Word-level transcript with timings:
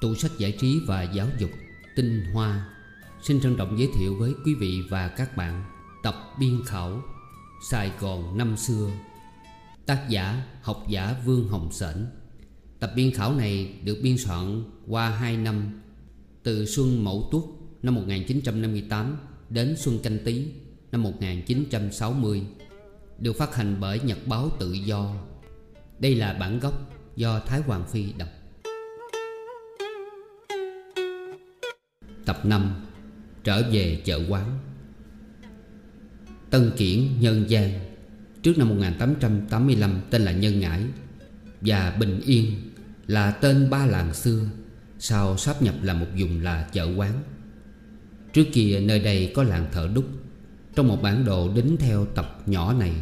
Tủ 0.00 0.14
sách 0.14 0.30
giải 0.38 0.52
trí 0.52 0.80
và 0.86 1.02
giáo 1.02 1.26
dục 1.38 1.50
Tinh 1.96 2.24
Hoa. 2.32 2.68
Xin 3.22 3.40
trân 3.40 3.56
trọng 3.56 3.78
giới 3.78 3.88
thiệu 3.94 4.16
với 4.18 4.34
quý 4.44 4.54
vị 4.54 4.82
và 4.90 5.08
các 5.08 5.36
bạn 5.36 5.64
Tập 6.02 6.14
biên 6.38 6.60
khảo, 6.66 7.02
Sài 7.70 7.92
Gòn 8.00 8.38
năm 8.38 8.56
xưa. 8.56 8.90
Tác 9.86 10.08
giả, 10.08 10.42
học 10.62 10.84
giả 10.88 11.14
Vương 11.24 11.48
Hồng 11.48 11.68
Sển. 11.72 12.06
Tập 12.80 12.92
biên 12.96 13.14
khảo 13.14 13.34
này 13.34 13.74
được 13.84 13.98
biên 14.02 14.18
soạn 14.18 14.64
qua 14.86 15.10
2 15.10 15.36
năm, 15.36 15.80
Từ 16.42 16.66
xuân 16.66 17.04
Mậu 17.04 17.28
Tuất 17.32 17.42
năm 17.82 17.94
1958 17.94 19.16
đến 19.50 19.74
xuân 19.78 19.98
Canh 20.02 20.18
Tý 20.24 20.46
năm 20.92 21.02
1960 21.02 22.42
Được 23.18 23.32
phát 23.32 23.54
hành 23.54 23.76
bởi 23.80 24.00
Nhật 24.00 24.18
báo 24.26 24.50
Tự 24.58 24.72
Do. 24.72 25.14
Đây 25.98 26.14
là 26.14 26.34
bản 26.34 26.60
gốc 26.60 26.90
do 27.16 27.40
Thái 27.40 27.60
Hoàng 27.60 27.84
Phi 27.86 28.12
đọc. 28.12 28.28
Tập 32.28 32.46
5 32.46 32.74
Trở 33.44 33.62
về 33.72 34.02
chợ 34.04 34.20
quán. 34.28 34.58
Tân 36.50 36.70
Kiển, 36.76 37.20
Nhân 37.20 37.48
Giang, 37.48 37.70
Trước 38.42 38.58
năm 38.58 38.68
1885 38.68 40.00
tên 40.10 40.22
là 40.22 40.32
Nhân 40.32 40.60
Ngãi 40.60 40.82
Và 41.60 41.96
Bình 42.00 42.20
Yên 42.26 42.52
là 43.06 43.30
tên 43.30 43.70
ba 43.70 43.86
làng 43.86 44.14
xưa, 44.14 44.40
Sau 44.98 45.36
sáp 45.36 45.62
nhập 45.62 45.74
là 45.82 45.94
một 45.94 46.06
vùng 46.18 46.42
là 46.42 46.68
chợ 46.72 46.88
quán. 46.96 47.12
Trước 48.32 48.44
kia 48.52 48.80
nơi 48.80 49.00
đây 49.00 49.32
có 49.34 49.42
làng 49.42 49.66
thợ 49.72 49.88
đúc, 49.94 50.04
Trong 50.74 50.88
một 50.88 51.02
bản 51.02 51.24
đồ 51.24 51.52
đính 51.54 51.76
theo 51.76 52.06
tập 52.06 52.42
nhỏ 52.46 52.72
này 52.72 52.92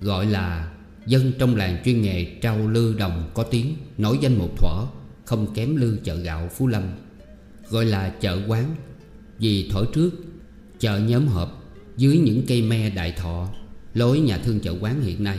Gọi 0.00 0.26
là 0.26 0.74
Dân 1.06 1.32
trong 1.38 1.56
làng 1.56 1.82
chuyên 1.84 2.02
nghề 2.02 2.24
trao 2.24 2.68
lư 2.68 2.94
đồng 2.98 3.30
có 3.34 3.42
tiếng, 3.42 3.76
Nổi 3.98 4.18
danh 4.20 4.38
một 4.38 4.50
thuở 4.56 4.86
Không 5.24 5.54
kém 5.54 5.76
lư 5.76 5.98
chợ 6.04 6.16
gạo 6.16 6.48
Phú 6.48 6.66
Lâm. 6.66 6.82
Gọi 7.70 7.84
là 7.84 8.08
chợ 8.20 8.38
quán. 8.48 8.76
Vì 9.38 9.68
thổi 9.72 9.86
trước, 9.94 10.10
Chợ 10.78 10.98
nhóm 10.98 11.26
họp 11.26 11.64
Dưới 11.96 12.18
những 12.18 12.42
cây 12.48 12.62
me 12.62 12.90
đại 12.90 13.12
thọ, 13.12 13.48
Lối 13.94 14.20
nhà 14.20 14.38
thương 14.38 14.60
chợ 14.60 14.74
quán 14.80 15.02
hiện 15.02 15.24
nay. 15.24 15.38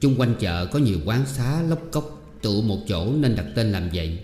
Chung 0.00 0.14
quanh 0.20 0.34
chợ 0.40 0.66
có 0.66 0.78
nhiều 0.78 0.98
quán 1.04 1.26
xá 1.26 1.62
lóc 1.62 1.82
cốc, 1.92 2.16
Tụ 2.42 2.62
một 2.62 2.78
chỗ 2.88 3.12
nên 3.12 3.36
đặt 3.36 3.46
tên 3.54 3.72
làm 3.72 3.88
vậy. 3.94 4.18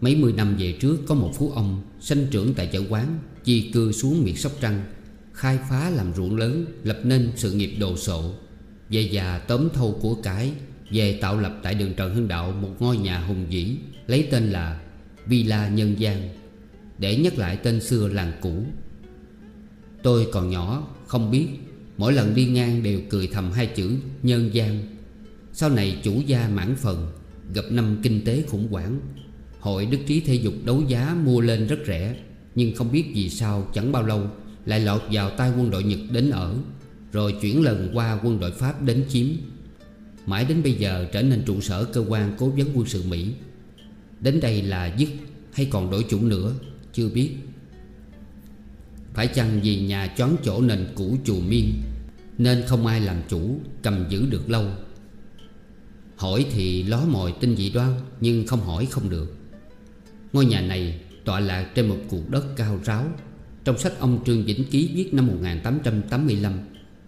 Mấy 0.00 0.16
mươi 0.16 0.32
năm 0.32 0.56
về 0.58 0.72
trước, 0.80 0.96
có 1.06 1.14
một 1.14 1.32
phú 1.34 1.52
ông 1.54 1.82
Sanh 2.00 2.26
trưởng 2.30 2.54
tại 2.54 2.68
chợ 2.72 2.82
quán, 2.88 3.18
Di 3.44 3.70
cư 3.72 3.92
xuống 3.92 4.24
miệt 4.24 4.38
Sóc 4.38 4.52
Trăng, 4.60 4.84
Khai 5.32 5.58
phá 5.70 5.90
làm 5.90 6.14
ruộng 6.14 6.36
lớn, 6.36 6.66
Lập 6.84 6.98
nên 7.04 7.32
sự 7.36 7.52
nghiệp 7.52 7.76
đồ 7.80 7.96
sộ. 7.96 8.34
Về 8.90 9.00
già 9.00 9.38
tóm 9.38 9.68
thâu 9.74 9.98
của 10.02 10.14
cái, 10.14 10.52
Về 10.90 11.18
tạo 11.20 11.40
lập 11.40 11.60
tại 11.62 11.74
đường 11.74 11.94
Trần 11.94 12.14
Hưng 12.14 12.28
Đạo 12.28 12.52
Một 12.52 12.76
ngôi 12.78 12.96
nhà 12.96 13.20
hùng 13.20 13.46
vĩ, 13.50 13.76
Lấy 14.06 14.28
tên 14.30 14.50
là 14.50 14.80
Villa 15.28 15.68
Nhân 15.68 15.94
gian, 15.98 16.28
Để 16.98 17.16
nhắc 17.16 17.38
lại 17.38 17.56
tên 17.56 17.80
xưa 17.80 18.08
làng 18.08 18.32
cũ. 18.40 18.62
Tôi 20.02 20.26
còn 20.32 20.50
nhỏ, 20.50 20.88
không 21.06 21.30
biết, 21.30 21.46
Mỗi 21.96 22.12
lần 22.12 22.34
đi 22.34 22.46
ngang 22.46 22.82
đều 22.82 23.00
cười 23.10 23.26
thầm 23.26 23.52
hai 23.52 23.66
chữ 23.66 23.96
Nhân 24.22 24.50
gian. 24.52 24.96
Sau 25.52 25.70
này 25.70 26.00
chủ 26.02 26.22
gia 26.26 26.48
mãn 26.48 26.76
phần, 26.76 27.12
Gặp 27.54 27.64
năm 27.70 27.96
kinh 28.02 28.24
tế 28.24 28.42
khủng 28.48 28.68
hoảng. 28.70 29.00
Hội 29.60 29.86
Đức 29.86 29.98
Trí 30.06 30.20
Thể 30.20 30.34
Dục 30.34 30.54
đấu 30.64 30.82
giá 30.88 31.16
mua 31.24 31.40
lên 31.40 31.66
rất 31.66 31.78
rẻ, 31.86 32.16
Nhưng 32.54 32.74
không 32.74 32.92
biết 32.92 33.04
vì 33.14 33.30
sao 33.30 33.68
chẳng 33.74 33.92
bao 33.92 34.02
lâu 34.02 34.26
Lại 34.66 34.80
lọt 34.80 35.02
vào 35.12 35.30
tay 35.30 35.52
quân 35.58 35.70
đội 35.70 35.84
Nhật 35.84 35.98
đến 36.10 36.30
ở, 36.30 36.54
Rồi 37.12 37.34
chuyển 37.40 37.62
lần 37.62 37.90
qua 37.94 38.20
quân 38.24 38.40
đội 38.40 38.50
Pháp 38.50 38.82
đến 38.82 39.04
chiếm. 39.08 39.26
Mãi 40.26 40.44
đến 40.44 40.62
bây 40.62 40.72
giờ 40.72 41.06
trở 41.12 41.22
nên 41.22 41.42
trụ 41.46 41.60
sở 41.60 41.84
cơ 41.84 42.04
quan 42.08 42.34
cố 42.38 42.48
vấn 42.48 42.66
quân 42.74 42.86
sự 42.86 43.02
Mỹ. 43.08 43.32
Đến 44.20 44.40
đây 44.40 44.62
là 44.62 44.94
dứt, 44.96 45.08
hay 45.52 45.66
còn 45.66 45.90
đổi 45.90 46.04
chủ 46.08 46.20
nữa, 46.20 46.52
Chưa 46.92 47.08
biết. 47.08 47.30
Phải 49.14 49.26
chăng 49.26 49.60
vì 49.62 49.80
nhà 49.80 50.14
choán 50.16 50.36
chỗ 50.44 50.62
nền 50.62 50.86
cũ 50.94 51.16
chùa 51.24 51.40
miên, 51.40 51.72
Nên 52.38 52.62
không 52.66 52.86
ai 52.86 53.00
làm 53.00 53.16
chủ, 53.28 53.60
Cầm 53.82 54.04
giữ 54.08 54.26
được 54.30 54.50
lâu? 54.50 54.64
Hỏi 56.16 56.46
thì 56.52 56.82
ló 56.82 57.04
mồi 57.08 57.34
tin 57.40 57.56
dị 57.56 57.70
đoan, 57.70 57.94
Nhưng 58.20 58.46
không 58.46 58.60
hỏi 58.60 58.86
không 58.90 59.10
được. 59.10 59.34
Ngôi 60.32 60.44
nhà 60.44 60.60
này 60.60 61.00
tọa 61.24 61.40
lạc 61.40 61.70
trên 61.74 61.88
một 61.88 61.98
cuộc 62.08 62.30
đất 62.30 62.44
cao 62.56 62.80
ráo. 62.84 63.04
Trong 63.64 63.78
sách 63.78 63.92
ông 63.98 64.24
Trương 64.26 64.44
Vĩnh 64.44 64.64
Ký 64.64 64.90
viết 64.94 65.14
năm 65.14 65.26
1885 65.26 66.52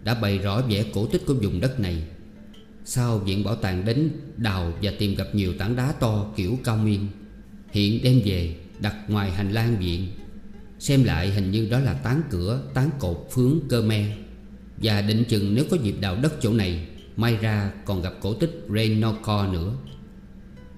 Đã 0.03 0.13
bày 0.13 0.37
rõ 0.37 0.61
vẻ 0.61 0.85
cổ 0.93 1.07
tích 1.07 1.25
của 1.25 1.33
vùng 1.33 1.59
đất 1.59 1.79
này. 1.79 2.03
Sau 2.85 3.17
viện 3.17 3.43
bảo 3.43 3.55
tàng 3.55 3.85
đến 3.85 4.09
đào 4.37 4.73
và 4.81 4.91
tìm 4.99 5.15
gặp 5.15 5.27
nhiều 5.33 5.53
tảng 5.57 5.75
đá 5.75 5.91
to 5.91 6.33
kiểu 6.35 6.57
cao 6.63 6.77
miên 6.77 7.07
Hiện 7.71 8.03
đem 8.03 8.21
về 8.25 8.55
đặt 8.79 8.95
ngoài 9.07 9.31
hành 9.31 9.51
lang 9.51 9.77
viện. 9.79 10.07
Xem 10.79 11.03
lại 11.03 11.31
hình 11.31 11.51
như 11.51 11.67
đó 11.69 11.79
là 11.79 11.93
tán 11.93 12.21
cửa, 12.29 12.61
tán 12.73 12.89
cột, 12.99 13.27
phướng, 13.31 13.59
cơ 13.69 13.81
me. 13.81 14.17
Và 14.77 15.01
định 15.01 15.23
chừng 15.29 15.55
nếu 15.55 15.65
có 15.71 15.77
dịp 15.83 15.95
đào 16.01 16.15
đất 16.15 16.33
chỗ 16.41 16.53
này 16.53 16.87
May 17.17 17.37
ra 17.37 17.71
còn 17.85 18.01
gặp 18.01 18.13
cổ 18.21 18.33
tích 18.33 18.65
Renoco 18.69 19.47
nữa. 19.47 19.73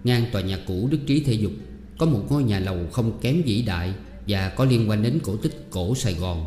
Ngang 0.03 0.25
tòa 0.31 0.41
nhà 0.41 0.59
cũ 0.67 0.87
Đức 0.91 0.97
Trí 1.07 1.23
Thể 1.23 1.33
Dục 1.33 1.51
Có 1.97 2.05
một 2.05 2.25
ngôi 2.29 2.43
nhà 2.43 2.59
lầu 2.59 2.77
không 2.91 3.19
kém 3.21 3.41
vĩ 3.45 3.61
đại 3.61 3.93
Và 4.27 4.49
có 4.49 4.65
liên 4.65 4.89
quan 4.89 5.03
đến 5.03 5.19
cổ 5.23 5.37
tích 5.37 5.67
cổ 5.69 5.95
Sài 5.95 6.13
Gòn. 6.13 6.45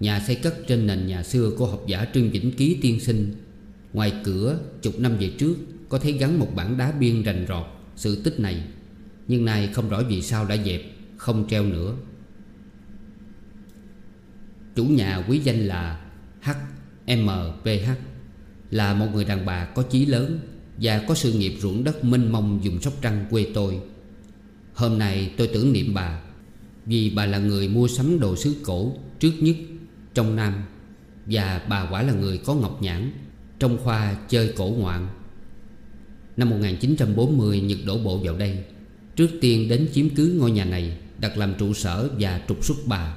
Nhà 0.00 0.20
xây 0.26 0.36
cất 0.36 0.54
trên 0.66 0.86
nền 0.86 1.06
nhà 1.06 1.22
xưa 1.22 1.50
của 1.58 1.66
học 1.66 1.82
giả 1.86 2.06
Trương 2.14 2.30
Vĩnh 2.30 2.52
Ký 2.52 2.78
tiên 2.82 3.00
sinh 3.00 3.34
Ngoài 3.92 4.12
cửa, 4.24 4.58
chục 4.82 4.98
năm 4.98 5.16
về 5.16 5.32
trước, 5.38 5.56
Có 5.88 5.98
thấy 5.98 6.12
gắn 6.12 6.38
một 6.38 6.48
bảng 6.54 6.78
đá 6.78 6.92
biên 6.92 7.22
rành 7.22 7.44
rọt, 7.48 7.66
Sự 7.96 8.22
tích 8.22 8.40
này. 8.40 8.64
Nhưng 9.28 9.44
nay 9.44 9.70
không 9.72 9.88
rõ 9.88 10.02
vì 10.08 10.22
sao 10.22 10.44
đã 10.44 10.56
dẹp, 10.56 10.82
Không 11.16 11.48
treo 11.48 11.64
nữa. 11.64 11.94
Chủ 14.76 14.84
nhà 14.84 15.24
quý 15.28 15.38
danh 15.38 15.66
là 15.66 16.00
HMPH 16.42 17.90
Là 18.70 18.94
một 18.94 19.06
người 19.14 19.24
đàn 19.24 19.46
bà 19.46 19.64
có 19.64 19.82
chí 19.82 20.06
lớn 20.06 20.40
Và 20.80 21.04
có 21.08 21.14
sự 21.14 21.32
nghiệp 21.32 21.54
ruộng 21.60 21.84
đất 21.84 22.04
mênh 22.04 22.32
mông 22.32 22.60
dùng 22.62 22.80
Sóc 22.80 22.92
Trăng 23.02 23.26
quê 23.30 23.46
tôi. 23.54 23.80
Hôm 24.74 24.98
nay 24.98 25.34
tôi 25.36 25.50
tưởng 25.54 25.72
niệm 25.72 25.94
bà, 25.94 26.20
Vì 26.86 27.10
bà 27.10 27.26
là 27.26 27.38
người 27.38 27.68
mua 27.68 27.88
sắm 27.88 28.20
đồ 28.20 28.36
sứ 28.36 28.56
cổ 28.64 28.96
trước 29.18 29.32
nhất 29.40 29.56
trong 30.14 30.36
Nam 30.36 30.54
Và 31.26 31.66
bà 31.68 31.88
quả 31.90 32.02
là 32.02 32.12
người 32.12 32.38
có 32.38 32.54
ngọc 32.54 32.82
nhãn. 32.82 33.12
Trong 33.60 33.78
khoa 33.78 34.16
chơi 34.28 34.52
cổ 34.56 34.66
ngoạn. 34.78 35.08
Năm 36.36 36.50
1940 36.50 37.60
Nhật 37.60 37.78
đổ 37.86 37.98
bộ 37.98 38.18
vào 38.18 38.36
đây. 38.36 38.58
Trước 39.16 39.28
tiên 39.40 39.68
đến 39.68 39.88
chiếm 39.92 40.08
cứ 40.10 40.36
ngôi 40.38 40.50
nhà 40.50 40.64
này, 40.64 40.98
Đặt 41.18 41.38
làm 41.38 41.54
trụ 41.58 41.74
sở 41.74 42.10
và 42.18 42.40
trục 42.48 42.64
xuất 42.64 42.76
bà. 42.86 43.16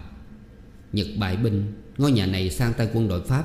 Nhật 0.93 1.07
bại 1.17 1.37
binh, 1.37 1.63
Ngôi 1.97 2.11
nhà 2.11 2.25
này 2.25 2.49
sang 2.49 2.73
tay 2.73 2.89
quân 2.93 3.07
đội 3.07 3.21
Pháp. 3.21 3.43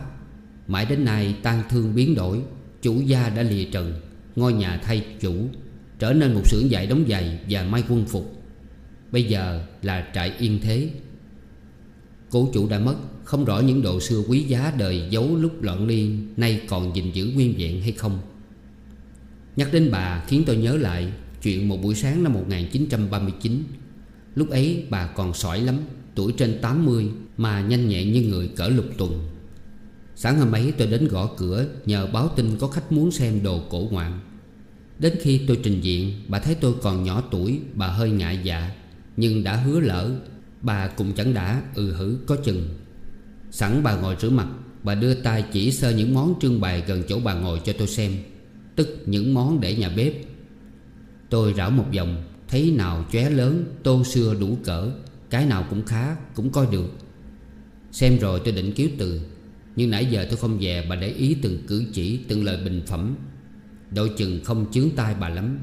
Mãi 0.66 0.86
đến 0.86 1.04
nay 1.04 1.36
tan 1.42 1.62
thương 1.70 1.94
biến 1.94 2.14
đổi, 2.14 2.40
Chủ 2.82 3.00
gia 3.00 3.28
đã 3.28 3.42
lìa 3.42 3.64
trần, 3.64 4.00
Ngôi 4.36 4.52
nhà 4.52 4.80
thay 4.84 5.06
chủ, 5.20 5.48
Trở 5.98 6.12
nên 6.12 6.34
một 6.34 6.42
xưởng 6.46 6.70
dạy 6.70 6.86
đóng 6.86 7.04
giày 7.08 7.38
và 7.48 7.62
may 7.62 7.84
quân 7.88 8.04
phục. 8.06 8.42
Bây 9.12 9.24
giờ 9.24 9.64
là 9.82 10.08
trại 10.14 10.32
yên 10.38 10.58
thế. 10.62 10.90
Cố 12.30 12.50
chủ 12.54 12.68
đã 12.68 12.78
mất 12.78 12.96
không 13.28 13.44
rõ 13.44 13.60
những 13.60 13.82
đồ 13.82 14.00
xưa 14.00 14.22
quý 14.28 14.40
giá 14.40 14.72
đời 14.78 15.02
giấu 15.10 15.36
lúc 15.36 15.62
loạn 15.62 15.86
ly, 15.86 16.10
Nay 16.36 16.60
còn 16.68 16.96
gìn 16.96 17.12
giữ 17.12 17.30
nguyên 17.34 17.54
vẹn 17.58 17.82
hay 17.82 17.92
không? 17.92 18.20
Nhắc 19.56 19.72
đến 19.72 19.88
bà 19.92 20.24
khiến 20.26 20.42
tôi 20.46 20.56
nhớ 20.56 20.76
lại 20.76 21.12
Chuyện 21.42 21.68
một 21.68 21.82
buổi 21.82 21.94
sáng 21.94 22.22
năm 22.22 22.32
1939 22.32 23.64
Lúc 24.34 24.50
ấy 24.50 24.86
bà 24.90 25.06
còn 25.06 25.34
sỏi 25.34 25.60
lắm, 25.60 25.78
Tuổi 26.14 26.32
trên 26.32 26.58
80 26.62 27.10
Mà 27.36 27.60
nhanh 27.60 27.88
nhẹn 27.88 28.12
như 28.12 28.22
người 28.22 28.48
cỡ 28.48 28.68
lục 28.68 28.86
tuần. 28.98 29.28
Sáng 30.16 30.38
hôm 30.38 30.52
ấy 30.52 30.72
tôi 30.78 30.86
đến 30.86 31.08
gõ 31.08 31.30
cửa 31.36 31.66
Nhờ 31.86 32.06
báo 32.06 32.28
tin 32.36 32.56
có 32.58 32.68
khách 32.68 32.92
muốn 32.92 33.10
xem 33.10 33.42
đồ 33.42 33.60
cổ 33.70 33.88
ngoạn. 33.90 34.20
Đến 34.98 35.14
khi 35.20 35.40
tôi 35.46 35.60
trình 35.62 35.80
diện, 35.80 36.12
Bà 36.28 36.38
thấy 36.38 36.54
tôi 36.54 36.74
còn 36.82 37.04
nhỏ 37.04 37.22
tuổi, 37.30 37.60
Bà 37.74 37.86
hơi 37.86 38.10
ngại 38.10 38.40
dạ 38.42 38.70
Nhưng 39.16 39.44
đã 39.44 39.56
hứa 39.56 39.80
lỡ, 39.80 40.10
Bà 40.62 40.86
cũng 40.88 41.12
chẳng 41.12 41.34
đã 41.34 41.62
ừ 41.74 41.92
hử, 41.92 42.16
có 42.26 42.36
chừng. 42.36 42.68
Sẵn 43.50 43.82
bà 43.82 43.96
ngồi 43.96 44.16
rửa 44.20 44.30
mặt, 44.30 44.48
Bà 44.82 44.94
đưa 44.94 45.14
tay 45.14 45.44
chỉ 45.52 45.72
sơ 45.72 45.90
những 45.90 46.14
món 46.14 46.34
trưng 46.40 46.60
bày 46.60 46.82
gần 46.86 47.02
chỗ 47.08 47.20
bà 47.24 47.34
ngồi 47.34 47.60
cho 47.64 47.72
tôi 47.78 47.88
xem, 47.88 48.12
Tức 48.76 48.98
những 49.06 49.34
món 49.34 49.60
để 49.60 49.76
nhà 49.76 49.88
bếp. 49.88 50.12
Tôi 51.30 51.54
rảo 51.56 51.70
một 51.70 51.84
vòng, 51.96 52.24
Thấy 52.48 52.74
nào 52.76 53.04
chóe 53.12 53.30
lớn, 53.30 53.64
Tô 53.82 54.04
xưa 54.04 54.34
đủ 54.40 54.58
cỡ, 54.64 54.90
Cái 55.30 55.46
nào 55.46 55.66
cũng 55.70 55.84
khá, 55.84 56.16
Cũng 56.34 56.50
coi 56.50 56.66
được. 56.72 56.90
Xem 57.92 58.18
rồi 58.18 58.40
tôi 58.44 58.54
định 58.54 58.72
cứu 58.72 58.88
từ, 58.98 59.20
Nhưng 59.76 59.90
nãy 59.90 60.06
giờ 60.10 60.26
tôi 60.30 60.36
không 60.36 60.58
về, 60.60 60.86
bà 60.90 60.96
để 60.96 61.08
ý 61.08 61.36
từng 61.42 61.58
cử 61.66 61.84
chỉ, 61.92 62.20
Từng 62.28 62.44
lời 62.44 62.56
bình 62.64 62.82
phẩm. 62.86 63.16
Đội 63.90 64.10
chừng 64.16 64.40
không 64.44 64.72
chướng 64.72 64.90
tai 64.96 65.14
bà 65.20 65.28
lắm, 65.28 65.58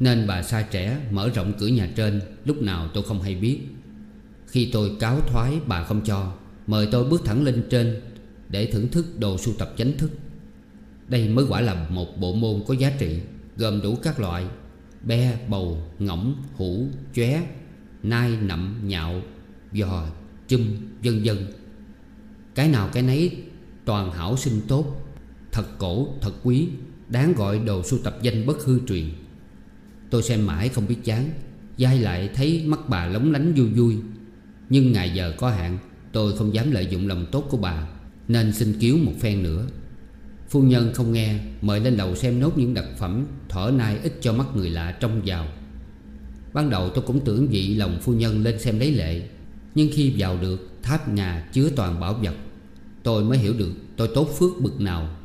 Nên 0.00 0.26
bà 0.26 0.42
sai 0.42 0.64
trẻ 0.70 0.98
mở 1.10 1.30
rộng 1.34 1.52
cửa 1.58 1.66
nhà 1.66 1.88
trên, 1.96 2.20
Lúc 2.44 2.62
nào 2.62 2.88
tôi 2.94 3.02
không 3.02 3.22
hay 3.22 3.34
biết. 3.34 3.58
Khi 4.46 4.70
tôi 4.72 4.92
cáo 5.00 5.20
thoái, 5.20 5.58
bà 5.66 5.84
không 5.84 6.00
cho. 6.04 6.32
Mời 6.66 6.88
tôi 6.92 7.04
bước 7.04 7.22
thẳng 7.24 7.42
lên 7.42 7.62
trên 7.70 8.00
Để 8.48 8.66
thưởng 8.66 8.88
thức 8.88 9.18
đồ 9.18 9.38
sưu 9.38 9.54
tập 9.58 9.74
chánh 9.76 9.92
thức. 9.98 10.10
Đây 11.08 11.28
mới 11.28 11.44
quả 11.48 11.60
là 11.60 11.86
một 11.90 12.20
bộ 12.20 12.34
môn 12.34 12.62
có 12.66 12.74
giá 12.74 12.90
trị 12.98 13.20
Gồm 13.56 13.80
đủ 13.82 13.96
các 14.02 14.20
loại 14.20 14.44
Be, 15.02 15.38
bầu, 15.48 15.78
ngỗng, 15.98 16.34
hũ, 16.56 16.86
chóe 17.14 17.42
Nai, 18.02 18.36
nậm, 18.42 18.80
nhạo, 18.84 19.22
giò, 19.72 20.06
chum, 20.48 20.66
vân 21.04 21.22
vân. 21.24 21.46
Cái 22.54 22.68
nào 22.68 22.90
cái 22.92 23.02
nấy 23.02 23.36
toàn 23.84 24.12
hảo 24.12 24.36
sinh 24.36 24.60
tốt 24.68 25.06
Thật 25.52 25.78
cổ, 25.78 26.08
thật 26.20 26.32
quý 26.42 26.68
Đáng 27.08 27.32
gọi 27.32 27.58
đồ 27.58 27.82
sưu 27.82 27.98
tập 28.04 28.18
danh 28.22 28.46
bất 28.46 28.64
hư 28.64 28.78
truyền. 28.88 29.04
Tôi 30.10 30.22
xem 30.22 30.46
mãi 30.46 30.68
không 30.68 30.86
biết 30.86 30.98
chán 31.04 31.30
Dai 31.78 31.98
lại 31.98 32.30
thấy 32.34 32.62
mắt 32.66 32.88
bà 32.88 33.06
lóng 33.06 33.32
lánh 33.32 33.52
vui 33.54 33.68
vui 33.68 33.96
Nhưng 34.68 34.92
ngày 34.92 35.10
giờ 35.14 35.34
có 35.38 35.50
hạn 35.50 35.78
Tôi 36.12 36.36
không 36.36 36.54
dám 36.54 36.70
lợi 36.70 36.86
dụng 36.86 37.08
lòng 37.08 37.26
tốt 37.32 37.44
của 37.50 37.56
bà, 37.56 37.88
Nên 38.28 38.52
xin 38.52 38.80
cứu 38.80 38.98
một 38.98 39.12
phen 39.20 39.42
nữa. 39.42 39.66
Phu 40.48 40.62
nhân 40.62 40.90
không 40.94 41.12
nghe, 41.12 41.38
Mời 41.60 41.80
lên 41.80 41.94
lầu 41.94 42.16
xem 42.16 42.40
nốt 42.40 42.58
những 42.58 42.74
đặc 42.74 42.84
phẩm 42.98 43.26
thỏ 43.48 43.70
nai 43.70 43.98
ít 44.02 44.18
cho 44.20 44.32
mắt 44.32 44.46
người 44.54 44.70
lạ 44.70 44.92
trông 44.92 45.20
vào. 45.24 45.46
Ban 46.52 46.70
đầu 46.70 46.90
tôi 46.90 47.04
cũng 47.06 47.24
tưởng 47.24 47.48
vị 47.48 47.74
lòng 47.74 47.98
phu 48.02 48.12
nhân 48.12 48.42
lên 48.42 48.58
xem 48.58 48.78
lấy 48.78 48.92
lệ, 48.92 49.22
Nhưng 49.74 49.88
khi 49.92 50.14
vào 50.16 50.38
được, 50.40 50.68
tháp 50.82 51.08
nhà 51.08 51.48
chứa 51.52 51.70
toàn 51.76 52.00
bảo 52.00 52.14
vật. 52.14 52.34
Tôi 53.02 53.24
mới 53.24 53.38
hiểu 53.38 53.54
được 53.58 53.72
tôi 53.96 54.08
tốt 54.14 54.28
phước 54.38 54.50
bực 54.60 54.80
nào. 54.80 55.16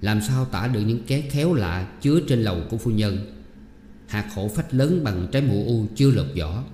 Làm 0.00 0.20
sao 0.20 0.44
tả 0.44 0.66
được 0.66 0.80
những 0.80 1.02
ké 1.06 1.20
khéo 1.20 1.54
lạ 1.54 1.88
chứa 2.02 2.20
trên 2.28 2.42
lầu 2.42 2.56
của 2.70 2.76
phu 2.76 2.90
nhân? 2.90 3.18
Hạt 4.06 4.30
khổ 4.34 4.48
phách 4.48 4.74
lớn 4.74 5.04
bằng 5.04 5.28
trái 5.32 5.42
mụ 5.42 5.64
u 5.66 5.86
chưa 5.96 6.10
lột 6.10 6.26
vỏ. 6.38 6.64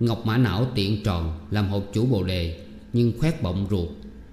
Ngọc 0.00 0.26
mã 0.26 0.36
não 0.36 0.66
tiện 0.74 1.04
tròn 1.04 1.38
làm 1.50 1.68
hộp 1.68 1.84
chủ 1.92 2.06
bồ 2.06 2.22
đề. 2.22 2.67
Nhưng 2.92 3.12
khoét 3.18 3.42
bọng 3.42 3.66
ruột, 3.70 3.88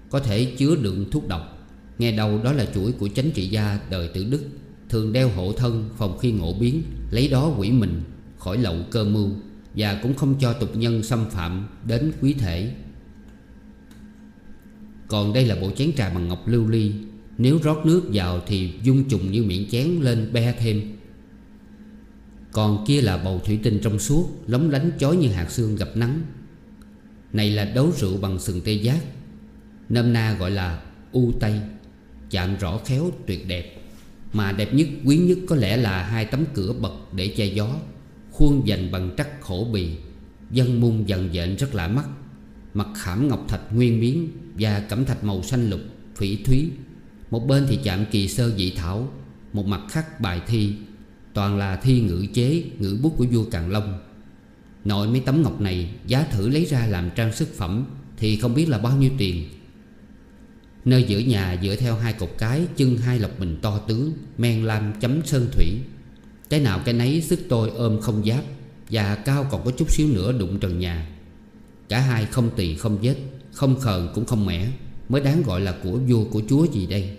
Có 0.09 0.19
thể 0.19 0.45
chứa 0.45 0.75
đựng 0.75 1.05
thuốc 1.11 1.27
độc. 1.27 1.67
Nghe 1.99 2.11
đầu 2.11 2.43
đó 2.43 2.51
là 2.51 2.65
chuỗi 2.65 2.91
của 2.91 3.07
chánh 3.07 3.31
trị 3.31 3.47
gia 3.47 3.79
đời 3.89 4.07
tử 4.07 4.25
đức, 4.29 4.43
Thường 4.89 5.13
đeo 5.13 5.29
hộ 5.29 5.53
thân 5.53 5.89
phòng 5.97 6.17
khi 6.17 6.31
ngộ 6.31 6.53
biến, 6.53 6.83
Lấy 7.11 7.27
đó 7.27 7.55
quỷ 7.57 7.71
mình 7.71 8.01
khỏi 8.37 8.57
lậu 8.57 8.75
cơ 8.91 9.03
mưu 9.03 9.29
Và 9.75 9.99
cũng 10.03 10.13
không 10.13 10.35
cho 10.39 10.53
tục 10.53 10.75
nhân 10.75 11.03
xâm 11.03 11.29
phạm 11.29 11.67
đến 11.87 12.11
quý 12.21 12.33
thể. 12.33 12.73
Còn 15.07 15.33
đây 15.33 15.45
là 15.45 15.55
bộ 15.61 15.71
chén 15.71 15.93
trà 15.93 16.09
bằng 16.09 16.27
ngọc 16.27 16.47
lưu 16.47 16.67
ly, 16.67 16.91
Nếu 17.37 17.59
rót 17.63 17.85
nước 17.85 18.03
vào 18.13 18.41
thì 18.47 18.71
dung 18.83 19.03
trùng 19.09 19.31
như 19.31 19.43
miệng 19.43 19.69
chén 19.69 19.87
lên 20.01 20.33
be 20.33 20.55
thêm. 20.59 20.81
Còn 22.51 22.85
kia 22.87 23.01
là 23.01 23.17
bầu 23.17 23.41
thủy 23.45 23.59
tinh 23.63 23.79
trong 23.83 23.99
suốt, 23.99 24.29
Lóng 24.47 24.69
lánh 24.69 24.91
chói 24.99 25.15
như 25.15 25.27
hạt 25.27 25.51
xương 25.51 25.75
gặp 25.75 25.89
nắng. 25.95 26.21
Này 27.33 27.51
là 27.51 27.65
đấu 27.65 27.91
rượu 27.97 28.17
bằng 28.17 28.39
sừng 28.39 28.61
tê 28.61 28.73
giác. 28.73 28.99
Nôm 29.89 30.13
na 30.13 30.35
gọi 30.39 30.51
là 30.51 30.81
u 31.11 31.31
tây. 31.39 31.59
Chạm 32.29 32.57
rõ 32.57 32.79
khéo 32.85 33.11
tuyệt 33.27 33.47
đẹp. 33.47 33.81
Mà 34.33 34.51
đẹp 34.51 34.73
nhất, 34.73 34.87
quý 35.05 35.17
nhất 35.17 35.37
có 35.47 35.55
lẽ 35.55 35.77
là 35.77 36.03
hai 36.03 36.25
tấm 36.25 36.43
cửa 36.53 36.73
bật 36.73 36.93
để 37.13 37.27
che 37.27 37.45
gió. 37.45 37.69
Khuôn 38.31 38.67
dành 38.67 38.91
bằng 38.91 39.11
trắc 39.17 39.41
khổ 39.41 39.67
bì. 39.73 39.89
Dân 40.51 40.81
mung 40.81 41.09
dần 41.09 41.29
dện 41.33 41.55
rất 41.55 41.75
lạ 41.75 41.87
mắt. 41.87 42.05
Mặt 42.73 42.87
khảm 42.95 43.27
ngọc 43.27 43.45
thạch 43.47 43.73
nguyên 43.73 43.99
miếng 43.99 44.29
Và 44.59 44.79
cẩm 44.79 45.05
thạch 45.05 45.23
màu 45.23 45.43
xanh 45.43 45.69
lục, 45.69 45.79
Phỉ 46.15 46.43
thúy. 46.43 46.69
Một 47.31 47.47
bên 47.47 47.65
thì 47.69 47.79
chạm 47.83 48.05
kỳ 48.11 48.27
sơ 48.27 48.55
dị 48.55 48.71
thảo, 48.71 49.13
Một 49.53 49.65
mặt 49.65 49.81
khắc 49.89 50.21
bài 50.21 50.41
thi. 50.47 50.73
Toàn 51.33 51.57
là 51.57 51.75
thi 51.75 52.01
ngữ 52.01 52.25
chế, 52.33 52.63
Ngữ 52.79 52.99
bút 53.01 53.13
của 53.17 53.25
vua 53.31 53.43
Càn 53.43 53.71
Long. 53.71 54.04
Nội 54.85 55.07
mấy 55.07 55.19
tấm 55.19 55.43
ngọc 55.43 55.61
này, 55.61 55.89
Giá 56.07 56.23
thử 56.23 56.49
lấy 56.49 56.65
ra 56.65 56.87
làm 56.87 57.09
trang 57.15 57.33
sức 57.33 57.55
phẩm 57.55 57.85
Thì 58.17 58.35
không 58.35 58.53
biết 58.53 58.69
là 58.69 58.77
bao 58.77 58.97
nhiêu 58.97 59.11
tiền. 59.17 59.43
Nơi 60.85 61.03
giữa 61.03 61.19
nhà 61.19 61.59
dựa 61.63 61.75
theo 61.75 61.95
hai 61.95 62.13
cột 62.13 62.29
cái, 62.37 62.61
Chân 62.75 62.97
hai 62.97 63.19
lọc 63.19 63.39
bình 63.39 63.57
to 63.61 63.77
tướng 63.77 64.13
Men 64.37 64.65
lam 64.65 64.93
chấm 64.99 65.25
sơn 65.25 65.47
thủy. 65.51 65.65
Cái 66.49 66.59
nào 66.59 66.81
cái 66.85 66.93
nấy 66.93 67.21
sức 67.21 67.39
tôi 67.49 67.69
ôm 67.69 68.01
không 68.01 68.25
giáp 68.25 68.43
Và 68.89 69.15
cao 69.15 69.47
còn 69.51 69.65
có 69.65 69.71
chút 69.71 69.91
xíu 69.91 70.07
nữa 70.07 70.31
đụng 70.31 70.59
trần 70.59 70.79
nhà. 70.79 71.09
Cả 71.89 71.99
hai 71.99 72.25
không 72.25 72.49
tỳ 72.55 72.75
không 72.75 72.97
vết, 73.01 73.15
Không 73.51 73.79
khờn 73.79 74.09
cũng 74.15 74.25
không 74.25 74.45
mẻ, 74.45 74.67
Mới 75.09 75.21
đáng 75.21 75.43
gọi 75.43 75.61
là 75.61 75.75
của 75.83 75.99
vua 76.07 76.23
của 76.23 76.41
chúa 76.49 76.65
gì 76.65 76.87
đây. 76.87 77.09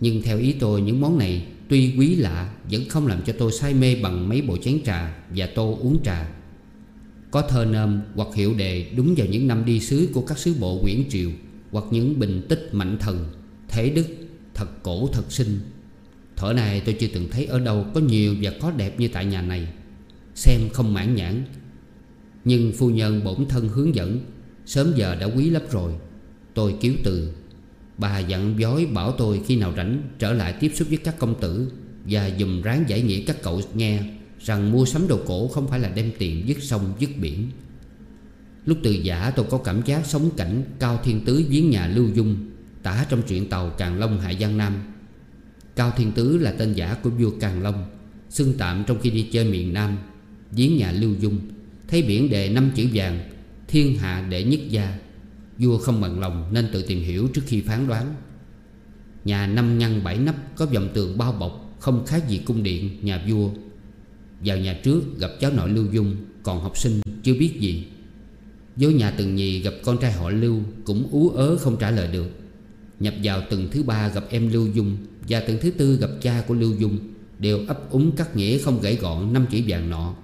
Nhưng 0.00 0.22
theo 0.22 0.38
ý 0.38 0.52
tôi, 0.52 0.80
những 0.80 1.00
món 1.00 1.18
này 1.18 1.46
Tuy 1.68 1.94
quý 1.98 2.14
lạ, 2.14 2.54
Vẫn 2.70 2.88
không 2.88 3.06
làm 3.06 3.22
cho 3.22 3.32
tôi 3.38 3.52
say 3.52 3.74
mê 3.74 3.96
bằng 4.02 4.28
mấy 4.28 4.42
bộ 4.42 4.56
chén 4.56 4.84
trà 4.84 5.14
Và 5.36 5.48
tô 5.54 5.78
uống 5.80 6.02
trà. 6.04 6.28
Có 7.30 7.42
thơ 7.42 7.64
nôm 7.64 8.00
hoặc 8.14 8.28
hiệu 8.34 8.54
đề 8.54 8.90
Đúng 8.96 9.14
vào 9.16 9.26
những 9.26 9.46
năm 9.46 9.64
đi 9.64 9.80
sứ 9.80 10.08
của 10.14 10.20
các 10.20 10.38
sứ 10.38 10.54
bộ 10.60 10.78
Nguyễn 10.82 11.04
Triều 11.10 11.30
Hoặc 11.70 11.84
những 11.90 12.18
bình 12.18 12.46
tích 12.48 12.68
mạnh 12.72 12.96
thần, 13.00 13.28
Thế 13.68 13.90
đức, 13.90 14.06
Thật 14.54 14.82
cổ, 14.82 15.08
thật 15.12 15.32
sinh. 15.32 15.60
Thở 16.36 16.52
này 16.52 16.80
tôi 16.80 16.96
chưa 17.00 17.06
từng 17.14 17.28
thấy 17.30 17.46
ở 17.46 17.58
đâu 17.58 17.86
Có 17.94 18.00
nhiều 18.00 18.36
và 18.42 18.52
có 18.60 18.70
đẹp 18.70 19.00
như 19.00 19.08
tại 19.08 19.24
nhà 19.24 19.42
này. 19.42 19.68
Xem 20.34 20.60
không 20.72 20.94
mãn 20.94 21.14
nhãn. 21.14 21.44
Nhưng 22.44 22.72
phu 22.72 22.90
nhân 22.90 23.24
bổn 23.24 23.46
thân 23.48 23.68
hướng 23.68 23.94
dẫn, 23.94 24.20
Sớm 24.66 24.92
giờ 24.96 25.14
đã 25.14 25.26
quý 25.26 25.50
lắm 25.50 25.62
rồi. 25.70 25.92
Tôi 26.54 26.74
cứu 26.80 26.94
từ. 27.04 27.32
Bà 27.98 28.18
dặn 28.18 28.54
dối 28.58 28.86
bảo 28.86 29.12
tôi 29.12 29.40
khi 29.46 29.56
nào 29.56 29.72
rảnh 29.76 30.02
Trở 30.18 30.32
lại 30.32 30.54
tiếp 30.60 30.72
xúc 30.74 30.88
với 30.88 30.96
các 30.96 31.18
công 31.18 31.40
tử 31.40 31.72
Và 32.04 32.30
dùm 32.38 32.62
ráng 32.62 32.84
giải 32.88 33.02
nghĩa 33.02 33.22
các 33.26 33.42
cậu 33.42 33.60
nghe. 33.74 34.02
Rằng 34.44 34.72
mua 34.72 34.84
sắm 34.84 35.08
đồ 35.08 35.20
cổ 35.26 35.48
không 35.48 35.68
phải 35.68 35.80
là 35.80 35.88
đem 35.88 36.10
tiền 36.18 36.48
dứt 36.48 36.62
sông, 36.62 36.92
dứt 36.98 37.10
biển. 37.20 37.50
Lúc 38.66 38.78
từ 38.82 38.90
giả 38.90 39.30
tôi 39.36 39.46
có 39.50 39.58
cảm 39.58 39.82
giác 39.84 40.06
sống 40.06 40.30
cảnh 40.36 40.64
Cao 40.78 41.00
Thiên 41.04 41.24
Tứ 41.24 41.44
viếng 41.48 41.70
nhà 41.70 41.86
Lưu 41.86 42.08
Dung, 42.14 42.36
Tả 42.82 43.06
trong 43.08 43.22
truyện 43.22 43.48
tàu 43.48 43.70
Càng 43.70 43.98
Long 43.98 44.20
hải 44.20 44.36
Giang 44.40 44.58
Nam. 44.58 44.74
Cao 45.76 45.92
Thiên 45.96 46.12
Tứ 46.12 46.38
là 46.38 46.52
tên 46.58 46.72
giả 46.72 46.94
của 47.02 47.10
vua 47.10 47.30
Càng 47.40 47.62
Long, 47.62 47.86
Xưng 48.30 48.54
tạm 48.58 48.84
trong 48.86 48.98
khi 49.00 49.10
đi 49.10 49.28
chơi 49.32 49.44
miền 49.44 49.72
Nam 49.72 49.98
Viếng 50.52 50.76
nhà 50.76 50.92
Lưu 50.92 51.14
Dung, 51.20 51.38
Thấy 51.88 52.02
biển 52.02 52.30
đề 52.30 52.48
năm 52.48 52.70
chữ 52.74 52.88
vàng, 52.94 53.30
Thiên 53.68 53.98
hạ 53.98 54.26
đệ 54.30 54.44
nhất 54.44 54.60
gia. 54.68 54.98
Vua 55.58 55.78
không 55.78 56.00
bằng 56.00 56.20
lòng 56.20 56.50
nên 56.52 56.68
tự 56.72 56.82
tìm 56.82 57.00
hiểu 57.00 57.28
trước 57.34 57.42
khi 57.46 57.60
phán 57.60 57.88
đoán. 57.88 58.14
Nhà 59.24 59.46
năm 59.46 59.78
nhăn 59.78 60.04
bảy 60.04 60.18
nắp 60.18 60.56
Có 60.56 60.66
vòng 60.66 60.88
tường 60.94 61.18
bao 61.18 61.32
bọc, 61.32 61.76
Không 61.78 62.06
khác 62.06 62.28
gì 62.28 62.38
cung 62.44 62.62
điện, 62.62 62.98
nhà 63.02 63.24
vua. 63.28 63.50
Vào 64.44 64.58
nhà 64.58 64.80
trước 64.82 65.18
gặp 65.18 65.30
cháu 65.40 65.50
nội 65.50 65.68
Lưu 65.68 65.86
Dung, 65.92 66.16
Còn 66.42 66.60
học 66.60 66.78
sinh 66.78 67.00
chưa 67.22 67.34
biết 67.34 67.60
gì. 67.60 67.86
Vô 68.76 68.90
nhà 68.90 69.10
từng 69.10 69.34
nhì 69.34 69.60
gặp 69.60 69.74
con 69.84 69.98
trai 69.98 70.12
họ 70.12 70.30
Lưu, 70.30 70.60
Cũng 70.84 71.08
ú 71.10 71.30
ớ 71.30 71.56
không 71.56 71.76
trả 71.80 71.90
lời 71.90 72.08
được. 72.12 72.28
Nhập 73.00 73.14
vào 73.22 73.42
từng 73.50 73.68
thứ 73.70 73.82
ba 73.82 74.08
gặp 74.08 74.24
em 74.30 74.52
Lưu 74.52 74.66
Dung, 74.66 74.96
Và 75.28 75.40
từng 75.40 75.58
thứ 75.60 75.70
tư 75.70 75.96
gặp 75.96 76.10
cha 76.22 76.44
của 76.48 76.54
Lưu 76.54 76.74
Dung, 76.74 76.98
Đều 77.38 77.58
ấp 77.66 77.90
úng 77.90 78.16
cắt 78.16 78.36
nghĩa 78.36 78.58
không 78.58 78.80
gãy 78.80 78.96
gọn 78.96 79.32
năm 79.32 79.46
chữ 79.50 79.60
vàng 79.66 79.90
nọ. 79.90 80.14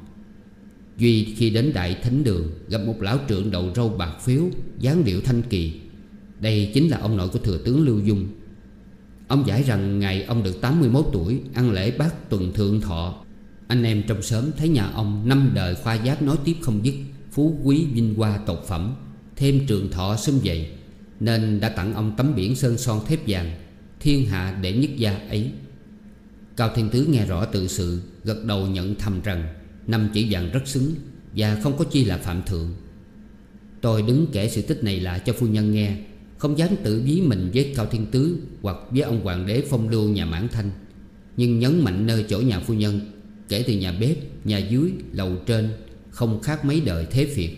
Duy 0.98 1.24
khi 1.24 1.50
đến 1.50 1.72
Đại 1.74 1.94
Thánh 2.02 2.24
Đường, 2.24 2.50
Gặp 2.68 2.80
một 2.86 3.02
lão 3.02 3.18
trượng 3.28 3.50
đầu 3.50 3.70
râu 3.76 3.88
bạc 3.88 4.16
phiếu, 4.24 4.42
dáng 4.78 5.04
điệu 5.04 5.20
thanh 5.20 5.42
kỳ. 5.42 5.72
Đây 6.40 6.70
chính 6.74 6.88
là 6.88 6.98
ông 6.98 7.16
nội 7.16 7.28
của 7.28 7.38
thừa 7.38 7.58
tướng 7.58 7.86
Lưu 7.86 8.00
Dung. 8.00 8.26
Ông 9.28 9.44
giải 9.46 9.62
rằng 9.62 9.98
ngày 9.98 10.22
ông 10.22 10.42
được 10.42 10.60
81 10.60 11.06
tuổi, 11.12 11.40
Ăn 11.54 11.70
lễ 11.70 11.90
bát 11.98 12.30
tuần 12.30 12.52
thượng 12.52 12.80
thọ. 12.80 13.23
Anh 13.74 13.82
em 13.82 14.02
trong 14.06 14.22
xóm 14.22 14.44
thấy 14.56 14.68
nhà 14.68 14.90
ông 14.90 15.28
Năm 15.28 15.50
đời 15.54 15.74
khoa 15.74 15.98
giáp 16.06 16.22
nói 16.22 16.36
tiếp 16.44 16.54
không 16.60 16.84
dứt, 16.84 16.94
Phú 17.32 17.58
quý 17.62 17.86
vinh 17.92 18.14
hoa 18.14 18.38
tột 18.38 18.64
phẩm, 18.68 18.94
Thêm 19.36 19.66
trường 19.66 19.90
thọ 19.90 20.16
xâm 20.16 20.38
dậy 20.42 20.70
Nên 21.20 21.60
đã 21.60 21.68
tặng 21.68 21.94
ông 21.94 22.14
tấm 22.16 22.34
biển 22.34 22.56
sơn 22.56 22.78
son 22.78 23.00
thép 23.06 23.18
vàng, 23.26 23.50
Thiên 24.00 24.26
hạ 24.26 24.58
để 24.62 24.72
nhất 24.72 24.90
gia 24.96 25.16
ấy. 25.28 25.50
Cao 26.56 26.70
Thiên 26.74 26.88
Tứ 26.88 27.06
nghe 27.06 27.26
rõ 27.26 27.44
tự 27.44 27.68
sự, 27.68 28.02
Gật 28.24 28.44
đầu 28.44 28.66
nhận 28.66 28.94
thầm 28.94 29.20
rằng 29.22 29.54
Năm 29.86 30.08
chỉ 30.14 30.26
vàng 30.30 30.50
rất 30.52 30.68
xứng 30.68 30.94
Và 31.36 31.60
không 31.62 31.76
có 31.76 31.84
chi 31.84 32.04
là 32.04 32.18
phạm 32.18 32.42
thượng. 32.42 32.74
Tôi 33.80 34.02
đứng 34.02 34.26
kể 34.32 34.48
sự 34.48 34.62
tích 34.62 34.84
này 34.84 35.00
lại 35.00 35.20
cho 35.26 35.32
phu 35.32 35.46
nhân 35.46 35.72
nghe, 35.72 35.96
Không 36.38 36.58
dám 36.58 36.68
tự 36.82 37.02
ví 37.04 37.20
mình 37.20 37.50
với 37.54 37.72
Cao 37.76 37.86
Thiên 37.86 38.06
Tứ 38.06 38.38
Hoặc 38.62 38.76
với 38.90 39.02
ông 39.02 39.20
hoàng 39.24 39.46
đế 39.46 39.62
phong 39.70 39.88
lưu 39.88 40.08
nhà 40.08 40.26
Mãn 40.26 40.48
Thanh, 40.48 40.70
Nhưng 41.36 41.58
nhấn 41.58 41.84
mạnh 41.84 42.06
nơi 42.06 42.24
chỗ 42.28 42.40
nhà 42.40 42.60
phu 42.60 42.74
nhân. 42.74 43.13
Kể 43.48 43.64
từ 43.66 43.72
nhà 43.72 43.92
bếp, 43.92 44.16
nhà 44.46 44.58
dưới, 44.58 44.92
lầu 45.12 45.36
trên 45.46 45.72
Không 46.10 46.42
khác 46.42 46.64
mấy 46.64 46.80
đời 46.80 47.06
thế 47.10 47.26
phiệt. 47.26 47.50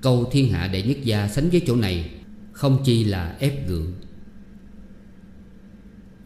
Câu 0.00 0.28
thiên 0.32 0.52
hạ 0.52 0.68
đệ 0.68 0.82
nhất 0.82 0.96
gia 1.04 1.28
sánh 1.28 1.50
với 1.50 1.62
chỗ 1.66 1.76
này 1.76 2.10
Không 2.52 2.82
chi 2.84 3.04
là 3.04 3.36
ép 3.40 3.68
gượng. 3.68 3.92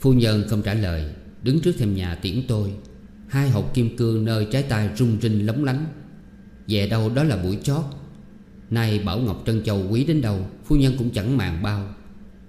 Phu 0.01 0.13
nhân 0.13 0.45
không 0.49 0.63
trả 0.63 0.75
lời 0.75 1.13
Đứng 1.43 1.61
trước 1.61 1.73
thêm 1.79 1.95
nhà 1.95 2.15
tiễn 2.15 2.43
tôi. 2.49 2.73
Hai 3.29 3.51
hộp 3.51 3.75
kim 3.75 3.97
cương 3.97 4.25
nơi 4.25 4.47
trái 4.51 4.63
tay 4.63 4.91
rung 4.97 5.21
rinh 5.21 5.47
lóng 5.47 5.65
lánh. 5.65 5.87
Về 6.69 6.89
đâu 6.89 7.11
đó 7.15 7.25
là 7.25 7.37
buổi 7.37 7.59
chót. 7.63 7.85
Nay 8.71 8.99
Bảo 8.99 9.19
Ngọc 9.19 9.43
Trân 9.47 9.65
Châu 9.65 9.89
quý 9.91 10.05
đến 10.05 10.21
đâu 10.21 10.47
Phu 10.65 10.77
nhân 10.77 10.95
cũng 10.99 11.11
chẳng 11.11 11.37
màng 11.37 11.63
bao. 11.63 11.95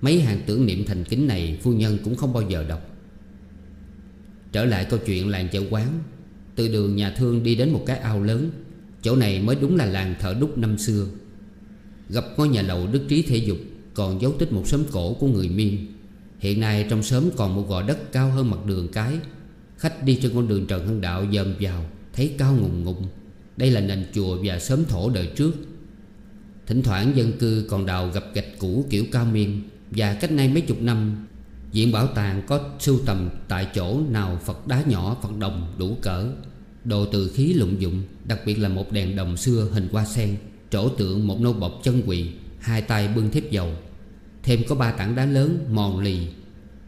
Mấy 0.02 0.22
hàng 0.22 0.42
tưởng 0.46 0.66
niệm 0.66 0.86
thành 0.86 1.04
kính 1.04 1.28
này 1.28 1.60
Phu 1.62 1.74
nhân 1.74 1.98
cũng 2.04 2.16
không 2.16 2.34
bao 2.34 2.44
giờ 2.50 2.66
đọc. 2.70 2.90
Trở 4.52 4.66
lại 4.66 4.86
câu 4.90 5.00
chuyện 5.06 5.30
làng 5.30 5.48
chợ 5.52 5.62
quán 5.70 5.88
từ 6.56 6.68
đường 6.68 6.96
nhà 6.96 7.10
thương 7.18 7.44
đi 7.44 7.56
đến 7.56 7.70
một 7.70 7.84
cái 7.86 7.98
ao 7.98 8.24
lớn. 8.24 8.52
Chỗ 9.02 9.16
này 9.16 9.42
mới 9.42 9.56
đúng 9.62 9.76
là 9.76 9.86
làng 9.86 10.16
thợ 10.20 10.36
đúc 10.40 10.58
năm 10.58 10.78
xưa. 10.78 11.08
Gặp 12.10 12.26
ngôi 12.38 12.48
nhà 12.48 12.62
lầu 12.62 12.88
đức 12.88 13.02
trí 13.08 13.22
thể 13.22 13.38
dục, 13.38 13.58
Còn 13.94 14.22
dấu 14.22 14.32
tích 14.32 14.52
một 14.52 14.68
xóm 14.68 14.84
cổ 14.92 15.14
của 15.14 15.28
người 15.28 15.50
miên. 15.50 15.88
Hiện 16.40 16.60
nay 16.60 16.86
trong 16.90 17.04
xóm 17.04 17.24
còn 17.36 17.56
một 17.56 17.66
gò 17.70 17.82
đất 17.82 18.12
cao 18.12 18.32
hơn 18.32 18.50
mặt 18.50 18.66
đường 18.66 18.88
cái. 18.88 19.14
Khách 19.78 20.04
đi 20.04 20.20
trên 20.22 20.32
con 20.36 20.48
đường 20.48 20.66
Trần 20.68 20.88
Hưng 20.88 21.02
Đạo 21.02 21.26
dòm 21.34 21.54
vào, 21.60 21.86
Thấy 22.14 22.34
cao 22.38 22.58
ngùng 22.62 22.84
ngùng. 22.84 23.04
Đây 23.58 23.72
là 23.72 23.82
nền 23.82 24.06
chùa 24.14 24.38
và 24.44 24.60
sớm 24.60 24.86
thổ 24.86 25.10
đời 25.10 25.30
trước. 25.36 25.54
Thỉnh 26.68 26.82
thoảng 26.82 27.12
dân 27.16 27.32
cư 27.32 27.66
còn 27.70 27.86
đào 27.86 28.10
gặp 28.14 28.24
gạch 28.34 28.60
cũ 28.60 28.86
kiểu 28.90 29.06
cao 29.12 29.26
miên. 29.26 29.62
Và 29.92 30.14
cách 30.14 30.32
nay 30.32 30.48
mấy 30.48 30.62
chục 30.62 30.82
năm 30.82 31.28
Viện 31.74 31.92
bảo 31.92 32.08
tàng 32.08 32.42
có 32.48 32.60
sưu 32.80 33.00
tầm 33.06 33.30
tại 33.48 33.68
chỗ 33.76 34.00
nào 34.10 34.40
Phật 34.46 34.68
đá 34.68 34.84
nhỏ, 34.88 35.18
Phật 35.22 35.38
đồng 35.40 35.74
đủ 35.78 35.98
cỡ. 36.02 36.26
Đồ 36.84 37.06
từ 37.06 37.32
khí 37.36 37.54
lụng 37.54 37.82
dụng 37.82 38.04
Đặc 38.26 38.40
biệt 38.46 38.60
là 38.60 38.70
một 38.70 38.92
đèn 38.92 39.16
đồng 39.16 39.38
xưa 39.38 39.68
hình 39.72 39.88
hoa 39.92 40.06
sen 40.06 40.38
Trổ 40.70 40.90
tượng 40.90 41.28
một 41.28 41.42
nô 41.42 41.54
bọc 41.54 41.80
chân 41.84 42.02
quỳ 42.06 42.28
Hai 42.60 42.82
tay 42.82 43.08
bưng 43.08 43.32
thiếp 43.32 43.52
dầu. 43.52 43.70
Thêm 44.44 44.62
có 44.68 44.76
ba 44.76 44.92
tảng 44.92 45.16
đá 45.16 45.26
lớn 45.26 45.66
mòn 45.72 46.00
lì. 46.00 46.18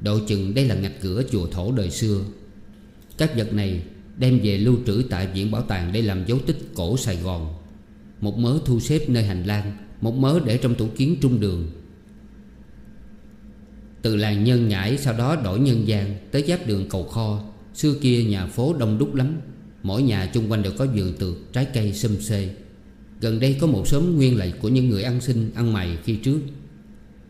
Độ 0.01 0.19
chừng 0.27 0.53
đây 0.53 0.65
là 0.65 0.75
ngạch 0.75 1.01
cửa 1.01 1.23
chùa 1.31 1.47
thổ 1.47 1.71
đời 1.71 1.91
xưa. 1.91 2.21
Các 3.17 3.37
vật 3.37 3.53
này 3.53 3.83
đem 4.17 4.39
về 4.43 4.57
lưu 4.57 4.75
trữ 4.85 5.03
tại 5.09 5.27
Viện 5.27 5.51
Bảo 5.51 5.61
tàng 5.61 5.91
Để 5.93 6.01
làm 6.01 6.25
dấu 6.25 6.39
tích 6.45 6.57
cổ 6.75 6.97
Sài 6.97 7.15
Gòn. 7.15 7.53
Một 8.21 8.37
mớ 8.37 8.59
thu 8.65 8.79
xếp 8.79 9.09
nơi 9.09 9.23
hành 9.23 9.43
lang 9.43 9.77
Một 10.01 10.15
mớ 10.15 10.39
để 10.45 10.57
trong 10.57 10.75
tủ 10.75 10.87
kiến 10.97 11.15
trung 11.21 11.39
đường. 11.39 11.71
Từ 14.05 14.15
làng 14.15 14.43
Nhân 14.43 14.67
Ngãi 14.67 14.97
sau 14.97 15.13
đó 15.13 15.35
đổi 15.35 15.59
Nhân 15.59 15.87
gian 15.87 16.15
Tới 16.31 16.43
giáp 16.47 16.67
đường 16.67 16.89
cầu 16.89 17.03
kho. 17.03 17.43
Xưa 17.73 17.93
kia 18.01 18.23
nhà 18.23 18.47
phố 18.47 18.73
đông 18.73 18.97
đúc 18.97 19.15
lắm. 19.15 19.37
Mỗi 19.83 20.03
nhà 20.03 20.25
chung 20.25 20.51
quanh 20.51 20.63
đều 20.63 20.73
có 20.77 20.85
vườn 20.85 21.13
tược, 21.13 21.53
Trái 21.53 21.65
cây 21.73 21.93
xum 21.93 22.17
xê 22.19 22.49
Gần 23.21 23.39
đây 23.39 23.57
có 23.61 23.67
một 23.67 23.87
xóm 23.87 24.15
nguyên 24.15 24.37
lại 24.37 24.53
của 24.61 24.69
những 24.69 24.89
người 24.89 25.03
ăn 25.03 25.21
xin, 25.21 25.51
Ăn 25.55 25.73
mày 25.73 25.97
khi 26.03 26.15
trước. 26.15 26.39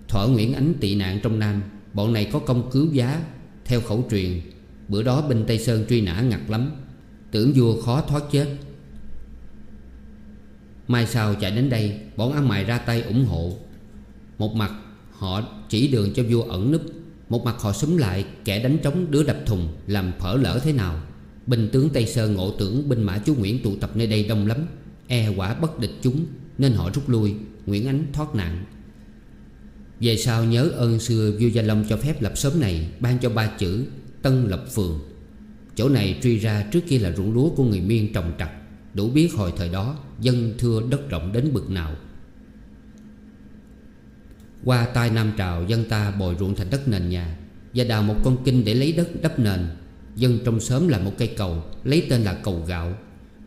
Thỏa 0.08 0.28
Nguyễn 0.28 0.54
Ánh 0.54 0.74
tị 0.80 0.96
nạn 0.96 1.20
trong 1.24 1.40
Nam, 1.40 1.62
Bọn 1.94 2.14
này 2.14 2.30
có 2.32 2.40
công 2.40 2.70
cứu 2.72 2.92
giá, 2.92 3.22
Theo 3.66 3.82
khẩu 3.82 4.08
truyền. 4.12 4.42
Bữa 4.88 5.04
đó 5.04 5.22
binh 5.22 5.44
Tây 5.48 5.60
Sơn 5.60 5.86
truy 5.90 6.02
nã 6.02 6.22
ngặt 6.22 6.42
lắm. 6.48 6.72
Tưởng 7.32 7.52
vua 7.56 7.82
khó 7.82 8.02
thoát 8.02 8.24
chết. 8.32 8.48
Mai 10.88 11.08
sau 11.08 11.36
chạy 11.36 11.52
đến 11.52 11.70
đây, 11.70 12.00
Bọn 12.16 12.34
ăn 12.34 12.48
mày 12.48 12.64
ra 12.64 12.78
tay 12.78 13.02
ủng 13.02 13.26
hộ. 13.26 13.54
Một 14.38 14.56
mặt, 14.56 14.72
họ 15.12 15.42
chỉ 15.70 15.88
đường 15.88 16.14
cho 16.14 16.24
vua 16.30 16.42
ẩn 16.42 16.72
núp. 16.72 16.82
Một 17.30 17.46
mặt 17.46 17.56
họ 17.60 17.74
súng 17.74 17.98
lại, 17.98 18.26
Kẻ 18.46 18.64
đánh 18.64 18.78
trống 18.84 19.12
đứa 19.12 19.24
đập 19.24 19.38
thùng, 19.46 19.68
Làm 19.88 20.12
phở 20.20 20.38
lỡ 20.38 20.60
thế 20.64 20.74
nào. 20.74 21.02
Binh 21.48 21.70
tướng 21.72 21.90
Tây 21.90 22.06
Sơn 22.06 22.34
ngộ 22.34 22.52
tưởng 22.60 22.90
binh 22.90 23.04
mã 23.04 23.18
chú 23.26 23.36
Nguyễn 23.36 23.64
tụ 23.64 23.76
tập 23.76 23.92
nơi 23.96 24.08
đây 24.08 24.24
đông 24.24 24.48
lắm. 24.48 24.58
E 25.08 25.28
quả 25.28 25.54
bất 25.54 25.80
địch 25.80 25.94
chúng, 26.02 26.26
Nên 26.58 26.74
họ 26.74 26.90
rút 26.94 27.10
lui. 27.10 27.36
Nguyễn 27.66 27.88
Ánh 27.88 28.06
thoát 28.14 28.36
nạn. 28.36 28.66
Về 30.00 30.18
sau 30.18 30.46
nhớ 30.46 30.70
ơn 30.70 31.00
xưa 31.00 31.32
vua 31.40 31.48
Gia 31.48 31.62
Long 31.62 31.86
cho 31.90 31.98
phép 31.98 32.22
lập 32.22 32.38
xóm 32.38 32.60
này, 32.60 32.90
Ban 33.00 33.20
cho 33.20 33.30
ba 33.30 33.48
chữ 33.48 33.86
Tân 34.22 34.48
Lập 34.48 34.66
Phường. 34.76 35.00
Chỗ 35.76 35.90
này 35.90 36.20
truy 36.24 36.38
ra 36.38 36.68
trước 36.72 36.82
kia 36.88 37.00
là 37.00 37.12
ruộng 37.12 37.34
lúa 37.34 37.50
của 37.50 37.64
người 37.64 37.82
Miên 37.82 38.14
trồng 38.14 38.32
trặt 38.40 38.50
Đủ 38.96 39.10
biết 39.10 39.34
hồi 39.34 39.54
thời 39.58 39.70
đó, 39.70 39.98
Dân 40.22 40.54
thưa 40.58 40.82
đất 40.90 41.10
rộng 41.10 41.32
đến 41.34 41.54
bực 41.54 41.70
nào. 41.70 41.96
Qua 44.66 44.86
tai 44.86 45.10
Nam 45.10 45.32
Trào, 45.38 45.64
Dân 45.64 45.86
ta 45.90 46.12
bồi 46.12 46.36
ruộng 46.40 46.56
thành 46.56 46.70
đất 46.70 46.88
nền 46.88 47.10
nhà 47.10 47.38
Và 47.74 47.84
đào 47.84 48.04
một 48.04 48.16
con 48.24 48.38
kinh 48.46 48.66
để 48.66 48.74
lấy 48.74 48.92
đất, 48.92 49.22
đắp 49.22 49.40
nền. 49.40 49.68
Dân 50.16 50.40
trong 50.46 50.60
xóm 50.60 50.88
là 50.88 51.00
một 51.00 51.12
cây 51.18 51.28
cầu, 51.28 51.64
Lấy 51.84 52.08
tên 52.10 52.22
là 52.22 52.34
cầu 52.34 52.64
gạo, 52.68 52.98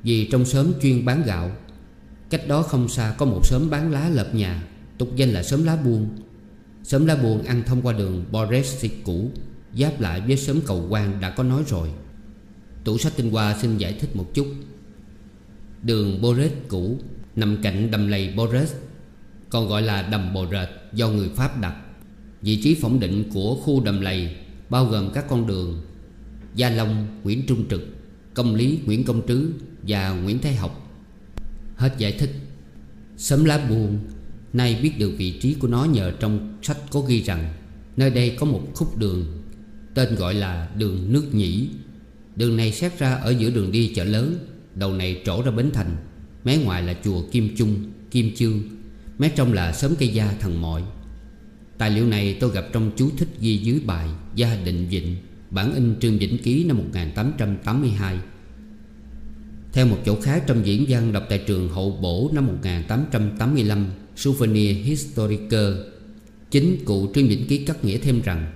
Vì 0.03 0.29
trong 0.31 0.45
xóm 0.45 0.73
chuyên 0.83 1.05
bán 1.05 1.23
gạo. 1.27 1.51
Cách 2.31 2.49
đó 2.49 2.63
không 2.63 2.89
xa 2.89 3.15
có 3.19 3.27
một 3.27 3.41
xóm 3.45 3.71
bán 3.71 3.93
lá 3.93 4.09
lợp 4.09 4.35
nhà, 4.35 4.63
Tục 4.99 5.17
danh 5.17 5.29
là 5.29 5.43
xóm 5.43 5.65
lá 5.65 5.77
buôn 5.77 6.09
Xóm 6.83 7.07
lá 7.07 7.17
buôn 7.17 7.43
ăn 7.43 7.63
thông 7.67 7.83
qua 7.83 7.93
đường 7.93 8.25
Boresic 8.31 9.05
cũ, 9.05 9.31
Giáp 9.75 10.01
lại 10.01 10.21
với 10.21 10.37
xóm 10.37 10.61
cầu 10.67 10.87
quan 10.91 11.21
đã 11.21 11.31
có 11.31 11.43
nói 11.43 11.63
rồi. 11.69 11.89
Tủ 12.85 12.99
sách 12.99 13.13
tinh 13.17 13.31
hoa 13.31 13.57
xin 13.63 13.79
giải 13.79 13.93
thích 13.93 14.17
một 14.17 14.35
chút. 14.35 14.47
Đường 15.83 16.23
Bores 16.23 16.53
cũ 16.69 16.99
Nằm 17.37 17.57
cạnh 17.63 17.91
đầm 17.91 18.09
lầy 18.09 18.33
Bores 18.37 18.75
Còn 19.51 19.69
gọi 19.69 19.83
là 19.83 20.03
đầm 20.03 20.35
Bồ 20.35 20.47
Rệt. 20.51 20.77
Do 20.92 21.09
người 21.09 21.28
Pháp 21.28 21.61
đặt. 21.61 21.76
Vị 22.42 22.62
trí 22.62 22.75
phỏng 22.75 23.00
định 23.00 23.25
của 23.33 23.54
khu 23.54 23.85
đầm 23.85 24.00
lầy 24.00 24.37
Bao 24.68 24.85
gồm 24.85 25.11
các 25.14 25.25
con 25.28 25.47
đường 25.47 25.83
Gia 26.54 26.71
Long, 26.71 27.07
Nguyễn 27.25 27.47
Trung 27.47 27.64
Trực 27.71 27.80
Công 28.35 28.54
lý 28.54 28.78
Nguyễn 28.87 29.04
Công 29.04 29.23
Trứ 29.28 29.52
Và 29.83 30.11
Nguyễn 30.11 30.38
Thái 30.38 30.54
Học. 30.54 30.90
Hết 31.76 31.95
giải 31.99 32.12
thích. 32.12 32.30
Sấm 33.16 33.45
lá 33.45 33.66
buồn 33.68 33.99
Nay 34.52 34.80
biết 34.83 34.99
được 34.99 35.12
vị 35.18 35.38
trí 35.40 35.54
của 35.54 35.68
nó 35.68 35.85
nhờ 35.85 36.12
trong 36.21 36.59
sách 36.62 36.78
có 36.90 37.00
ghi 37.00 37.23
rằng 37.23 37.54
Nơi 37.97 38.11
đây 38.11 38.37
có 38.40 38.47
một 38.47 38.62
khúc 38.75 38.99
đường 38.99 39.42
Tên 39.95 40.14
gọi 40.14 40.35
là 40.35 40.68
đường 40.76 41.12
nước 41.12 41.35
nhĩ. 41.35 41.68
Đường 42.37 42.57
này 42.57 42.73
xét 42.73 42.99
ra 42.99 43.14
ở 43.14 43.30
giữa 43.30 43.50
đường 43.50 43.73
đi 43.73 43.92
chợ 43.95 44.04
lớn 44.04 44.38
Đầu 44.75 44.92
này 44.92 45.23
trổ 45.25 45.42
ra 45.42 45.50
Bến 45.50 45.71
Thành 45.75 45.97
Mé 46.45 46.57
ngoài 46.57 46.83
là 46.83 46.95
chùa 47.04 47.23
Kim 47.33 47.57
Trung, 47.57 47.92
Kim 48.11 48.35
Chương 48.37 48.62
Mé 49.19 49.29
trong 49.29 49.53
là 49.53 49.73
sớm 49.73 49.95
cây 49.99 50.09
da 50.09 50.35
thằng 50.41 50.61
mọi. 50.61 50.83
Tài 51.79 51.91
liệu 51.91 52.07
này 52.07 52.37
tôi 52.41 52.51
gặp 52.51 52.67
trong 52.73 52.91
chú 52.97 53.11
thích 53.17 53.29
ghi 53.41 53.57
dưới 53.57 53.81
bài 53.87 54.09
Gia 54.35 54.57
Định 54.65 54.89
Vịnh, 54.91 55.17
Bản 55.51 55.75
in 55.75 55.95
Trương 56.01 56.19
Vĩnh 56.19 56.39
Ký 56.39 56.65
năm 56.65 56.77
1882 56.77 58.19
Theo 59.73 59.87
một 59.87 59.99
chỗ 60.07 60.21
khác 60.21 60.45
trong 60.47 60.67
diễn 60.67 60.85
văn 60.89 61.13
đọc 61.13 61.25
tại 61.29 61.39
trường 61.47 61.69
Hậu 61.69 61.91
Bổ 61.91 62.31
năm 62.35 62.47
1885 62.47 63.87
Souvenir 64.17 64.77
Historique, 64.85 65.73
Chính 66.51 66.85
cụ 66.85 67.11
Trương 67.15 67.29
Vĩnh 67.29 67.47
Ký 67.47 67.65
cắt 67.65 67.85
nghĩa 67.85 67.99
thêm 67.99 68.21
rằng, 68.21 68.53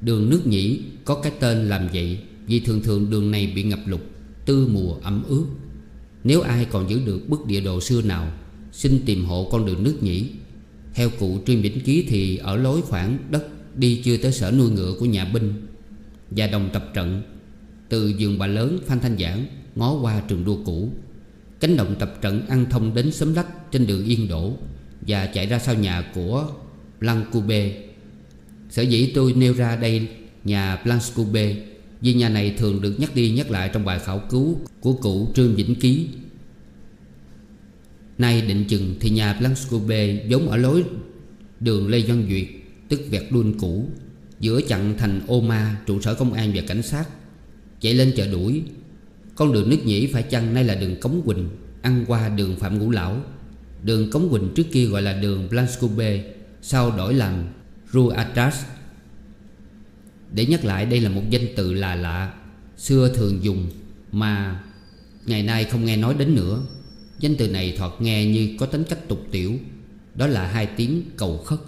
Đường 0.00 0.30
nước 0.30 0.46
nhĩ 0.46 0.80
có 1.04 1.14
cái 1.14 1.32
tên 1.40 1.68
làm 1.68 1.88
vậy 1.92 2.18
Vì 2.46 2.60
thường 2.60 2.82
thường 2.82 3.10
đường 3.10 3.30
này 3.30 3.52
bị 3.54 3.62
ngập 3.62 3.80
lụt, 3.86 4.00
Tư 4.44 4.68
mùa 4.72 4.94
ẩm 5.02 5.24
ướt. 5.28 5.46
Nếu 6.24 6.40
ai 6.40 6.64
còn 6.64 6.90
giữ 6.90 7.00
được 7.06 7.28
bức 7.28 7.46
địa 7.46 7.60
đồ 7.60 7.80
xưa 7.80 8.02
nào 8.02 8.32
Xin 8.76 9.00
tìm 9.06 9.24
hộ 9.24 9.48
con 9.50 9.66
đường 9.66 9.82
nước 9.82 10.02
nhĩ 10.02 10.24
Theo 10.94 11.10
cụ 11.18 11.38
Trương 11.46 11.62
Vĩnh 11.62 11.80
Ký 11.80 12.06
thì 12.08 12.36
ở 12.36 12.56
lối 12.56 12.82
khoảng 12.82 13.18
đất 13.30 13.46
Đi 13.76 14.02
chưa 14.04 14.16
tới 14.16 14.32
sở 14.32 14.50
nuôi 14.50 14.70
ngựa 14.70 14.94
của 14.98 15.06
nhà 15.06 15.24
binh 15.24 15.66
Và 16.30 16.46
đồng 16.46 16.70
tập 16.72 16.90
trận. 16.94 17.22
Từ 17.88 18.08
giường 18.08 18.38
bà 18.38 18.46
lớn 18.46 18.78
Phan 18.86 19.00
Thanh 19.00 19.18
Giảng, 19.18 19.46
Ngó 19.74 19.98
qua 20.00 20.22
trường 20.28 20.44
đua 20.44 20.56
cũ. 20.64 20.90
Cánh 21.60 21.76
đồng 21.76 21.94
tập 21.98 22.18
trận 22.22 22.46
ăn 22.48 22.66
thông 22.70 22.94
đến 22.94 23.12
xóm 23.12 23.34
lách 23.34 23.72
Trên 23.72 23.86
đường 23.86 24.04
Yên 24.04 24.28
đổ 24.28 24.52
Và 25.00 25.26
chạy 25.26 25.46
ra 25.46 25.58
sau 25.58 25.74
nhà 25.74 26.10
của 26.14 26.48
Blancube 27.00 27.82
Sở 28.70 28.82
dĩ 28.82 29.12
tôi 29.14 29.32
nêu 29.32 29.54
ra 29.54 29.76
đây 29.76 30.08
nhà 30.44 30.82
Blancube 30.84 31.56
Vì 32.00 32.14
nhà 32.14 32.28
này 32.28 32.54
thường 32.58 32.82
được 32.82 33.00
nhắc 33.00 33.14
đi 33.14 33.30
nhắc 33.30 33.50
lại 33.50 33.70
trong 33.72 33.84
bài 33.84 33.98
khảo 33.98 34.18
cứu 34.18 34.58
Của 34.80 34.92
cụ 34.92 35.28
Trương 35.34 35.54
Vĩnh 35.54 35.74
Ký. 35.74 36.08
Nay 38.18 38.40
định 38.40 38.64
chừng 38.68 38.94
thì 39.00 39.10
nhà 39.10 39.32
Blancube 39.32 40.26
giống 40.28 40.48
ở 40.48 40.56
lối 40.56 40.84
đường 41.60 41.88
Lê 41.88 42.00
Văn 42.00 42.26
Duyệt, 42.28 42.46
Tức 42.88 43.00
vẹt 43.10 43.22
đun 43.30 43.54
cũ, 43.58 43.88
Giữa 44.40 44.60
chặn 44.60 44.94
thành 44.98 45.20
ô 45.26 45.40
ma, 45.40 45.76
trụ 45.86 46.00
sở 46.00 46.14
công 46.14 46.32
an 46.32 46.52
và 46.54 46.62
cảnh 46.66 46.82
sát. 46.82 47.04
Chạy 47.80 47.94
lên 47.94 48.12
chợ 48.16 48.26
đuổi. 48.32 48.62
Con 49.34 49.52
đường 49.52 49.70
nước 49.70 49.78
nhĩ 49.84 50.06
phải 50.06 50.22
chăng 50.22 50.54
nay 50.54 50.64
là 50.64 50.74
đường 50.74 51.00
Cống 51.00 51.22
Quỳnh, 51.24 51.48
Ăn 51.82 52.04
qua 52.08 52.28
đường 52.28 52.56
Phạm 52.56 52.78
Ngũ 52.78 52.90
Lão? 52.90 53.20
Đường 53.82 54.10
Cống 54.10 54.30
Quỳnh 54.30 54.48
trước 54.54 54.66
kia 54.72 54.86
gọi 54.86 55.02
là 55.02 55.12
đường 55.12 55.48
Blancube 55.50 56.24
Sau 56.62 56.90
đổi 56.90 57.14
làm 57.14 57.44
Rue 57.92 58.16
Atras. 58.16 58.64
Để 60.32 60.46
nhắc 60.46 60.64
lại, 60.64 60.86
đây 60.86 61.00
là 61.00 61.10
một 61.10 61.22
danh 61.30 61.46
từ 61.56 61.72
là 61.72 61.94
lạ, 61.94 62.34
Xưa 62.76 63.14
thường 63.14 63.44
dùng, 63.44 63.70
Mà 64.12 64.62
ngày 65.26 65.42
nay 65.42 65.64
không 65.64 65.84
nghe 65.84 65.96
nói 65.96 66.14
đến 66.18 66.34
nữa. 66.34 66.62
Danh 67.20 67.36
từ 67.36 67.48
này 67.48 67.74
thoạt 67.78 67.92
nghe 68.00 68.26
như 68.26 68.56
có 68.58 68.66
tính 68.66 68.84
cách 68.88 69.08
tục 69.08 69.26
tiểu. 69.30 69.54
Đó 70.14 70.26
là 70.26 70.46
hai 70.46 70.66
tiếng 70.66 71.02
cầu 71.16 71.38
khất. 71.38 71.58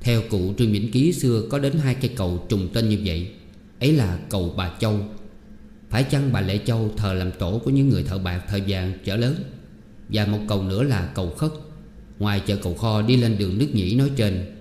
Theo 0.00 0.22
cụ 0.30 0.54
Trương 0.58 0.72
Vĩnh 0.72 0.92
Ký 0.92 1.12
xưa 1.12 1.42
có 1.50 1.58
đến 1.58 1.72
hai 1.78 1.94
cây 1.94 2.10
cầu 2.16 2.46
trùng 2.48 2.68
tên 2.72 2.88
như 2.88 2.98
vậy. 3.04 3.30
Ấy 3.80 3.92
là 3.92 4.18
cầu 4.30 4.54
Bà 4.56 4.72
Châu. 4.80 5.00
Phải 5.90 6.04
chăng 6.04 6.32
bà 6.32 6.40
Lệ 6.40 6.58
Châu 6.58 6.90
thờ 6.96 7.14
làm 7.14 7.32
tổ 7.32 7.60
của 7.64 7.70
những 7.70 7.88
người 7.88 8.02
thợ 8.02 8.18
bạc 8.18 8.44
thời 8.48 8.62
vàng 8.68 8.92
chợ 9.04 9.16
lớn? 9.16 9.34
Và 10.08 10.26
một 10.26 10.38
cầu 10.48 10.62
nữa 10.62 10.82
là 10.82 11.12
cầu 11.14 11.30
khất. 11.30 11.50
Ngoài 12.18 12.42
chợ 12.46 12.56
cầu 12.56 12.74
kho 12.74 13.02
đi 13.02 13.16
lên 13.16 13.38
đường 13.38 13.58
nước 13.58 13.68
nhĩ 13.72 13.94
nói 13.94 14.10
trên. 14.16 14.54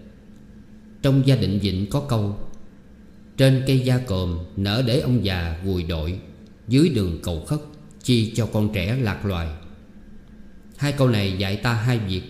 Trong 1.02 1.22
gia 1.26 1.36
định 1.36 1.60
vịnh 1.60 1.86
có 1.90 2.00
câu, 2.00 2.38
Trên 3.38 3.64
cây 3.68 3.80
gia 3.80 3.98
cồm 3.98 4.40
nở 4.58 4.84
để 4.88 5.00
ông 5.00 5.26
già 5.26 5.62
vùi 5.66 5.84
đội, 5.84 6.20
Dưới 6.68 6.90
đường 6.90 7.20
cầu 7.24 7.46
khất 7.46 7.60
chi 8.04 8.34
cho 8.36 8.46
con 8.46 8.74
trẻ 8.74 8.98
lạc 9.02 9.26
loài. 9.26 9.48
Hai 10.78 10.92
câu 10.92 11.10
này 11.10 11.36
dạy 11.38 11.56
ta 11.56 11.74
hai 11.74 12.00
việc. 12.00 12.22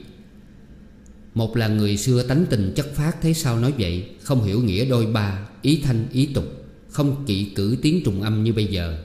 Một 1.33 1.57
là 1.57 1.67
người 1.67 1.97
xưa 1.97 2.23
tánh 2.23 2.45
tình 2.49 2.73
chất 2.75 2.95
phát 2.95 3.21
Thấy 3.21 3.33
sao 3.33 3.59
nói 3.59 3.73
vậy, 3.79 4.09
Không 4.21 4.43
hiểu 4.43 4.61
nghĩa 4.63 4.85
đôi 4.85 5.05
ba, 5.05 5.47
Ý 5.61 5.81
thanh, 5.83 6.05
ý 6.11 6.25
tục, 6.25 6.45
Không 6.89 7.25
kỵ 7.25 7.51
cử 7.55 7.77
tiếng 7.81 8.03
trùng 8.03 8.21
âm 8.21 8.43
như 8.43 8.53
bây 8.53 8.65
giờ. 8.65 8.97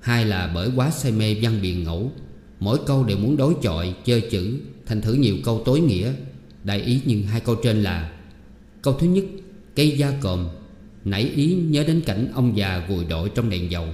Hai 0.00 0.24
là 0.24 0.52
bởi 0.54 0.70
quá 0.76 0.90
say 0.90 1.12
mê 1.12 1.34
văn 1.42 1.58
biền 1.62 1.84
ngẫu, 1.84 2.12
Mỗi 2.60 2.78
câu 2.86 3.04
đều 3.04 3.18
muốn 3.18 3.36
đối 3.36 3.54
chọi 3.62 3.94
Chơi 4.04 4.20
chữ, 4.20 4.58
Thành 4.86 5.00
thử 5.00 5.12
nhiều 5.12 5.36
câu 5.44 5.62
tối 5.64 5.80
nghĩa. 5.80 6.12
Đại 6.64 6.80
ý 6.82 7.00
nhưng 7.04 7.22
hai 7.22 7.40
câu 7.40 7.54
trên 7.54 7.82
là, 7.82 8.12
Câu 8.82 8.94
thứ 8.94 9.06
nhất, 9.06 9.24
Cây 9.74 9.98
da 9.98 10.12
còm, 10.20 10.48
Nảy 11.04 11.22
ý 11.22 11.54
nhớ 11.54 11.84
đến 11.86 12.00
cảnh 12.06 12.28
ông 12.34 12.56
già 12.56 12.86
vùi 12.88 13.04
đội 13.04 13.30
trong 13.34 13.50
đèn 13.50 13.70
dầu. 13.70 13.86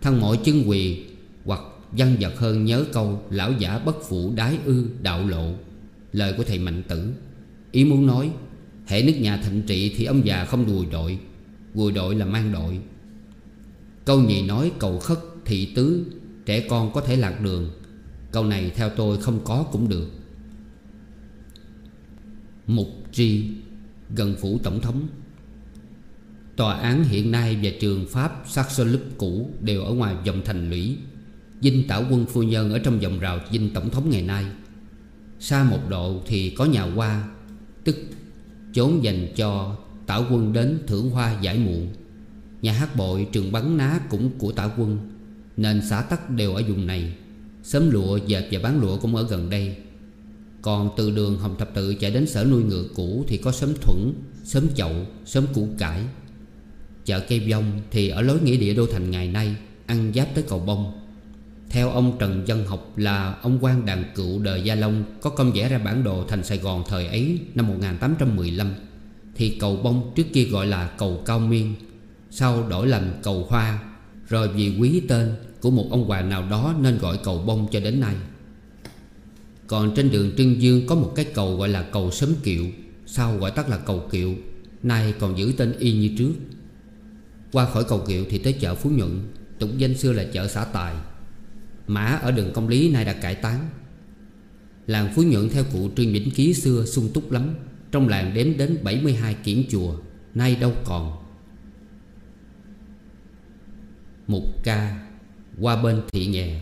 Thăng 0.00 0.20
mọi 0.20 0.38
chân 0.44 0.62
quỳ 0.66 1.04
Hoặc 1.44 1.60
văn 1.92 2.16
vật 2.20 2.38
hơn 2.38 2.64
nhớ 2.64 2.84
câu, 2.92 3.22
Lão 3.30 3.52
giả 3.52 3.78
bất 3.78 3.96
phụ 4.08 4.32
đái 4.36 4.58
ư 4.64 4.86
đạo 5.02 5.28
lộ. 5.28 5.52
Lời 6.12 6.34
của 6.36 6.44
thầy 6.44 6.58
Mạnh 6.58 6.82
Tử. 6.88 7.12
Ý 7.72 7.84
muốn 7.84 8.06
nói, 8.06 8.30
Hệ 8.86 9.02
nước 9.02 9.14
nhà 9.20 9.36
thịnh 9.36 9.62
trị 9.62 9.94
thì 9.96 10.04
ông 10.04 10.26
già 10.26 10.44
không 10.44 10.66
đùi 10.66 10.86
đội 10.86 11.18
gùi 11.74 11.92
đội 11.92 12.14
là 12.14 12.24
mang 12.26 12.52
đội. 12.52 12.80
Câu 14.04 14.20
nhì 14.20 14.42
nói, 14.42 14.72
cầu 14.78 14.98
khất 14.98 15.18
thị 15.44 15.72
tứ, 15.74 16.06
Trẻ 16.46 16.66
con 16.68 16.92
có 16.92 17.00
thể 17.00 17.16
lạc 17.16 17.40
đường. 17.40 17.70
Câu 18.32 18.44
này 18.44 18.72
theo 18.74 18.90
tôi 18.90 19.18
không 19.18 19.40
có 19.44 19.62
cũng 19.72 19.88
được. 19.88 20.10
Mục 22.66 22.88
tri, 23.12 23.44
Gần 24.16 24.36
phủ 24.40 24.58
tổng 24.62 24.80
thống. 24.80 25.08
Tòa 26.56 26.74
án 26.74 27.04
hiện 27.04 27.30
nay 27.30 27.58
và 27.62 27.70
trường 27.80 28.06
Pháp 28.08 28.44
Saxolub 28.48 29.00
cũ 29.18 29.50
Đều 29.60 29.82
ở 29.82 29.92
ngoài 29.92 30.16
dòng 30.24 30.42
thành 30.44 30.70
lũy. 30.70 30.96
Dinh 31.62 31.88
tảo 31.88 32.04
quân 32.10 32.26
phu 32.26 32.42
nhân 32.42 32.72
ở 32.72 32.78
trong 32.78 33.00
vòng 33.00 33.18
rào 33.18 33.38
dinh 33.52 33.70
tổng 33.74 33.90
thống 33.90 34.10
ngày 34.10 34.22
nay. 34.22 34.44
Xa 35.40 35.64
một 35.64 35.80
độ 35.88 36.22
thì 36.26 36.50
có 36.50 36.64
nhà 36.64 36.82
hoa 36.82 37.28
Tức 37.84 37.96
chốn 38.72 39.04
dành 39.04 39.26
cho 39.36 39.76
tảo 40.06 40.26
quân 40.30 40.52
đến 40.52 40.78
thưởng 40.86 41.10
hoa 41.10 41.40
giải 41.40 41.58
muộn 41.58 41.88
Nhà 42.62 42.72
hát 42.72 42.96
bội 42.96 43.26
trường 43.32 43.52
bắn 43.52 43.76
ná 43.76 44.00
cũng 44.10 44.30
của 44.38 44.52
tảo 44.52 44.70
quân 44.76 44.98
Nên 45.56 45.82
xã 45.88 46.02
tắc 46.02 46.30
đều 46.30 46.54
ở 46.54 46.62
vùng 46.68 46.86
này. 46.86 47.12
Sớm 47.62 47.90
lụa 47.90 48.16
dệt 48.16 48.48
và 48.50 48.60
bán 48.62 48.80
lụa 48.80 48.98
cũng 48.98 49.16
ở 49.16 49.26
gần 49.28 49.50
đây. 49.50 49.76
Còn 50.62 50.90
từ 50.96 51.10
đường 51.10 51.38
Hồng 51.38 51.56
Thập 51.58 51.74
Tự 51.74 51.94
chạy 51.94 52.10
đến 52.10 52.26
sở 52.26 52.44
nuôi 52.44 52.62
ngựa 52.62 52.84
cũ 52.94 53.24
Thì 53.28 53.36
có 53.36 53.52
sớm 53.52 53.74
thuẫn, 53.80 54.12
sớm 54.44 54.66
chậu, 54.74 54.92
sớm 55.24 55.46
củ 55.54 55.68
cải. 55.78 56.02
Chợ 57.04 57.20
cây 57.20 57.50
vong 57.50 57.80
thì 57.90 58.08
ở 58.08 58.22
lối 58.22 58.40
nghĩa 58.40 58.56
địa 58.56 58.74
đô 58.74 58.86
thành 58.86 59.10
ngày 59.10 59.28
nay 59.28 59.56
Ăn 59.86 60.12
giáp 60.14 60.34
tới 60.34 60.44
cầu 60.48 60.58
bông. 60.58 61.01
Theo 61.72 61.90
ông 61.90 62.16
Trần 62.18 62.48
Dân 62.48 62.66
Học 62.66 62.92
là 62.96 63.36
ông 63.42 63.58
quan 63.60 63.86
đàn 63.86 64.04
cựu 64.14 64.38
đời 64.38 64.62
Gia 64.62 64.74
Long, 64.74 65.04
Có 65.20 65.30
công 65.30 65.52
vẽ 65.52 65.68
ra 65.68 65.78
bản 65.78 66.04
đồ 66.04 66.24
thành 66.28 66.44
Sài 66.44 66.58
Gòn 66.58 66.84
thời 66.88 67.06
ấy, 67.06 67.38
năm 67.54 67.68
1815 67.68 68.74
Thì 69.34 69.56
cầu 69.60 69.76
bông 69.76 70.12
trước 70.16 70.26
kia 70.32 70.44
gọi 70.44 70.66
là 70.66 70.86
cầu 70.98 71.22
Cao 71.26 71.38
Miên, 71.38 71.74
Sau 72.30 72.68
đổi 72.68 72.86
làm 72.86 73.04
cầu 73.22 73.46
Hoa. 73.48 73.78
Rồi 74.28 74.48
vì 74.48 74.78
quý 74.80 75.02
tên 75.08 75.34
của 75.60 75.70
một 75.70 75.86
ông 75.90 76.04
hoàng 76.04 76.28
nào 76.28 76.48
đó 76.50 76.74
Nên 76.80 76.98
gọi 76.98 77.18
cầu 77.24 77.38
bông 77.38 77.68
cho 77.72 77.80
đến 77.80 78.00
nay. 78.00 78.14
Còn 79.66 79.94
trên 79.94 80.10
đường 80.10 80.32
Trưng 80.36 80.62
Dương 80.62 80.86
có 80.86 80.94
một 80.94 81.12
cái 81.16 81.24
cầu 81.24 81.56
gọi 81.56 81.68
là 81.68 81.82
cầu 81.82 82.10
Sớm 82.10 82.34
Kiệu, 82.42 82.64
Sau 83.06 83.36
gọi 83.36 83.50
tắt 83.50 83.68
là 83.68 83.76
cầu 83.76 84.08
Kiệu, 84.10 84.34
Nay 84.82 85.14
còn 85.18 85.38
giữ 85.38 85.52
tên 85.56 85.74
y 85.78 85.92
như 85.92 86.10
trước. 86.18 86.32
Qua 87.52 87.66
khỏi 87.66 87.84
cầu 87.84 87.98
kiệu 87.98 88.24
thì 88.30 88.38
tới 88.38 88.52
chợ 88.52 88.74
Phú 88.74 88.90
Nhuận, 88.90 89.20
Tục 89.58 89.70
danh 89.78 89.98
xưa 89.98 90.12
là 90.12 90.24
chợ 90.32 90.48
xã 90.48 90.64
Tài. 90.64 90.94
Mã 91.86 92.04
ở 92.04 92.30
đường 92.30 92.52
công 92.54 92.68
lý 92.68 92.90
nay 92.90 93.04
đã 93.04 93.12
cải 93.12 93.34
tán 93.34 93.68
Làng 94.86 95.12
Phú 95.14 95.22
Nhuận 95.22 95.48
theo 95.48 95.64
cụ 95.72 95.90
Trương 95.96 96.12
Vĩnh 96.12 96.30
Ký 96.30 96.54
xưa 96.54 96.84
sung 96.86 97.10
túc 97.14 97.32
lắm. 97.32 97.54
Trong 97.92 98.08
làng 98.08 98.34
đếm 98.34 98.56
đến 98.56 98.78
72 98.82 99.34
kiển 99.34 99.64
chùa, 99.70 99.94
Nay 100.34 100.56
đâu 100.56 100.72
còn. 100.84 101.22
Mục 104.26 104.44
ca, 104.64 105.06
Qua 105.60 105.82
bên 105.82 106.02
thị 106.12 106.26
nghè. 106.26 106.60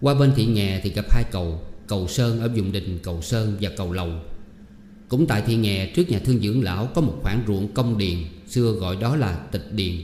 Qua 0.00 0.14
bên 0.14 0.32
thị 0.36 0.46
nghè 0.46 0.80
thì 0.84 0.90
gặp 0.90 1.04
hai 1.10 1.24
cầu 1.32 1.62
Cầu 1.86 2.08
Sơn 2.08 2.40
ở 2.40 2.48
vùng 2.56 2.72
đình, 2.72 2.98
Cầu 3.02 3.22
Sơn 3.22 3.56
và 3.60 3.70
cầu 3.76 3.92
Lầu. 3.92 4.12
Cũng 5.08 5.26
tại 5.26 5.42
thị 5.46 5.56
nghè 5.56 5.92
trước 5.96 6.10
nhà 6.10 6.18
thương 6.18 6.38
dưỡng 6.38 6.62
lão 6.62 6.86
Có 6.94 7.00
một 7.00 7.18
khoảng 7.22 7.42
ruộng 7.46 7.74
công 7.74 7.98
điền, 7.98 8.18
Xưa 8.48 8.72
gọi 8.72 8.96
đó 8.96 9.16
là 9.16 9.36
tịch 9.36 9.72
điền. 9.72 9.94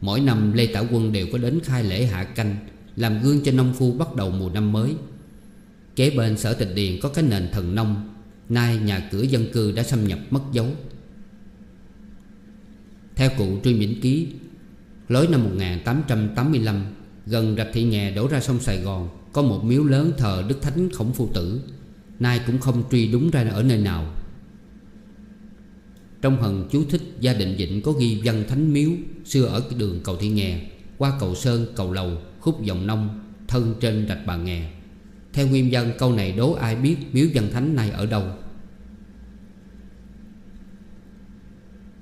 Mỗi 0.00 0.20
năm 0.20 0.52
Lê 0.52 0.66
tả 0.66 0.80
Quân 0.80 1.12
đều 1.12 1.26
có 1.32 1.38
đến 1.38 1.60
khai 1.64 1.84
lễ 1.84 2.06
hạ 2.06 2.24
canh, 2.24 2.56
Làm 2.96 3.22
gương 3.22 3.40
cho 3.44 3.52
nông 3.52 3.74
phu 3.74 3.92
bắt 3.92 4.14
đầu 4.14 4.30
mùa 4.30 4.50
năm 4.50 4.72
mới. 4.72 4.94
Kế 5.96 6.10
bên 6.10 6.38
sở 6.38 6.54
tịch 6.54 6.70
điền 6.74 7.00
có 7.00 7.08
cái 7.08 7.24
nền 7.24 7.48
thần 7.52 7.74
nông, 7.74 8.14
Nay 8.48 8.78
nhà 8.78 9.08
cửa 9.12 9.22
dân 9.22 9.46
cư 9.52 9.72
đã 9.72 9.82
xâm 9.82 10.06
nhập 10.06 10.18
mất 10.30 10.40
dấu. 10.52 10.66
Theo 13.14 13.30
cụ 13.38 13.58
Trương 13.64 13.78
Vĩnh 13.78 14.00
Ký, 14.00 14.28
Lối 15.08 15.26
năm 15.26 15.44
1885 15.44 16.84
Gần 17.26 17.56
rạch 17.56 17.68
thị 17.72 17.84
nghè 17.84 18.10
đổ 18.10 18.28
ra 18.28 18.40
sông 18.40 18.60
Sài 18.60 18.78
Gòn, 18.78 19.08
Có 19.32 19.42
một 19.42 19.64
miếu 19.64 19.84
lớn 19.84 20.12
thờ 20.18 20.44
Đức 20.48 20.62
Thánh 20.62 20.90
Khổng 20.90 21.12
Phu 21.12 21.28
Tử. 21.34 21.60
Nay 22.20 22.40
cũng 22.46 22.58
không 22.58 22.82
truy 22.90 23.12
đúng 23.12 23.30
ra 23.30 23.50
ở 23.50 23.62
nơi 23.62 23.78
nào 23.78 24.14
trong 26.22 26.42
hần 26.42 26.68
chú 26.70 26.84
thích 26.90 27.02
gia 27.20 27.32
đình 27.32 27.56
Vịnh 27.56 27.82
có 27.82 27.92
ghi 27.92 28.20
văn 28.24 28.44
thánh 28.48 28.72
miếu 28.72 28.90
Xưa 29.24 29.44
ở 29.44 29.62
đường 29.78 30.00
cầu 30.04 30.16
Thị 30.16 30.28
Nghè 30.28 30.70
Qua 30.98 31.12
cầu 31.20 31.34
Sơn, 31.34 31.66
cầu 31.76 31.92
Lầu, 31.92 32.18
khúc 32.40 32.62
dòng 32.62 32.86
nông 32.86 33.20
Thân 33.48 33.74
trên 33.80 34.06
rạch 34.08 34.26
bà 34.26 34.36
Nghè. 34.36 34.70
Theo 35.32 35.46
nguyên 35.46 35.68
văn 35.72 35.92
câu 35.98 36.12
này 36.12 36.32
đố 36.32 36.52
ai 36.52 36.76
biết 36.76 36.96
miếu 37.12 37.26
văn 37.34 37.50
thánh 37.52 37.76
này 37.76 37.90
ở 37.90 38.06
đâu? 38.06 38.24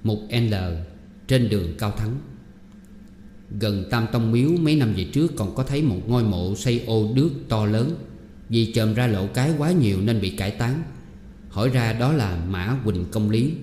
Mục 0.02 0.18
L 0.30 0.54
Trên 1.28 1.48
đường 1.48 1.74
Cao 1.78 1.90
Thắng. 1.90 2.18
Gần 3.60 3.84
Tam 3.90 4.06
Tông 4.12 4.32
Miếu 4.32 4.50
mấy 4.50 4.76
năm 4.76 4.94
về 4.94 5.04
trước 5.04 5.32
còn 5.36 5.54
có 5.54 5.62
thấy 5.62 5.82
một 5.82 6.00
ngôi 6.06 6.24
mộ 6.24 6.54
xây 6.56 6.84
ô 6.86 7.12
đước 7.14 7.30
to 7.48 7.66
lớn 7.66 7.94
Vì 8.48 8.72
chồm 8.72 8.94
ra 8.94 9.06
lộ 9.06 9.26
cái 9.26 9.52
quá 9.58 9.72
nhiều 9.72 10.00
nên 10.00 10.20
bị 10.20 10.30
cải 10.30 10.50
tán. 10.50 10.82
Hỏi 11.48 11.68
ra 11.68 11.92
đó 11.92 12.12
là 12.12 12.44
Mã 12.48 12.78
Quỳnh 12.84 13.04
Công 13.10 13.30
Lý. 13.30 13.54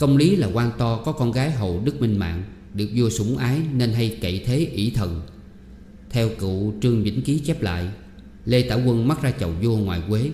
Công 0.00 0.16
lý 0.16 0.36
là 0.36 0.48
quan 0.52 0.70
to 0.78 1.02
có 1.04 1.12
con 1.12 1.32
gái 1.32 1.50
hầu 1.50 1.80
Đức 1.84 2.00
Minh 2.00 2.18
Mạng, 2.18 2.42
Được 2.74 2.88
vua 2.96 3.10
sủng 3.10 3.36
ái 3.36 3.60
nên 3.74 3.92
hay 3.92 4.18
cậy 4.20 4.42
thế 4.46 4.68
ỷ 4.74 4.90
thần. 4.90 5.20
Theo 6.10 6.28
cụ 6.38 6.72
Trương 6.82 7.02
Vĩnh 7.02 7.22
Ký 7.22 7.38
chép 7.38 7.62
lại, 7.62 7.88
Lê 8.44 8.62
Tả 8.62 8.74
Quân 8.74 9.08
mắc 9.08 9.22
ra 9.22 9.30
chầu 9.30 9.50
vua 9.62 9.76
ngoài 9.76 10.02
Quế. 10.08 10.30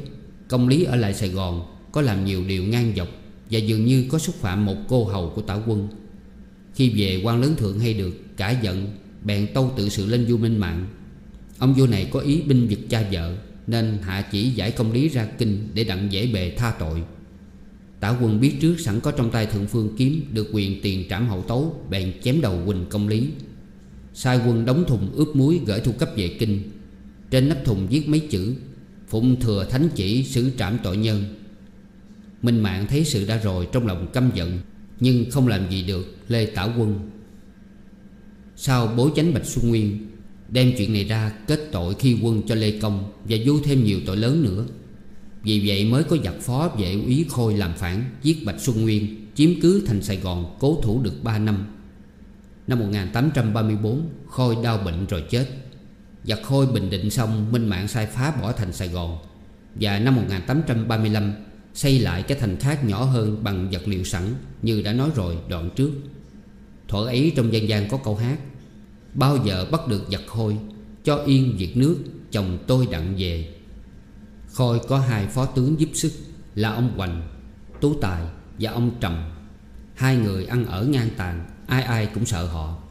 Công 0.48 0.68
lý 0.68 0.84
ở 0.84 0.96
lại 0.96 1.14
Sài 1.14 1.28
Gòn 1.28 1.76
Có 1.92 2.00
làm 2.00 2.24
nhiều 2.24 2.44
điều 2.48 2.64
ngang 2.64 2.92
dọc 2.96 3.08
Và 3.50 3.58
dường 3.58 3.84
như 3.84 4.04
có 4.10 4.18
xúc 4.18 4.34
phạm 4.34 4.66
một 4.66 4.76
cô 4.88 5.04
hầu 5.04 5.32
của 5.34 5.42
Tả 5.42 5.58
Quân. 5.66 5.88
Khi 6.74 6.90
về 6.90 7.20
quan 7.24 7.40
lớn 7.40 7.54
thượng 7.56 7.80
hay 7.80 7.94
được, 7.94 8.14
Cả 8.36 8.50
giận, 8.50 8.86
Bèn 9.24 9.46
tâu 9.54 9.72
tự 9.76 9.88
sự 9.88 10.06
lên 10.06 10.26
vua 10.28 10.36
Minh 10.36 10.58
Mạng. 10.58 10.86
Ông 11.58 11.74
vua 11.74 11.86
này 11.86 12.08
có 12.12 12.20
ý 12.20 12.42
binh 12.42 12.66
vực 12.68 12.80
cha 12.88 13.04
vợ, 13.12 13.36
Nên 13.66 13.98
hạ 14.02 14.22
chỉ 14.32 14.50
giải 14.50 14.70
công 14.70 14.92
lý 14.92 15.08
ra 15.08 15.24
kinh 15.38 15.68
Để 15.74 15.84
đặng 15.84 16.12
dễ 16.12 16.26
bề 16.26 16.50
tha 16.56 16.74
tội. 16.78 17.02
Tả 18.00 18.18
quân 18.20 18.40
biết 18.40 18.56
trước 18.60 18.80
sẵn 18.80 19.00
có 19.00 19.10
trong 19.10 19.30
tay 19.30 19.46
thượng 19.46 19.66
phương 19.66 19.94
kiếm, 19.96 20.22
Được 20.32 20.48
quyền 20.52 20.82
tiền 20.82 21.04
trảm 21.08 21.28
hậu 21.28 21.42
tấu, 21.42 21.80
Bèn 21.90 22.12
chém 22.22 22.40
đầu 22.40 22.62
Quỳnh 22.66 22.84
công 22.90 23.08
lý. 23.08 23.28
Sai 24.14 24.40
quân 24.46 24.64
đóng 24.64 24.84
thùng 24.88 25.12
ướp 25.14 25.36
muối 25.36 25.60
gửi 25.66 25.80
thu 25.80 25.92
cấp 25.92 26.10
về 26.16 26.36
kinh. 26.38 26.62
Trên 27.30 27.48
nắp 27.48 27.64
thùng 27.64 27.86
viết 27.86 28.08
mấy 28.08 28.20
chữ, 28.20 28.54
Phụng 29.08 29.40
thừa 29.40 29.66
thánh 29.70 29.88
chỉ 29.94 30.24
xử 30.24 30.50
trảm 30.58 30.78
tội 30.82 30.96
nhân. 30.96 31.24
Minh 32.42 32.60
Mạng 32.60 32.86
thấy 32.88 33.04
sự 33.04 33.26
đã 33.26 33.36
rồi 33.36 33.68
trong 33.72 33.86
lòng 33.86 34.06
căm 34.12 34.30
giận, 34.34 34.58
Nhưng 35.00 35.30
không 35.30 35.48
làm 35.48 35.70
gì 35.70 35.82
được, 35.82 36.16
Lê 36.28 36.46
Tả 36.46 36.62
Quân. 36.78 37.10
Sau 38.56 38.92
bố 38.96 39.10
chánh 39.16 39.34
Bạch 39.34 39.46
Xuân 39.46 39.68
Nguyên, 39.68 40.06
Đem 40.48 40.72
chuyện 40.78 40.92
này 40.92 41.04
ra 41.04 41.32
kết 41.46 41.68
tội 41.72 41.94
khi 41.94 42.16
quân 42.22 42.42
cho 42.48 42.54
Lê 42.54 42.78
Công 42.80 43.12
Và 43.24 43.36
vô 43.46 43.58
thêm 43.64 43.84
nhiều 43.84 44.00
tội 44.06 44.16
lớn 44.16 44.42
nữa 44.42 44.64
vì 45.46 45.62
vậy 45.66 45.84
mới 45.84 46.04
có 46.04 46.16
giặc 46.24 46.34
phó 46.40 46.68
vệ 46.78 46.92
úy 47.06 47.26
Khôi 47.28 47.54
làm 47.56 47.74
phản, 47.74 48.04
Giết 48.22 48.44
Bạch 48.44 48.60
Xuân 48.60 48.82
Nguyên, 48.82 49.26
Chiếm 49.34 49.50
cứ 49.62 49.82
thành 49.86 50.02
Sài 50.02 50.16
Gòn, 50.16 50.56
cố 50.58 50.80
thủ 50.82 51.02
được 51.02 51.22
3 51.22 51.38
năm. 51.38 51.66
Năm 52.66 52.78
1834 52.78 54.08
Khôi 54.28 54.56
đau 54.62 54.78
bệnh 54.78 55.06
rồi 55.06 55.24
chết. 55.30 55.46
Giặc 56.24 56.42
Khôi 56.42 56.66
bình 56.66 56.90
định 56.90 57.10
xong, 57.10 57.52
Minh 57.52 57.68
Mạng 57.68 57.88
sai 57.88 58.06
phá 58.06 58.30
bỏ 58.40 58.52
thành 58.52 58.72
Sài 58.72 58.88
Gòn. 58.88 59.18
Và 59.74 59.98
năm 59.98 60.16
1835 60.16 61.32
Xây 61.74 61.98
lại 61.98 62.22
cái 62.22 62.38
thành 62.40 62.56
khác 62.56 62.84
nhỏ 62.84 63.04
hơn 63.04 63.44
bằng 63.44 63.70
vật 63.70 63.82
liệu 63.88 64.04
sẵn, 64.04 64.22
Như 64.62 64.82
đã 64.82 64.92
nói 64.92 65.10
rồi, 65.14 65.36
đoạn 65.48 65.70
trước. 65.76 65.90
Thuở 66.88 67.06
ấy 67.06 67.32
trong 67.36 67.52
dân 67.52 67.68
gian 67.68 67.88
có 67.88 67.96
câu 67.96 68.16
hát, 68.16 68.38
Bao 69.14 69.38
giờ 69.46 69.66
bắt 69.70 69.88
được 69.88 70.06
giặc 70.12 70.22
Khôi, 70.26 70.56
Cho 71.04 71.16
yên 71.16 71.56
việc 71.58 71.76
nước, 71.76 71.96
Chồng 72.30 72.58
tôi 72.66 72.88
đặng 72.90 73.14
về. 73.18 73.55
Khôi 74.56 74.80
có 74.88 74.98
hai 74.98 75.26
phó 75.26 75.46
tướng 75.46 75.80
giúp 75.80 75.88
sức, 75.94 76.12
Là 76.54 76.72
ông 76.72 76.92
Hoành, 76.96 77.28
Tú 77.80 77.94
Tài 78.00 78.22
và 78.58 78.70
ông 78.70 78.90
Trầm. 79.00 79.30
Hai 79.94 80.16
người 80.16 80.46
ăn 80.46 80.66
ở 80.66 80.84
ngang 80.84 81.10
tàn, 81.16 81.46
Ai 81.66 81.82
ai 81.82 82.06
cũng 82.14 82.26
sợ 82.26 82.46
họ. 82.46 82.82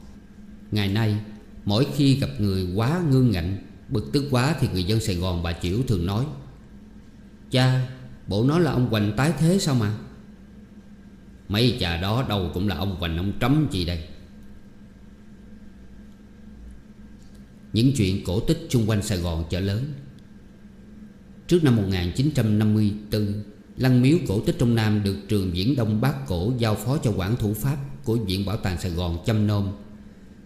Ngày 0.71 0.87
nay, 0.87 1.17
Mỗi 1.65 1.87
khi 1.95 2.19
gặp 2.19 2.27
người 2.39 2.73
quá 2.75 3.01
ngương 3.09 3.31
ngạnh 3.31 3.57
Bực 3.89 4.09
tức 4.13 4.27
quá 4.31 4.55
thì 4.59 4.67
người 4.73 4.83
dân 4.83 4.99
Sài 4.99 5.15
Gòn 5.15 5.43
bà 5.43 5.53
Chiểu 5.53 5.77
thường 5.87 6.05
nói, 6.05 6.25
Cha, 7.51 7.87
Bộ 8.27 8.43
nó 8.43 8.59
là 8.59 8.71
ông 8.71 8.89
Hoành 8.89 9.13
tái 9.17 9.33
thế 9.39 9.57
sao 9.59 9.75
mà? 9.75 9.97
Mấy 11.49 11.77
cha 11.79 11.97
đó 11.97 12.25
đâu 12.29 12.51
cũng 12.53 12.67
là 12.67 12.75
ông 12.75 12.95
Hoành, 12.95 13.17
ông 13.17 13.33
Trấm 13.39 13.67
gì 13.71 13.85
đây? 13.85 14.07
Những 17.73 17.91
chuyện 17.95 18.23
cổ 18.25 18.39
tích 18.39 18.67
chung 18.69 18.89
quanh 18.89 19.01
Sài 19.01 19.17
Gòn 19.17 19.43
chợ 19.49 19.59
lớn 19.59 19.93
Trước 21.47 21.63
năm 21.63 21.75
1954 21.75 23.33
Lăng 23.77 24.01
miếu 24.01 24.17
cổ 24.27 24.39
tích 24.39 24.55
trong 24.59 24.75
Nam 24.75 25.03
được 25.03 25.15
trường 25.27 25.51
Viễn 25.51 25.75
Đông 25.75 26.01
Bác 26.01 26.27
Cổ 26.27 26.53
giao 26.57 26.75
phó 26.75 26.97
cho 26.97 27.11
quản 27.17 27.35
thủ 27.35 27.53
Pháp 27.53 27.77
của 28.03 28.15
Viện 28.15 28.45
Bảo 28.45 28.57
tàng 28.57 28.81
Sài 28.81 28.91
Gòn 28.91 29.17
chăm 29.25 29.47
nom. 29.47 29.71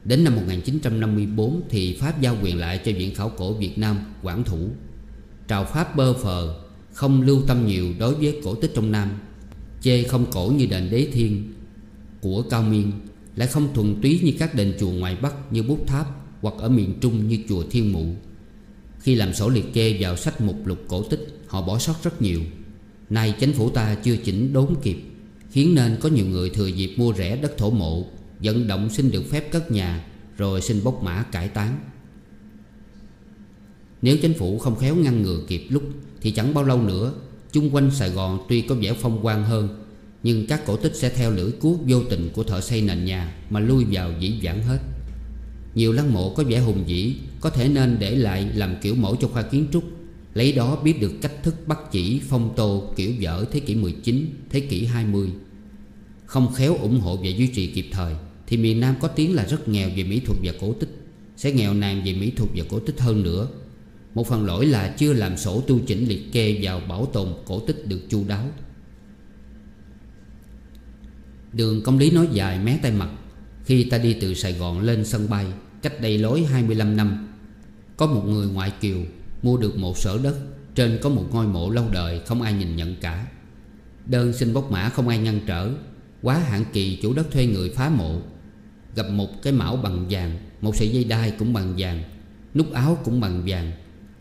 Đến 0.05 0.23
năm 0.23 0.35
1954 0.35 1.61
thì 1.69 1.97
Pháp 2.01 2.21
giao 2.21 2.37
quyền 2.43 2.57
lại 2.57 2.77
cho 2.85 2.91
Viện 2.91 3.15
Khảo 3.15 3.29
cổ 3.29 3.53
Việt 3.53 3.77
Nam 3.77 3.97
quản 4.23 4.43
thủ. 4.43 4.69
Trào 5.47 5.65
Pháp 5.65 5.95
bơ 5.95 6.13
phờ, 6.13 6.59
Không 6.93 7.21
lưu 7.21 7.41
tâm 7.47 7.67
nhiều 7.67 7.87
đối 7.99 8.15
với 8.15 8.41
cổ 8.43 8.55
tích 8.55 8.71
trong 8.75 8.91
Nam, 8.91 9.09
Chê 9.81 10.03
không 10.03 10.25
cổ 10.31 10.53
như 10.57 10.65
đền 10.65 10.89
Đế 10.91 11.07
Thiên. 11.13 11.53
Của 12.21 12.43
Cao 12.49 12.61
Miên 12.61 12.91
Lại 13.35 13.47
không 13.47 13.73
thuần 13.73 14.01
túy 14.01 14.19
như 14.23 14.33
các 14.39 14.55
đền 14.55 14.73
chùa 14.79 14.91
ngoài 14.91 15.17
Bắc 15.21 15.53
Như 15.53 15.63
Bút 15.63 15.87
Tháp 15.87 16.07
Hoặc 16.41 16.53
ở 16.57 16.69
miền 16.69 16.93
Trung 17.01 17.27
như 17.27 17.37
chùa 17.49 17.63
Thiên 17.71 17.93
Mụ. 17.93 18.05
Khi 18.99 19.15
làm 19.15 19.33
sổ 19.33 19.49
liệt 19.49 19.73
kê 19.73 19.97
vào 19.99 20.17
sách 20.17 20.41
mục 20.41 20.67
lục 20.67 20.79
cổ 20.87 21.03
tích, 21.03 21.39
Họ 21.47 21.61
bỏ 21.61 21.79
sót 21.79 22.03
rất 22.03 22.21
nhiều. 22.21 22.41
Nay 23.09 23.35
chính 23.39 23.53
phủ 23.53 23.69
ta 23.69 23.95
chưa 23.95 24.15
chỉnh 24.15 24.53
đốn 24.53 24.75
kịp, 24.81 24.97
Khiến 25.51 25.75
nên 25.75 25.97
có 26.01 26.09
nhiều 26.09 26.25
người 26.25 26.49
thừa 26.49 26.67
dịp 26.67 26.93
mua 26.97 27.13
rẻ 27.13 27.35
đất 27.35 27.57
thổ 27.57 27.71
mộ, 27.71 28.05
Vận 28.39 28.67
động 28.67 28.89
xin 28.89 29.11
được 29.11 29.23
phép 29.29 29.51
cất 29.51 29.71
nhà, 29.71 30.05
Rồi 30.37 30.61
xin 30.61 30.83
bốc 30.83 31.03
mã 31.03 31.23
cải 31.23 31.47
tán 31.47 31.79
Nếu 34.01 34.17
chính 34.21 34.33
phủ 34.33 34.59
không 34.59 34.75
khéo 34.75 34.95
ngăn 34.95 35.21
ngừa 35.21 35.39
kịp 35.47 35.67
lúc, 35.69 35.83
Thì 36.21 36.31
chẳng 36.31 36.53
bao 36.53 36.63
lâu 36.63 36.81
nữa, 36.81 37.13
Chung 37.51 37.75
quanh 37.75 37.91
Sài 37.91 38.09
Gòn 38.09 38.45
tuy 38.49 38.61
có 38.61 38.75
vẻ 38.75 38.93
phong 38.93 39.21
quang 39.21 39.43
hơn, 39.43 39.85
Nhưng 40.23 40.47
các 40.47 40.65
cổ 40.65 40.77
tích 40.77 40.95
sẽ 40.95 41.09
theo 41.09 41.31
lưỡi 41.31 41.51
cuốc 41.51 41.79
vô 41.87 42.03
tình 42.09 42.29
của 42.33 42.43
thợ 42.43 42.61
xây 42.61 42.81
nền 42.81 43.05
nhà 43.05 43.35
Mà 43.49 43.59
lui 43.59 43.85
vào 43.91 44.11
dĩ 44.19 44.39
vãng 44.41 44.63
hết. 44.63 44.79
Nhiều 45.79 45.91
lăng 45.91 46.13
mộ 46.13 46.33
có 46.33 46.43
vẻ 46.43 46.59
hùng 46.59 46.83
vĩ 46.87 47.15
Có 47.41 47.49
thể 47.49 47.69
nên 47.69 47.97
để 47.99 48.15
lại 48.15 48.49
làm 48.53 48.75
kiểu 48.81 48.95
mẫu 48.95 49.15
cho 49.15 49.27
khoa 49.27 49.41
kiến 49.41 49.67
trúc. 49.73 49.83
Lấy 50.33 50.51
đó 50.51 50.81
biết 50.83 51.01
được 51.01 51.11
cách 51.21 51.43
thức 51.43 51.55
bắt 51.67 51.79
chỉ 51.91 52.21
phong 52.29 52.53
tô 52.55 52.93
kiểu 52.95 53.11
vở 53.21 53.45
thế 53.51 53.59
kỷ 53.59 53.75
19, 53.75 54.25
thế 54.49 54.59
kỷ 54.59 54.85
20 54.85 55.29
Không 56.25 56.53
khéo 56.53 56.75
ủng 56.75 56.99
hộ 56.99 57.17
và 57.17 57.29
duy 57.29 57.47
trì 57.47 57.67
kịp 57.67 57.85
thời 57.91 58.15
Thì 58.47 58.57
miền 58.57 58.79
Nam 58.79 58.95
có 59.01 59.07
tiếng 59.07 59.35
là 59.35 59.45
rất 59.45 59.67
nghèo 59.67 59.89
về 59.95 60.03
mỹ 60.03 60.19
thuật 60.19 60.39
và 60.43 60.53
cổ 60.61 60.73
tích. 60.73 60.89
Sẽ 61.37 61.51
nghèo 61.51 61.73
nàn 61.73 62.01
về 62.05 62.13
mỹ 62.13 62.31
thuật 62.31 62.49
và 62.55 62.63
cổ 62.69 62.79
tích 62.79 62.99
hơn 62.99 63.23
nữa. 63.23 63.47
Một 64.13 64.27
phần 64.27 64.45
lỗi 64.45 64.65
là 64.65 64.95
chưa 64.97 65.13
làm 65.13 65.37
sổ 65.37 65.61
tu 65.67 65.79
chỉnh 65.79 66.07
liệt 66.07 66.31
kê 66.31 66.59
vào 66.61 66.81
bảo 66.89 67.05
tồn 67.05 67.33
cổ 67.45 67.59
tích 67.59 67.87
được 67.87 68.01
chu 68.09 68.23
đáo. 68.27 68.45
Đường 71.53 71.81
công 71.81 71.97
lý 71.97 72.11
nói 72.11 72.27
dài 72.33 72.59
mé 72.59 72.79
tay 72.81 72.91
mặt. 72.91 73.09
Khi 73.65 73.83
ta 73.83 73.97
đi 73.97 74.13
từ 74.13 74.33
Sài 74.33 74.53
Gòn 74.53 74.79
lên 74.79 75.05
sân 75.05 75.29
bay 75.29 75.45
Cách 75.81 76.01
đây 76.01 76.17
lối 76.17 76.43
25 76.43 76.97
năm, 76.97 77.27
Có 77.97 78.07
một 78.07 78.21
người 78.25 78.47
ngoại 78.47 78.71
kiều 78.81 78.97
Mua 79.43 79.57
được 79.57 79.77
một 79.77 79.97
sở 79.97 80.19
đất. 80.23 80.35
Trên 80.75 80.99
có 81.01 81.09
một 81.09 81.25
ngôi 81.31 81.47
mộ 81.47 81.69
lâu 81.69 81.85
đời, 81.91 82.21
Không 82.25 82.41
ai 82.41 82.53
nhìn 82.53 82.75
nhận 82.75 82.95
cả. 83.01 83.27
Đơn 84.05 84.33
xin 84.33 84.53
bốc 84.53 84.71
mã 84.71 84.89
không 84.89 85.07
ai 85.07 85.17
ngăn 85.17 85.39
trở. 85.47 85.71
Quá 86.21 86.37
hạn 86.37 86.65
kỳ, 86.73 86.99
chủ 87.01 87.13
đất 87.13 87.31
thuê 87.31 87.45
người 87.45 87.69
phá 87.69 87.89
mộ. 87.89 88.21
Gặp 88.95 89.09
một 89.09 89.41
cái 89.43 89.53
mão 89.53 89.75
bằng 89.75 90.05
vàng, 90.09 90.37
Một 90.61 90.75
sợi 90.75 90.89
dây 90.89 91.03
đai 91.03 91.31
cũng 91.39 91.53
bằng 91.53 91.73
vàng, 91.77 92.03
Nút 92.55 92.73
áo 92.73 92.97
cũng 93.03 93.21
bằng 93.21 93.43
vàng, 93.47 93.71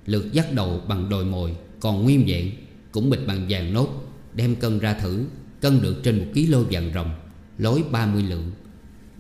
Lượt 0.07 0.33
dắt 0.33 0.53
đầu 0.53 0.81
bằng 0.89 1.09
đồi 1.09 1.25
mồi, 1.25 1.57
Còn 1.81 2.05
nguyên 2.05 2.25
vẹn 2.27 2.51
Cũng 2.93 3.11
bịch 3.11 3.27
bằng 3.27 3.47
vàng 3.49 3.73
nốt. 3.73 3.89
Đem 4.35 4.57
cân 4.57 4.79
ra 4.79 4.95
thử, 4.95 5.25
Cân 5.61 5.81
được 5.83 6.01
trên 6.03 6.19
một 6.19 6.27
ký 6.35 6.47
lô 6.47 6.63
vàng 6.71 6.91
rồng 6.95 7.11
Lối 7.59 7.85
30 7.91 8.23
lượng. 8.23 8.51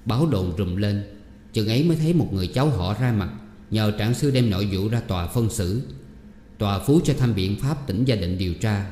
Báo 0.04 0.26
đồn 0.26 0.52
rùm 0.58 0.76
lên 0.76 1.17
Chừng 1.58 1.68
ấy 1.68 1.84
mới 1.84 1.96
thấy 1.96 2.12
một 2.12 2.32
người 2.32 2.46
cháu 2.46 2.70
họ 2.70 2.94
ra 3.00 3.12
mặt, 3.12 3.30
Nhờ 3.70 3.90
trạng 3.98 4.14
sư 4.14 4.30
đem 4.30 4.50
nội 4.50 4.68
vụ 4.72 4.88
ra 4.88 5.00
tòa 5.00 5.26
phân 5.26 5.50
xử. 5.50 5.82
Tòa 6.58 6.78
phú 6.78 7.00
cho 7.04 7.14
tham 7.18 7.34
biện 7.34 7.56
pháp 7.56 7.86
tỉnh 7.86 8.04
gia 8.04 8.16
định 8.16 8.38
điều 8.38 8.54
tra. 8.54 8.90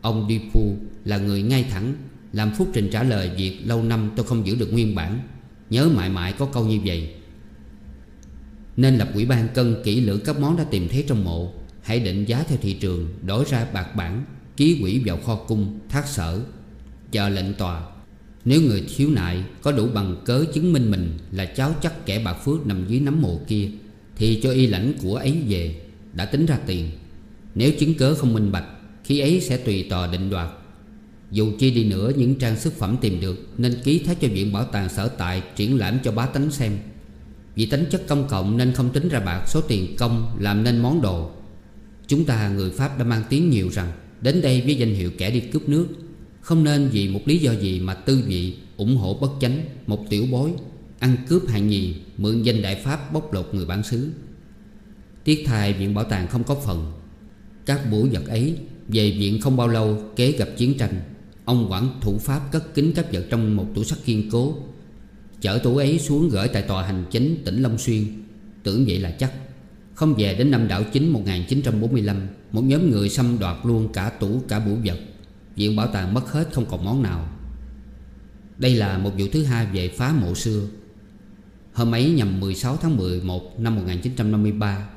Ông 0.00 0.26
Dipu 0.28 0.76
là 1.04 1.18
người 1.18 1.42
ngay 1.42 1.64
thẳng, 1.70 1.94
Làm 2.32 2.54
phúc 2.54 2.68
trình 2.72 2.88
trả 2.92 3.02
lời 3.02 3.30
việc 3.36 3.58
lâu 3.64 3.82
năm 3.82 4.10
tôi 4.16 4.26
không 4.26 4.46
giữ 4.46 4.56
được 4.56 4.72
nguyên 4.72 4.94
bản. 4.94 5.20
Nhớ 5.70 5.88
mãi 5.88 6.10
mãi 6.10 6.32
có 6.38 6.46
câu 6.46 6.66
như 6.66 6.80
vậy. 6.84 7.14
Nên 8.76 8.96
lập 8.96 9.08
quỹ 9.14 9.24
ban 9.24 9.48
cân 9.48 9.82
kỹ 9.84 10.00
lưỡng 10.00 10.20
các 10.24 10.38
món 10.38 10.56
đã 10.56 10.64
tìm 10.64 10.88
thấy 10.88 11.04
trong 11.08 11.24
mộ, 11.24 11.52
Hãy 11.82 12.00
định 12.00 12.24
giá 12.24 12.44
theo 12.48 12.58
thị 12.62 12.72
trường, 12.72 13.14
Đổi 13.22 13.44
ra 13.50 13.66
bạc 13.72 13.96
bản, 13.96 14.24
Ký 14.56 14.78
quỹ 14.80 15.02
vào 15.06 15.16
kho 15.16 15.34
cung, 15.34 15.78
Thác 15.88 16.06
sở, 16.06 16.40
Chờ 17.12 17.28
lệnh 17.28 17.54
tòa. 17.54 17.82
Nếu 18.44 18.60
người 18.60 18.84
thiếu 18.96 19.10
nại 19.10 19.44
có 19.62 19.72
đủ 19.72 19.88
bằng 19.94 20.16
cớ 20.24 20.44
chứng 20.54 20.72
minh 20.72 20.90
mình 20.90 21.18
Là 21.32 21.44
cháu 21.44 21.74
chắc 21.82 22.06
kẻ 22.06 22.18
bạc 22.18 22.34
phước 22.44 22.66
nằm 22.66 22.88
dưới 22.88 23.00
nấm 23.00 23.22
mộ 23.22 23.40
kia, 23.48 23.68
thì 24.16 24.40
cho 24.42 24.50
y 24.50 24.66
lãnh 24.66 24.92
của 25.02 25.16
ấy 25.16 25.36
về, 25.48 25.80
Đã 26.12 26.24
tính 26.24 26.46
ra 26.46 26.58
tiền. 26.66 26.90
Nếu 27.54 27.72
chứng 27.78 27.94
cớ 27.94 28.14
không 28.14 28.34
minh 28.34 28.52
bạch, 28.52 28.66
Khi 29.04 29.20
ấy 29.20 29.40
sẽ 29.40 29.56
tùy 29.56 29.86
tòa 29.90 30.06
định 30.06 30.30
đoạt. 30.30 30.48
Dù 31.30 31.52
chi 31.58 31.70
đi 31.70 31.84
nữa, 31.84 32.12
những 32.16 32.34
trang 32.34 32.60
sức 32.60 32.72
phẩm 32.72 32.96
tìm 33.00 33.20
được 33.20 33.48
Nên 33.58 33.74
ký 33.84 33.98
thác 33.98 34.20
cho 34.20 34.28
viện 34.28 34.52
bảo 34.52 34.64
tàng 34.64 34.88
sở 34.88 35.08
tại 35.08 35.42
Triển 35.56 35.78
lãm 35.78 35.98
cho 36.04 36.12
bá 36.12 36.26
tánh 36.26 36.50
xem. 36.50 36.78
Vì 37.54 37.66
tính 37.66 37.84
chất 37.90 38.02
công 38.08 38.28
cộng 38.28 38.56
nên 38.56 38.72
không 38.72 38.92
tính 38.92 39.08
ra 39.08 39.20
bạc, 39.20 39.44
Số 39.46 39.60
tiền 39.60 39.96
công 39.98 40.36
làm 40.40 40.64
nên 40.64 40.78
món 40.78 41.02
đồ. 41.02 41.30
Chúng 42.06 42.24
ta 42.24 42.48
người 42.48 42.70
Pháp 42.70 42.98
đã 42.98 43.04
mang 43.04 43.22
tiếng 43.28 43.50
nhiều 43.50 43.68
rằng, 43.68 43.92
Đến 44.20 44.40
đây 44.42 44.60
với 44.60 44.74
danh 44.74 44.94
hiệu 44.94 45.10
kẻ 45.18 45.30
đi 45.30 45.40
cướp 45.40 45.68
nước. 45.68 45.86
Không 46.44 46.64
nên 46.64 46.88
vì 46.88 47.08
một 47.08 47.20
lý 47.24 47.38
do 47.38 47.52
gì 47.52 47.80
mà 47.80 47.94
tư 47.94 48.22
vị, 48.26 48.56
ủng 48.76 48.96
hộ 48.96 49.14
bất 49.14 49.30
chánh, 49.40 49.64
Một 49.86 50.04
tiểu 50.10 50.26
bối, 50.30 50.52
Ăn 50.98 51.16
cướp 51.28 51.48
hạng 51.48 51.68
nhì, 51.68 51.94
Mượn 52.16 52.42
danh 52.42 52.62
đại 52.62 52.74
pháp 52.74 53.12
bóc 53.12 53.32
lột 53.32 53.48
người 53.52 53.66
bản 53.66 53.82
xứ. 53.82 54.10
Tiếc 55.24 55.44
thai 55.46 55.72
viện 55.72 55.94
bảo 55.94 56.04
tàng 56.04 56.28
không 56.28 56.44
có 56.44 56.54
phần. 56.54 56.92
Các 57.66 57.90
buổi 57.90 58.08
vật 58.08 58.28
ấy, 58.28 58.56
Về 58.88 59.10
viện 59.10 59.40
không 59.40 59.56
bao 59.56 59.68
lâu, 59.68 60.02
kế 60.16 60.32
gặp 60.32 60.48
chiến 60.56 60.78
tranh. 60.78 61.00
Ông 61.44 61.68
quản 61.70 61.88
thủ 62.00 62.18
pháp 62.18 62.52
cất 62.52 62.74
kính 62.74 62.92
các 62.94 63.12
vật 63.12 63.26
trong 63.30 63.56
một 63.56 63.66
tủ 63.74 63.84
sắt 63.84 63.98
kiên 64.04 64.30
cố. 64.30 64.56
Chở 65.40 65.58
tủ 65.58 65.76
ấy 65.76 65.98
xuống 65.98 66.28
gửi 66.28 66.48
tại 66.48 66.62
tòa 66.62 66.86
hành 66.86 67.04
chính 67.10 67.42
tỉnh 67.44 67.62
Long 67.62 67.78
Xuyên. 67.78 68.04
Tưởng 68.62 68.84
vậy 68.88 68.98
là 68.98 69.10
chắc. 69.10 69.32
Không 69.94 70.14
về 70.18 70.34
đến 70.34 70.50
năm 70.50 70.68
đảo 70.68 70.82
chính 70.92 71.08
1945 71.08 72.16
Một 72.52 72.62
nhóm 72.62 72.90
người 72.90 73.08
xâm 73.08 73.38
đoạt 73.38 73.56
luôn 73.64 73.88
cả 73.92 74.10
tủ 74.10 74.42
cả 74.48 74.60
bủ 74.60 74.76
vật. 74.84 74.98
Viện 75.56 75.76
bảo 75.76 75.86
tàng 75.86 76.14
mất 76.14 76.32
hết 76.32 76.48
không 76.52 76.66
còn 76.66 76.84
món 76.84 77.02
nào. 77.02 77.28
Đây 78.58 78.74
là 78.74 78.98
một 78.98 79.10
vụ 79.18 79.26
thứ 79.32 79.44
hai 79.44 79.66
về 79.66 79.88
phá 79.88 80.12
mộ 80.12 80.34
xưa. 80.34 80.66
Hôm 81.72 81.94
ấy 81.94 82.10
nhằm 82.10 82.40
16 82.40 82.76
tháng 82.76 82.96
11 82.96 83.60
năm 83.60 83.76
1953 83.76 84.88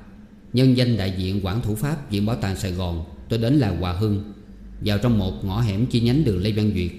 Nhân 0.53 0.77
danh 0.77 0.97
đại 0.97 1.13
diện 1.17 1.45
quản 1.45 1.61
thủ 1.61 1.75
Pháp, 1.75 2.11
Viện 2.11 2.25
Bảo 2.25 2.35
tàng 2.35 2.55
Sài 2.55 2.71
Gòn, 2.71 3.05
Tôi 3.29 3.39
đến 3.39 3.53
là 3.53 3.69
Hòa 3.69 3.93
Hưng, 3.93 4.33
Vào 4.81 4.97
trong 4.97 5.19
một 5.19 5.45
ngõ 5.45 5.61
hẻm 5.61 5.85
chi 5.85 5.99
nhánh 5.99 6.23
đường 6.23 6.41
Lê 6.41 6.51
Văn 6.51 6.71
Duyệt, 6.75 6.91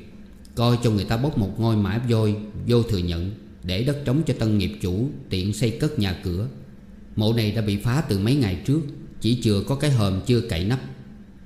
Coi 0.54 0.78
cho 0.82 0.90
người 0.90 1.04
ta 1.04 1.16
bốc 1.16 1.38
một 1.38 1.60
ngôi 1.60 1.76
mã 1.76 2.00
vôi 2.08 2.36
Vô 2.66 2.82
thừa 2.82 2.98
nhận 2.98 3.30
Để 3.62 3.84
đất 3.84 3.96
trống 4.04 4.22
cho 4.26 4.34
tân 4.38 4.58
nghiệp 4.58 4.72
chủ 4.80 5.08
Tiện 5.28 5.52
xây 5.52 5.70
cất 5.70 5.98
nhà 5.98 6.20
cửa. 6.24 6.48
Mộ 7.16 7.32
này 7.32 7.52
đã 7.52 7.62
bị 7.62 7.76
phá 7.76 8.00
từ 8.08 8.18
mấy 8.18 8.34
ngày 8.34 8.58
trước, 8.66 8.80
Chỉ 9.20 9.42
chừa 9.42 9.62
có 9.68 9.74
cái 9.74 9.90
hòm 9.90 10.20
chưa 10.26 10.40
cậy 10.40 10.64
nắp. 10.64 10.80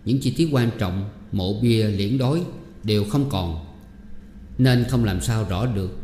Những 0.05 0.21
chi 0.21 0.35
tiết 0.37 0.49
quan 0.53 0.71
trọng 0.79 1.11
Mộ 1.33 1.61
bia 1.61 1.87
liễn 1.87 2.19
đối 2.19 2.43
Đều 2.85 3.05
không 3.05 3.31
còn. 3.31 3.65
Nên 4.59 4.85
không 4.89 5.05
làm 5.05 5.21
sao 5.21 5.47
rõ 5.49 5.67
được 5.67 5.99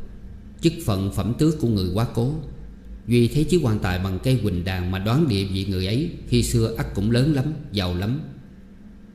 Chức 0.61 0.73
phận 0.87 1.13
phẩm 1.13 1.35
tước 1.39 1.61
của 1.61 1.69
người 1.69 1.91
quá 1.95 2.07
cố. 2.15 2.35
Duy 3.07 3.29
thấy 3.29 3.45
chiếc 3.45 3.61
quan 3.63 3.79
tài 3.79 3.99
bằng 3.99 4.19
cây 4.23 4.41
quỳnh 4.43 4.65
đàn 4.65 4.91
Mà 4.91 4.99
đoán 4.99 5.29
địa 5.29 5.45
vị 5.45 5.67
người 5.69 5.87
ấy 5.87 6.11
Khi 6.29 6.43
xưa 6.43 6.75
ắt 6.77 6.87
cũng 6.95 7.11
lớn 7.11 7.35
lắm, 7.35 7.45
giàu 7.73 7.95
lắm. 7.95 8.21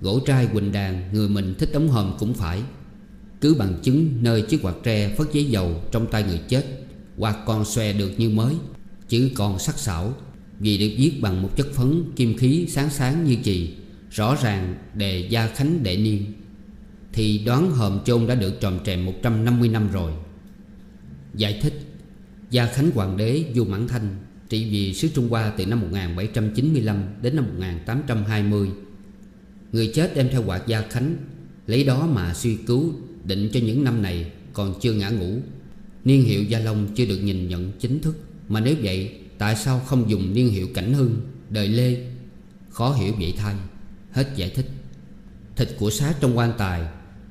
Gỗ 0.02 0.20
trai 0.26 0.48
quỳnh 0.48 0.72
đàn 0.72 1.14
Người 1.14 1.30
mình 1.30 1.56
thích 1.60 1.70
đóng 1.74 1.90
hòm 1.90 2.14
cũng 2.20 2.34
phải. 2.34 2.62
Cứ 3.42 3.54
bằng 3.54 3.80
chứng 3.84 4.14
nơi 4.22 4.42
chiếc 4.42 4.62
quạt 4.62 4.76
tre 4.84 5.16
Phất 5.16 5.34
giấy 5.34 5.46
dầu 5.46 5.82
trong 5.92 6.08
tay 6.08 6.24
người 6.24 6.40
chết 6.48 6.66
Quạt 7.18 7.38
còn 7.46 7.66
xòe 7.66 7.94
được 7.94 8.12
như 8.18 8.30
mới 8.30 8.56
Chứ 9.10 9.32
còn 9.36 9.60
sắc 9.60 9.80
sảo. 9.80 10.14
Vì 10.60 10.78
được 10.78 10.96
viết 10.98 11.22
bằng 11.22 11.42
một 11.42 11.50
chất 11.58 11.68
phấn 11.74 12.04
kim 12.16 12.38
khí 12.38 12.66
sáng 12.70 12.90
sáng 12.90 13.26
như 13.26 13.38
chì. 13.44 13.74
Rõ 14.14 14.38
ràng 14.44 14.76
đề 14.94 15.28
gia 15.30 15.48
khánh 15.48 15.84
đệ 15.84 15.98
niên, 15.98 16.34
Thì 17.14 17.38
đoán 17.46 17.72
hòm 17.72 18.00
chôn 18.06 18.28
đã 18.28 18.36
được 18.36 18.62
tròn 18.62 18.80
trèm 18.86 19.06
150 19.06 19.70
năm 19.70 19.92
rồi. 19.92 20.12
Giải 21.36 21.60
thích, 21.62 21.74
Gia 22.50 22.66
Khánh 22.66 22.92
Hoàng 22.92 23.18
đế 23.18 23.46
Du 23.56 23.66
Mãn 23.66 23.88
Thanh 23.88 24.16
Trị 24.50 24.70
vì 24.70 24.94
xứ 24.94 25.10
Trung 25.16 25.30
Hoa 25.30 25.54
từ 25.58 25.66
năm 25.66 25.82
1795 25.82 27.04
đến 27.22 27.36
năm 27.36 27.46
1820 27.46 28.70
Người 29.72 29.92
chết 29.94 30.16
đem 30.16 30.30
theo 30.32 30.44
quạt 30.46 30.68
Gia 30.68 30.82
Khánh, 30.82 31.16
Lấy 31.68 31.84
đó 31.84 32.08
mà 32.08 32.34
suy 32.34 32.56
cứu, 32.56 32.94
Định 33.26 33.50
cho 33.54 33.60
những 33.60 33.84
năm 33.84 34.02
này 34.02 34.32
còn 34.54 34.74
chưa 34.82 34.94
ngã 34.94 35.10
ngủ. 35.10 35.40
Niên 36.04 36.24
hiệu 36.24 36.44
Gia 36.44 36.60
Long 36.60 36.88
chưa 36.96 37.06
được 37.06 37.18
nhìn 37.18 37.48
nhận 37.48 37.72
chính 37.80 38.00
thức, 38.00 38.16
Mà 38.50 38.60
nếu 38.60 38.76
vậy, 38.84 39.20
Tại 39.38 39.56
sao 39.56 39.80
không 39.80 40.10
dùng 40.10 40.34
niên 40.34 40.50
hiệu 40.50 40.68
Cảnh 40.74 40.94
Hưng, 40.94 41.22
Đời 41.50 41.68
Lê? 41.68 41.98
Khó 42.70 42.94
hiểu 42.94 43.14
vậy 43.20 43.34
thay. 43.38 43.56
Hết 44.14 44.36
giải 44.36 44.50
thích. 44.50 44.70
Thịt 45.56 45.70
của 45.80 45.90
xác 45.90 46.14
trong 46.20 46.38
quan 46.38 46.54
tài 46.58 46.82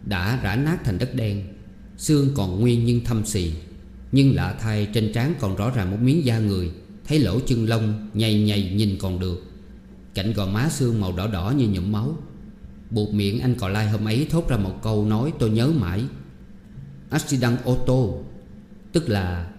Đã 0.05 0.41
rã 0.43 0.57
nát 0.57 0.79
thành 0.85 0.99
đất 0.99 1.15
đen, 1.15 1.43
Xương 1.97 2.29
còn 2.35 2.61
nguyên 2.61 2.85
nhưng 2.85 3.05
thâm 3.05 3.27
xì, 3.27 3.53
nhưng 4.13 4.35
lạ 4.35 4.55
thay 4.61 4.89
trên 4.95 5.13
trán 5.13 5.35
còn 5.41 5.57
rõ 5.57 5.71
ràng 5.71 5.91
một 5.91 5.97
miếng 6.01 6.25
da 6.25 6.39
người, 6.39 6.71
Thấy 7.05 7.19
lỗ 7.19 7.41
chân 7.41 7.67
lông 7.67 8.11
nhầy 8.15 8.43
nhầy 8.43 8.71
nhìn 8.71 8.97
còn 9.01 9.19
được. 9.19 9.43
Cạnh 10.15 10.33
gò 10.33 10.47
má 10.47 10.69
xương 10.71 11.01
màu 11.01 11.13
đỏ 11.13 11.27
đỏ 11.27 11.51
như 11.57 11.69
nhuộm 11.69 11.93
máu. 11.93 12.17
Buộc 12.91 13.15
miệng 13.15 13.41
anh 13.41 13.55
cò 13.55 13.69
lai 13.69 13.89
hôm 13.89 14.09
ấy 14.09 14.27
thốt 14.31 14.49
ra 14.49 14.57
một 14.57 14.79
câu 14.83 15.07
nói 15.07 15.33
tôi 15.39 15.51
nhớ 15.51 15.67
mãi. 15.67 16.05
Accident 17.11 17.65
ô 17.65 17.79
tô 17.87 18.25
Tức 18.93 19.09
là 19.09 19.51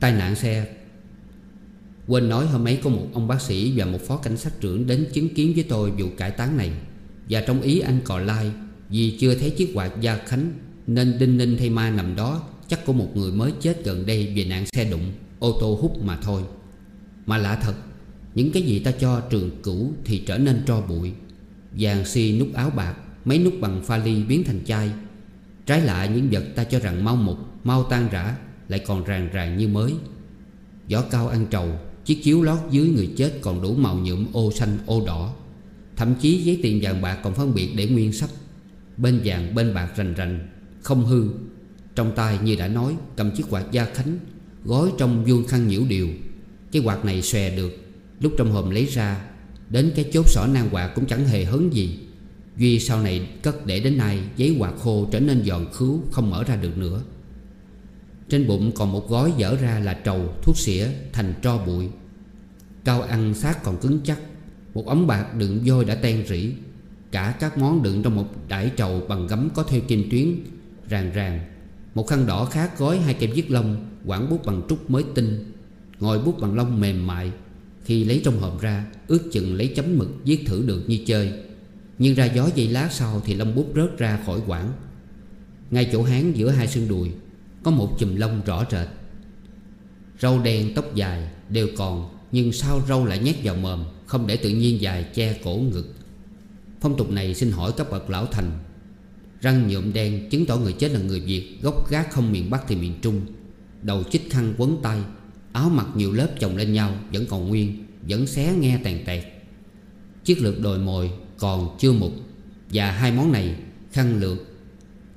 tai 0.00 0.12
nạn 0.12 0.36
xe 0.36 0.66
Quên 2.08 2.28
nói 2.28 2.46
hôm 2.46 2.64
ấy 2.64 2.78
có 2.82 2.90
một 2.90 3.06
ông 3.12 3.28
bác 3.28 3.40
sĩ 3.40 3.72
và 3.76 3.84
một 3.84 3.98
phó 4.06 4.16
cảnh 4.16 4.36
sát 4.36 4.60
trưởng 4.60 4.86
đến 4.86 5.06
chứng 5.12 5.34
kiến 5.34 5.52
với 5.54 5.64
tôi 5.68 5.90
vụ 5.90 6.08
cải 6.16 6.30
táng 6.30 6.56
này. 6.56 6.70
Và 7.30 7.40
trong 7.40 7.60
ý 7.60 7.80
anh 7.80 8.00
cò 8.04 8.18
lai, 8.18 8.50
Vì 8.90 9.16
chưa 9.20 9.34
thấy 9.34 9.50
chiếc 9.50 9.70
quạt 9.74 10.00
Gia 10.00 10.16
Khánh, 10.16 10.52
Nên 10.86 11.18
đinh 11.18 11.36
ninh 11.36 11.56
thay 11.58 11.70
ma 11.70 11.90
nằm 11.90 12.16
đó, 12.16 12.42
Chắc 12.68 12.86
của 12.86 12.92
một 12.92 13.10
người 13.14 13.32
mới 13.32 13.52
chết 13.60 13.84
gần 13.84 14.06
đây 14.06 14.32
vì 14.34 14.44
nạn 14.44 14.66
xe 14.66 14.90
đụng, 14.90 15.12
Ô 15.38 15.58
tô 15.60 15.78
hút 15.80 16.02
mà 16.02 16.18
thôi. 16.22 16.42
Mà 17.26 17.38
lạ 17.38 17.58
thật, 17.62 17.74
Những 18.34 18.52
cái 18.52 18.62
gì 18.62 18.78
ta 18.78 18.90
cho 18.90 19.20
trường 19.20 19.50
cũ 19.62 19.92
thì 20.04 20.18
trở 20.26 20.38
nên 20.38 20.62
tro 20.66 20.80
bụi. 20.80 21.12
Vàng 21.78 22.04
si 22.04 22.38
nút 22.38 22.48
áo 22.54 22.70
bạc, 22.70 22.94
Mấy 23.24 23.38
nút 23.38 23.54
bằng 23.60 23.82
pha 23.84 23.96
ly 23.96 24.22
biến 24.22 24.44
thành 24.44 24.64
chai. 24.64 24.90
Trái 25.66 25.80
lại 25.80 26.08
những 26.08 26.28
vật 26.30 26.44
ta 26.54 26.64
cho 26.64 26.78
rằng 26.78 27.04
mau 27.04 27.16
mục, 27.16 27.38
Mau 27.64 27.84
tan 27.84 28.08
rã, 28.12 28.36
Lại 28.68 28.80
còn 28.86 29.04
ràng 29.04 29.28
ràng 29.32 29.56
như 29.58 29.68
mới. 29.68 29.94
Gió 30.86 31.02
cao 31.10 31.28
ăn 31.28 31.46
trầu 31.50 31.78
Chiếc 32.08 32.22
chiếu 32.22 32.42
lót 32.42 32.58
dưới 32.70 32.88
người 32.88 33.10
chết 33.16 33.32
còn 33.40 33.62
đủ 33.62 33.74
màu 33.74 33.96
nhuộm 33.96 34.26
ô 34.32 34.52
xanh, 34.52 34.78
ô 34.86 35.02
đỏ. 35.06 35.34
Thậm 35.96 36.14
chí 36.20 36.42
giấy 36.42 36.60
tiền 36.62 36.80
vàng 36.82 37.02
bạc 37.02 37.18
còn 37.22 37.34
phân 37.34 37.54
biệt 37.54 37.68
để 37.76 37.86
nguyên 37.86 38.12
sắc. 38.12 38.30
Bên 38.96 39.20
vàng, 39.24 39.54
bên 39.54 39.74
bạc 39.74 39.92
rành 39.96 40.14
rành, 40.14 40.48
Không 40.82 41.06
hư. 41.06 41.28
Trong 41.94 42.12
tay 42.16 42.38
như 42.42 42.56
đã 42.56 42.68
nói, 42.68 42.96
cầm 43.16 43.30
chiếc 43.30 43.44
quạt 43.50 43.72
gia 43.72 43.84
khánh, 43.84 44.18
Gói 44.64 44.92
trong 44.98 45.24
vuông 45.24 45.46
khăn 45.46 45.68
nhiễu 45.68 45.82
điều. 45.88 46.08
Cái 46.72 46.82
quạt 46.82 47.04
này 47.04 47.22
xòe 47.22 47.56
được. 47.56 47.72
Lúc 48.20 48.32
trong 48.38 48.52
hòm 48.52 48.70
lấy 48.70 48.86
ra, 48.86 49.24
Đến 49.70 49.92
cái 49.96 50.10
chốt 50.12 50.28
sỏ 50.28 50.46
nan 50.46 50.68
quạt 50.70 50.92
cũng 50.94 51.06
chẳng 51.06 51.26
hề 51.26 51.44
hấn 51.44 51.70
gì. 51.70 51.98
Duy 52.56 52.80
sau 52.80 53.02
này 53.02 53.28
cất 53.42 53.66
để 53.66 53.80
đến 53.80 53.96
nay, 53.98 54.20
Giấy 54.36 54.56
quạt 54.58 54.72
khô 54.78 55.08
trở 55.12 55.20
nên 55.20 55.44
giòn 55.44 55.66
khứu, 55.72 56.02
Không 56.10 56.30
mở 56.30 56.44
ra 56.44 56.56
được 56.56 56.78
nữa. 56.78 57.02
Trên 58.28 58.46
bụng 58.46 58.72
còn 58.74 58.92
một 58.92 59.08
gói 59.08 59.32
dở 59.38 59.56
ra 59.60 59.78
là 59.78 59.94
trầu, 59.94 60.34
Thuốc 60.42 60.58
xỉa, 60.58 60.86
thành 61.12 61.34
tro 61.42 61.58
bụi. 61.58 61.88
Cao 62.84 63.02
ăn 63.02 63.34
xác 63.34 63.62
còn 63.62 63.76
cứng 63.76 64.00
chắc. 64.04 64.18
Một 64.74 64.86
ống 64.86 65.06
bạc 65.06 65.34
đựng 65.34 65.60
vôi 65.64 65.84
đã 65.84 65.94
ten 65.94 66.26
rỉ. 66.26 66.52
Cả 67.10 67.34
các 67.40 67.58
món 67.58 67.82
đựng 67.82 68.02
trong 68.02 68.16
một 68.16 68.28
đải 68.48 68.70
trầu 68.76 69.02
bằng 69.08 69.26
gấm 69.26 69.48
có 69.54 69.62
theo 69.62 69.80
kim 69.88 70.10
tuyến. 70.10 70.34
Ràng 70.88 71.12
ràng. 71.12 71.40
Một 71.94 72.06
khăn 72.06 72.26
đỏ 72.26 72.44
khác 72.44 72.78
gói 72.78 72.98
hai 72.98 73.14
kem 73.14 73.30
viết 73.32 73.50
lông, 73.50 73.86
Quảng 74.06 74.30
bút 74.30 74.46
bằng 74.46 74.62
trúc 74.68 74.90
mới 74.90 75.04
tinh. 75.14 75.52
Ngồi 76.00 76.18
bút 76.18 76.40
bằng 76.40 76.54
lông 76.54 76.80
mềm 76.80 77.06
mại. 77.06 77.32
Khi 77.84 78.04
lấy 78.04 78.20
trong 78.24 78.40
hộp 78.40 78.60
ra, 78.60 78.86
Ước 79.08 79.32
chừng 79.32 79.54
lấy 79.54 79.72
chấm 79.76 79.98
mực 79.98 80.08
viết 80.24 80.44
thử 80.46 80.62
được 80.66 80.82
như 80.86 80.98
chơi. 81.06 81.32
Nhưng 81.98 82.14
ra 82.14 82.24
gió 82.24 82.48
giây 82.54 82.68
lá 82.68 82.88
sau 82.92 83.22
Thì 83.24 83.34
lông 83.34 83.54
bút 83.54 83.66
rớt 83.76 83.98
ra 83.98 84.20
khỏi 84.26 84.40
quảng. 84.46 84.72
Ngay 85.70 85.88
chỗ 85.92 86.02
hán 86.02 86.32
giữa 86.32 86.50
hai 86.50 86.68
xương 86.68 86.88
đùi, 86.88 87.10
Có 87.62 87.70
một 87.70 87.96
chùm 87.98 88.16
lông 88.16 88.40
rõ 88.46 88.64
rệt. 88.70 88.88
Râu 90.20 90.38
đen 90.38 90.74
tóc 90.74 90.94
dài 90.94 91.28
đều 91.48 91.68
còn 91.76 92.17
nhưng 92.32 92.52
sao 92.52 92.82
râu 92.88 93.04
lại 93.04 93.18
nhét 93.18 93.36
vào 93.44 93.56
mồm, 93.56 93.84
Không 94.06 94.26
để 94.26 94.36
tự 94.36 94.50
nhiên 94.50 94.80
dài 94.80 95.06
che 95.14 95.40
cổ 95.44 95.56
ngực? 95.56 95.94
Phong 96.80 96.96
tục 96.96 97.10
này 97.10 97.34
xin 97.34 97.50
hỏi 97.50 97.72
các 97.76 97.90
bậc 97.90 98.10
lão 98.10 98.26
thành. 98.26 98.50
Răng 99.40 99.68
nhuộm 99.68 99.92
đen 99.92 100.30
chứng 100.30 100.46
tỏ 100.46 100.56
người 100.56 100.72
chết 100.72 100.92
là 100.92 101.00
người 101.00 101.20
Việt, 101.20 101.58
Gốc 101.62 101.90
gác 101.90 102.10
không 102.10 102.32
miền 102.32 102.50
Bắc 102.50 102.64
thì 102.68 102.76
miền 102.76 102.94
Trung. 103.02 103.20
Đầu 103.82 104.02
chích 104.02 104.30
khăn 104.30 104.54
quấn 104.58 104.78
tay, 104.82 105.00
Áo 105.52 105.68
mặc 105.68 105.86
nhiều 105.94 106.12
lớp 106.12 106.28
chồng 106.40 106.56
lên 106.56 106.72
nhau, 106.72 106.94
Vẫn 107.12 107.26
còn 107.26 107.48
nguyên, 107.48 107.84
Vẫn 108.08 108.26
xé 108.26 108.54
nghe 108.60 108.78
tàn 108.84 109.04
tẹt. 109.06 109.24
Chiếc 110.24 110.42
lược 110.42 110.60
đồi 110.60 110.78
mồi 110.78 111.10
còn 111.38 111.76
chưa 111.78 111.92
mục, 111.92 112.12
Và 112.72 112.90
hai 112.90 113.12
món 113.12 113.32
này, 113.32 113.56
khăn 113.92 114.20
lược, 114.20 114.38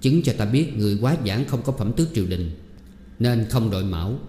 Chứng 0.01 0.23
cho 0.23 0.33
ta 0.37 0.45
biết 0.45 0.77
người 0.77 0.97
quá 1.01 1.17
giảng 1.25 1.45
không 1.45 1.61
có 1.61 1.71
phẩm 1.71 1.93
tước 1.93 2.07
triều 2.15 2.25
đình, 2.25 2.51
Nên 3.19 3.45
không 3.49 3.69
đội 3.69 3.83
mão. 3.83 4.19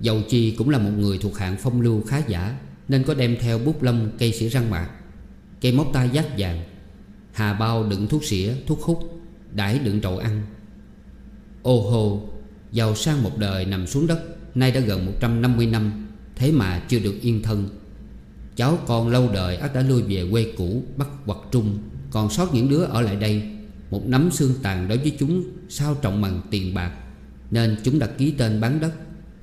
Dầu 0.00 0.22
chi 0.28 0.50
cũng 0.50 0.70
là 0.70 0.78
một 0.78 0.90
người 0.98 1.18
thuộc 1.18 1.38
hạng 1.38 1.56
phong 1.56 1.80
lưu 1.80 2.02
khá 2.02 2.22
giả 2.28 2.58
Nên 2.88 3.04
có 3.04 3.14
đem 3.14 3.36
theo 3.40 3.58
bút 3.58 3.82
lông 3.82 4.10
cây 4.18 4.32
sỉa 4.32 4.48
răng 4.48 4.70
mạc 4.70 4.90
Cây 5.60 5.72
móc 5.72 5.90
tay 5.92 6.10
giác 6.12 6.26
vàng 6.38 6.62
Hà 7.32 7.52
bao 7.52 7.88
đựng 7.88 8.06
thuốc 8.06 8.24
xỉa, 8.24 8.52
thuốc 8.66 8.80
hút 8.82 9.20
Đãi 9.52 9.78
đựng 9.78 10.00
trậu 10.00 10.18
ăn. 10.18 10.42
Ô 11.62 11.90
hô 11.90 12.28
Giàu 12.72 12.94
sang 12.94 13.22
một 13.22 13.38
đời 13.38 13.64
nằm 13.64 13.86
xuống 13.86 14.06
đất 14.06 14.20
Nay 14.54 14.70
đã 14.70 14.80
gần 14.80 15.06
150 15.06 15.66
năm 15.66 16.06
Thế 16.36 16.52
mà 16.52 16.82
chưa 16.88 16.98
được 16.98 17.14
yên 17.20 17.42
thân. 17.42 17.68
Cháu 18.56 18.78
con 18.86 19.08
lâu 19.08 19.30
đời 19.34 19.56
ác 19.56 19.74
đã 19.74 19.82
lui 19.82 20.02
về 20.02 20.28
quê 20.30 20.52
cũ 20.56 20.82
Bắc 20.96 21.08
hoặc 21.24 21.38
Trung 21.50 21.78
Còn 22.10 22.30
sót 22.30 22.54
những 22.54 22.68
đứa 22.68 22.82
ở 22.82 23.00
lại 23.00 23.16
đây 23.16 23.42
Một 23.90 24.06
nắm 24.06 24.30
xương 24.32 24.54
tàn 24.62 24.88
đối 24.88 24.98
với 24.98 25.16
chúng 25.18 25.44
Sao 25.68 25.94
trọng 25.94 26.22
bằng 26.22 26.40
tiền 26.50 26.74
bạc 26.74 26.92
Nên 27.50 27.76
chúng 27.84 27.98
đã 27.98 28.06
ký 28.06 28.30
tên 28.30 28.60
bán 28.60 28.80
đất. 28.80 28.92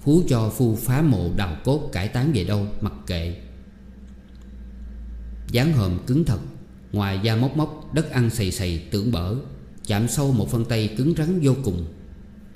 Phú 0.04 0.24
cho 0.28 0.50
phu 0.50 0.76
phá 0.76 1.02
mộ 1.02 1.30
đào 1.36 1.58
cốt 1.64 1.90
cải 1.92 2.08
tán 2.08 2.32
về 2.34 2.44
đâu, 2.44 2.68
mặc 2.82 2.94
kệ. 3.08 3.36
Dáng 5.52 5.74
hòm 5.74 6.00
cứng 6.08 6.26
thật, 6.26 6.40
Ngoài 6.92 7.20
da 7.24 7.36
móc 7.36 7.58
móc, 7.58 7.94
đất 7.94 8.12
ăn 8.12 8.30
xầy 8.30 8.52
xầy 8.52 8.84
tưởng 8.92 9.12
bở, 9.12 9.36
Chạm 9.86 10.08
sâu 10.08 10.32
một 10.32 10.52
phân 10.52 10.66
tay 10.66 10.96
cứng 10.98 11.14
rắn 11.18 11.40
vô 11.44 11.56
cùng. 11.64 11.86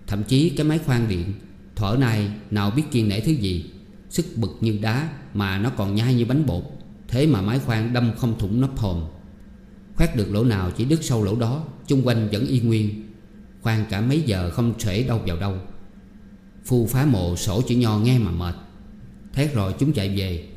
Thậm 0.08 0.24
chí 0.24 0.50
cái 0.50 0.66
máy 0.66 0.80
khoan 0.86 1.08
điện, 1.08 1.34
Thở 1.76 1.98
này 2.00 2.32
nào 2.52 2.72
biết 2.72 2.84
kiên 2.92 3.10
nể 3.10 3.20
thứ 3.20 3.32
gì, 3.32 3.72
Sức 4.10 4.26
bực 4.36 4.58
như 4.62 4.80
đá 4.82 5.10
Mà 5.34 5.58
nó 5.58 5.70
còn 5.70 5.96
nhai 5.96 6.14
như 6.14 6.26
bánh 6.26 6.46
bột, 6.46 6.64
Thế 7.08 7.28
mà 7.28 7.42
máy 7.42 7.60
khoan 7.60 7.94
đâm 7.94 8.12
không 8.18 8.40
thủng 8.40 8.62
nắp 8.62 8.78
hòm. 8.78 9.04
Khoét 9.96 10.16
được 10.16 10.32
lỗ 10.32 10.44
nào 10.44 10.72
chỉ 10.72 10.86
đứt 10.86 11.04
sâu 11.04 11.24
lỗ 11.24 11.36
đó, 11.36 11.64
Chung 11.88 12.08
quanh 12.08 12.30
vẫn 12.32 12.48
y 12.48 12.60
nguyên, 12.60 13.12
Khoan 13.62 13.86
cả 13.90 14.02
mấy 14.02 14.22
giờ 14.22 14.52
không 14.52 14.74
thể 14.80 15.04
đâu 15.04 15.22
vào 15.26 15.40
đâu. 15.40 15.58
Phu 16.68 16.88
phá 16.88 17.06
mộ 17.06 17.36
sổ 17.36 17.62
chữ 17.62 17.76
nho 17.76 18.00
nghe 18.00 18.20
mà 18.20 18.32
mệt. 18.32 18.56
Thét 19.34 19.54
rồi 19.54 19.74
chúng 19.80 19.94
chạy 19.94 20.18
về, 20.18 20.48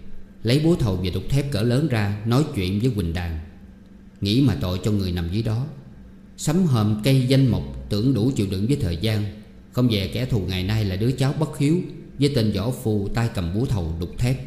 Lấy 0.42 0.61
búa 0.61 0.77
thầu 0.77 0.96
và 0.96 1.11
đục 1.14 1.23
thép 1.29 1.53
cỡ 1.53 1.62
lớn 1.62 1.88
ra, 1.88 2.23
Nói 2.27 2.44
chuyện 2.55 2.81
với 2.81 2.90
Quỳnh 2.90 3.12
Đàn. 3.12 3.38
Nghĩ 4.20 4.42
mà 4.42 4.57
tội 4.61 4.81
cho 4.85 4.90
người 4.90 5.12
nằm 5.12 5.29
dưới 5.33 5.42
đó. 5.42 5.66
Sấm 6.37 6.64
hòm 6.64 7.01
cây 7.05 7.27
danh 7.29 7.46
mộc 7.46 7.62
Tưởng 7.88 8.14
đủ 8.14 8.31
chịu 8.37 8.46
đựng 8.51 8.66
với 8.66 8.77
thời 8.77 8.96
gian. 8.96 9.25
Không 9.73 9.88
về 9.88 10.11
kẻ 10.14 10.25
thù 10.27 10.40
ngày 10.40 10.64
nay 10.64 10.85
là 10.85 10.96
đứa 10.96 11.11
cháu 11.11 11.33
bất 11.33 11.59
hiếu, 11.59 11.81
Với 12.18 12.33
tên 12.35 12.53
võ 12.53 12.70
phù 12.70 13.09
tay 13.14 13.31
cầm 13.35 13.55
búa 13.55 13.64
thầu 13.64 13.94
đục 14.01 14.11
thép. 14.18 14.40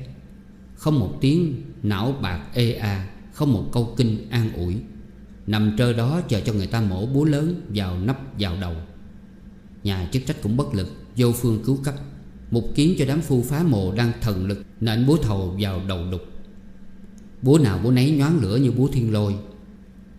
Không 0.76 1.00
một 1.00 1.18
tiếng, 1.22 1.62
não 1.84 2.16
bạc 2.22 2.48
ê 2.54 2.74
a, 2.74 3.10
Không 3.34 3.54
một 3.54 3.70
câu 3.72 3.94
kinh 3.98 4.30
an 4.30 4.54
ủi. 4.54 4.76
Nằm 5.48 5.76
trơ 5.78 5.94
đó 5.94 6.22
chờ 6.30 6.40
cho 6.40 6.54
người 6.54 6.68
ta 6.68 6.82
mổ 6.82 7.06
búa 7.06 7.24
lớn 7.24 7.62
Vào 7.70 8.00
nắp 8.00 8.40
vào 8.40 8.58
đầu. 8.62 8.76
Nhà 9.84 10.10
chức 10.12 10.26
trách 10.26 10.42
cũng 10.42 10.58
bất 10.58 10.74
lực. 10.74 11.03
Vô 11.18 11.32
phương 11.32 11.64
cứu 11.66 11.78
cấp. 11.84 11.96
Một 12.52 12.64
kiến 12.76 12.96
cho 13.00 13.06
đám 13.06 13.22
phu 13.22 13.42
phá 13.42 13.64
mồ 13.64 13.92
đang 13.92 14.12
thần 14.22 14.48
lực 14.48 14.66
Nện 14.82 15.06
búa 15.06 15.18
thầu 15.18 15.56
vào 15.60 15.82
đầu 15.88 16.00
đục 16.12 16.22
Búa 17.42 17.58
nào 17.58 17.80
búa 17.84 17.92
nấy 17.92 18.12
nhoáng 18.12 18.40
lửa 18.40 18.56
như 18.56 18.72
búa 18.72 18.88
thiên 18.88 19.14
lôi. 19.14 19.36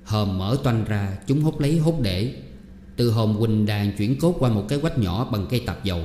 Hòm 0.05 0.39
mở 0.39 0.59
toanh 0.65 0.85
ra, 0.85 1.19
Chúng 1.27 1.43
hốt 1.43 1.61
lấy 1.61 1.79
hốt 1.79 2.01
để. 2.03 2.35
Từ 2.97 3.11
hòm 3.11 3.39
Quỳnh 3.39 3.67
Đàn 3.67 3.97
chuyển 3.97 4.19
cốt 4.19 4.37
qua 4.39 4.51
một 4.51 4.65
cái 4.69 4.79
quách 4.81 4.99
nhỏ 4.99 5.29
Bằng 5.33 5.47
cây 5.51 5.61
tạp 5.67 5.85
dầu. 5.85 6.03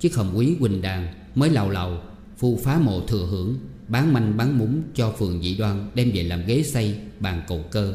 Chiếc 0.00 0.16
hòm 0.16 0.34
quý 0.34 0.56
Quỳnh 0.60 0.82
Đàn 0.82 1.14
mới 1.34 1.50
lào 1.50 1.70
lào, 1.70 2.02
Phu 2.36 2.56
phá 2.56 2.78
mộ 2.78 3.00
thừa 3.00 3.26
hưởng, 3.30 3.58
Bán 3.88 4.12
manh 4.12 4.36
bán 4.36 4.58
múng 4.58 4.82
cho 4.94 5.10
phường 5.10 5.42
dị 5.42 5.56
đoan 5.56 5.90
Đem 5.94 6.10
về 6.14 6.22
làm 6.22 6.46
ghế 6.46 6.62
xây, 6.62 6.98
bàn 7.20 7.42
cầu 7.48 7.64
cơ. 7.70 7.94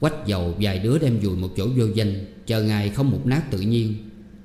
Quách 0.00 0.26
dầu 0.26 0.54
vài 0.60 0.78
đứa 0.78 0.98
đem 0.98 1.22
dùi 1.22 1.36
một 1.36 1.48
chỗ 1.56 1.68
vô 1.76 1.86
danh, 1.94 2.24
Chờ 2.46 2.62
ngày 2.62 2.88
không 2.88 3.10
một 3.10 3.20
nát 3.24 3.50
tự 3.50 3.60
nhiên. 3.60 3.94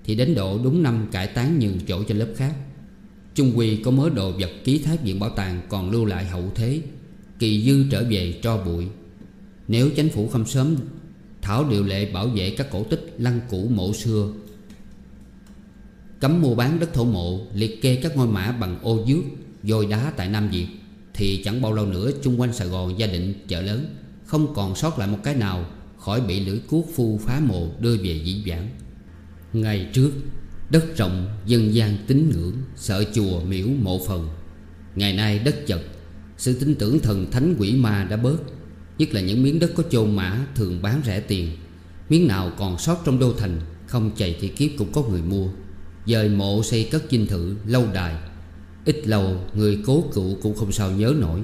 Thì 0.10 0.16
đến 0.16 0.36
độ 0.36 0.60
đúng 0.64 0.84
năm 0.84 1.08
cải 1.12 1.28
tán 1.28 1.60
nhường 1.60 1.80
chỗ 1.88 2.04
cho 2.04 2.16
lớp 2.16 2.28
khác. 2.36 2.56
Trung 3.36 3.58
Quy 3.58 3.76
có 3.76 3.92
mớ 3.92 4.10
đồ 4.10 4.32
vật 4.32 4.50
ký 4.64 4.80
thác 4.80 5.04
viện 5.04 5.20
bảo 5.20 5.30
tàng 5.30 5.62
Còn 5.70 5.92
lưu 5.92 6.06
lại 6.06 6.26
hậu 6.26 6.52
thế, 6.56 6.82
Kỳ 7.40 7.64
dư 7.64 7.90
trở 7.92 8.04
về 8.10 8.40
cho 8.44 8.58
bụi. 8.58 8.88
Nếu 9.68 9.90
chính 9.90 10.10
phủ 10.10 10.28
không 10.28 10.46
sớm, 10.46 10.76
Thảo 11.42 11.70
điều 11.70 11.84
lệ 11.84 12.12
bảo 12.12 12.28
vệ 12.28 12.50
các 12.50 12.72
cổ 12.72 12.84
tích 12.84 13.16
lăng 13.18 13.40
cũ 13.50 13.68
mộ 13.76 13.94
xưa. 13.94 14.34
Cấm 16.20 16.42
mua 16.42 16.56
bán 16.56 16.80
đất 16.80 16.94
thổ 16.94 17.06
mộ, 17.06 17.40
Liệt 17.54 17.82
kê 17.82 17.96
các 17.96 18.18
ngôi 18.18 18.28
mã 18.28 18.52
bằng 18.52 18.80
ô 18.82 19.06
dước 19.08 19.24
Dôi 19.64 19.86
đá 19.86 20.14
tại 20.18 20.30
Nam 20.30 20.50
Việt, 20.50 20.68
Thì 21.14 21.42
chẳng 21.44 21.62
bao 21.62 21.74
lâu 21.74 21.86
nữa 21.86 22.12
chung 22.24 22.42
quanh 22.42 22.54
Sài 22.54 22.68
Gòn 22.68 23.00
gia 23.00 23.08
định 23.08 23.34
chợ 23.48 23.62
lớn, 23.62 23.96
Không 24.26 24.54
còn 24.54 24.76
sót 24.76 25.00
lại 25.00 25.08
một 25.08 25.20
cái 25.24 25.36
nào 25.36 25.66
Khỏi 25.98 26.22
bị 26.22 26.40
lưỡi 26.46 26.60
cuốc 26.60 26.88
phu 26.96 27.20
phá 27.24 27.40
mộ 27.40 27.68
đưa 27.80 27.98
về 27.98 28.22
dĩ 28.24 28.44
vãng. 28.46 28.70
Ngày 29.54 29.90
trước, 29.94 30.12
Đất 30.70 30.98
rộng 30.98 31.28
dân 31.46 31.74
gian 31.74 31.98
tín 32.08 32.32
ngưỡng, 32.34 32.54
Sợ 32.76 33.04
chùa 33.14 33.42
miễu 33.42 33.68
mộ 33.68 34.06
phần. 34.08 34.30
Ngày 34.96 35.14
nay 35.14 35.40
đất 35.40 35.68
chật 35.68 35.82
Sự 36.38 36.60
tin 36.60 36.76
tưởng 36.76 37.00
thần 37.00 37.32
thánh 37.32 37.56
quỷ 37.60 37.76
ma 37.76 38.08
đã 38.10 38.18
bớt, 38.18 38.38
Nhất 38.98 39.14
là 39.14 39.22
những 39.22 39.44
miếng 39.44 39.60
đất 39.60 39.72
có 39.76 39.84
chôn 39.90 40.16
mã 40.16 40.46
Thường 40.56 40.82
bán 40.82 41.02
rẻ 41.06 41.20
tiền. 41.20 41.58
Miếng 42.10 42.28
nào 42.28 42.52
còn 42.58 42.78
sót 42.78 43.02
trong 43.06 43.20
đô 43.20 43.34
thành, 43.34 43.60
Không 43.88 44.12
chạy 44.16 44.38
thì 44.42 44.48
kiếp 44.48 44.70
cũng 44.78 44.92
có 44.92 45.02
người 45.02 45.22
mua. 45.22 45.48
Dời 46.06 46.30
mộ 46.30 46.64
xây 46.64 46.90
cất 46.92 47.04
dinh 47.10 47.28
thự, 47.28 47.56
lâu 47.66 47.88
đài, 47.94 48.16
Ít 48.86 49.08
lâu 49.08 49.42
người 49.54 49.80
cố 49.86 50.04
cựu 50.14 50.38
cũng 50.42 50.56
không 50.56 50.72
sao 50.72 50.92
nhớ 50.92 51.14
nổi. 51.20 51.40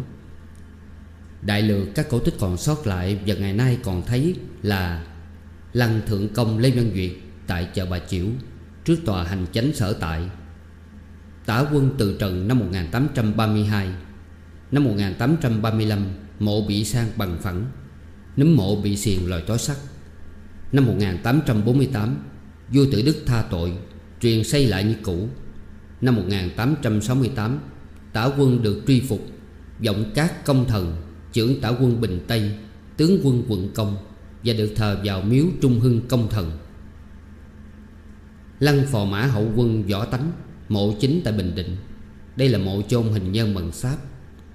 Đại 1.41 1.61
lược 1.61 1.87
các 1.95 2.09
cổ 2.09 2.19
tích 2.19 2.35
còn 2.39 2.57
sót 2.57 2.87
lại 2.87 3.19
Và 3.25 3.35
ngày 3.35 3.53
nay 3.53 3.77
còn 3.83 4.03
thấy 4.05 4.35
là 4.63 5.05
Lăng 5.73 6.01
Thượng 6.07 6.27
Công 6.33 6.57
Lê 6.57 6.71
Văn 6.71 6.91
Duyệt 6.95 7.11
Tại 7.47 7.67
chợ 7.73 7.85
Bà 7.85 7.99
Chiểu 7.99 8.25
Trước 8.85 8.95
tòa 9.05 9.23
hành 9.23 9.45
chánh 9.53 9.73
sở 9.73 9.93
tại. 9.93 10.29
Tả 11.45 11.65
quân 11.73 11.95
từ 11.97 12.17
trần 12.19 12.47
năm 12.47 12.59
1832 12.59 13.89
Năm 14.71 14.83
1835 14.83 16.05
Mộ 16.39 16.67
bị 16.67 16.85
sang 16.85 17.07
bằng 17.17 17.37
phẳng 17.41 17.65
nấm 18.35 18.55
mộ 18.55 18.81
bị 18.81 18.97
xiền 18.97 19.19
lòi 19.25 19.41
tối 19.41 19.57
sắt. 19.57 19.77
Năm 20.71 20.85
1848 20.85 22.17
Vua 22.73 22.85
tử 22.91 23.01
đức 23.01 23.23
tha 23.25 23.43
tội, 23.51 23.71
Truyền 24.21 24.43
xây 24.43 24.67
lại 24.67 24.83
như 24.83 24.95
cũ. 25.03 25.27
Năm 26.01 26.15
1868 26.15 27.59
Tả 28.13 28.29
quân 28.37 28.63
được 28.63 28.83
truy 28.87 28.99
phục, 28.99 29.27
Giọng 29.79 30.11
các 30.15 30.45
công 30.45 30.65
thần, 30.67 31.01
Trưởng 31.33 31.61
tả 31.61 31.69
quân 31.69 32.01
Bình 32.01 32.19
Tây, 32.27 32.51
Tướng 32.97 33.19
quân 33.23 33.43
quận 33.47 33.71
công, 33.75 33.97
Và 34.43 34.53
được 34.53 34.73
thờ 34.75 35.01
vào 35.03 35.21
miếu 35.21 35.45
Trung 35.61 35.79
Hưng 35.79 36.07
công 36.07 36.29
thần. 36.29 36.51
Lăng 38.59 38.85
phò 38.91 39.05
mã 39.05 39.21
hậu 39.21 39.51
quân 39.55 39.83
võ 39.83 40.05
tánh, 40.05 40.31
Mộ 40.69 40.93
chính 40.99 41.21
tại 41.23 41.33
Bình 41.33 41.55
Định. 41.55 41.75
Đây 42.35 42.49
là 42.49 42.59
mộ 42.59 42.81
chôn 42.87 43.03
hình 43.03 43.31
nhân 43.31 43.55
bằng 43.55 43.71
sáp. 43.71 43.97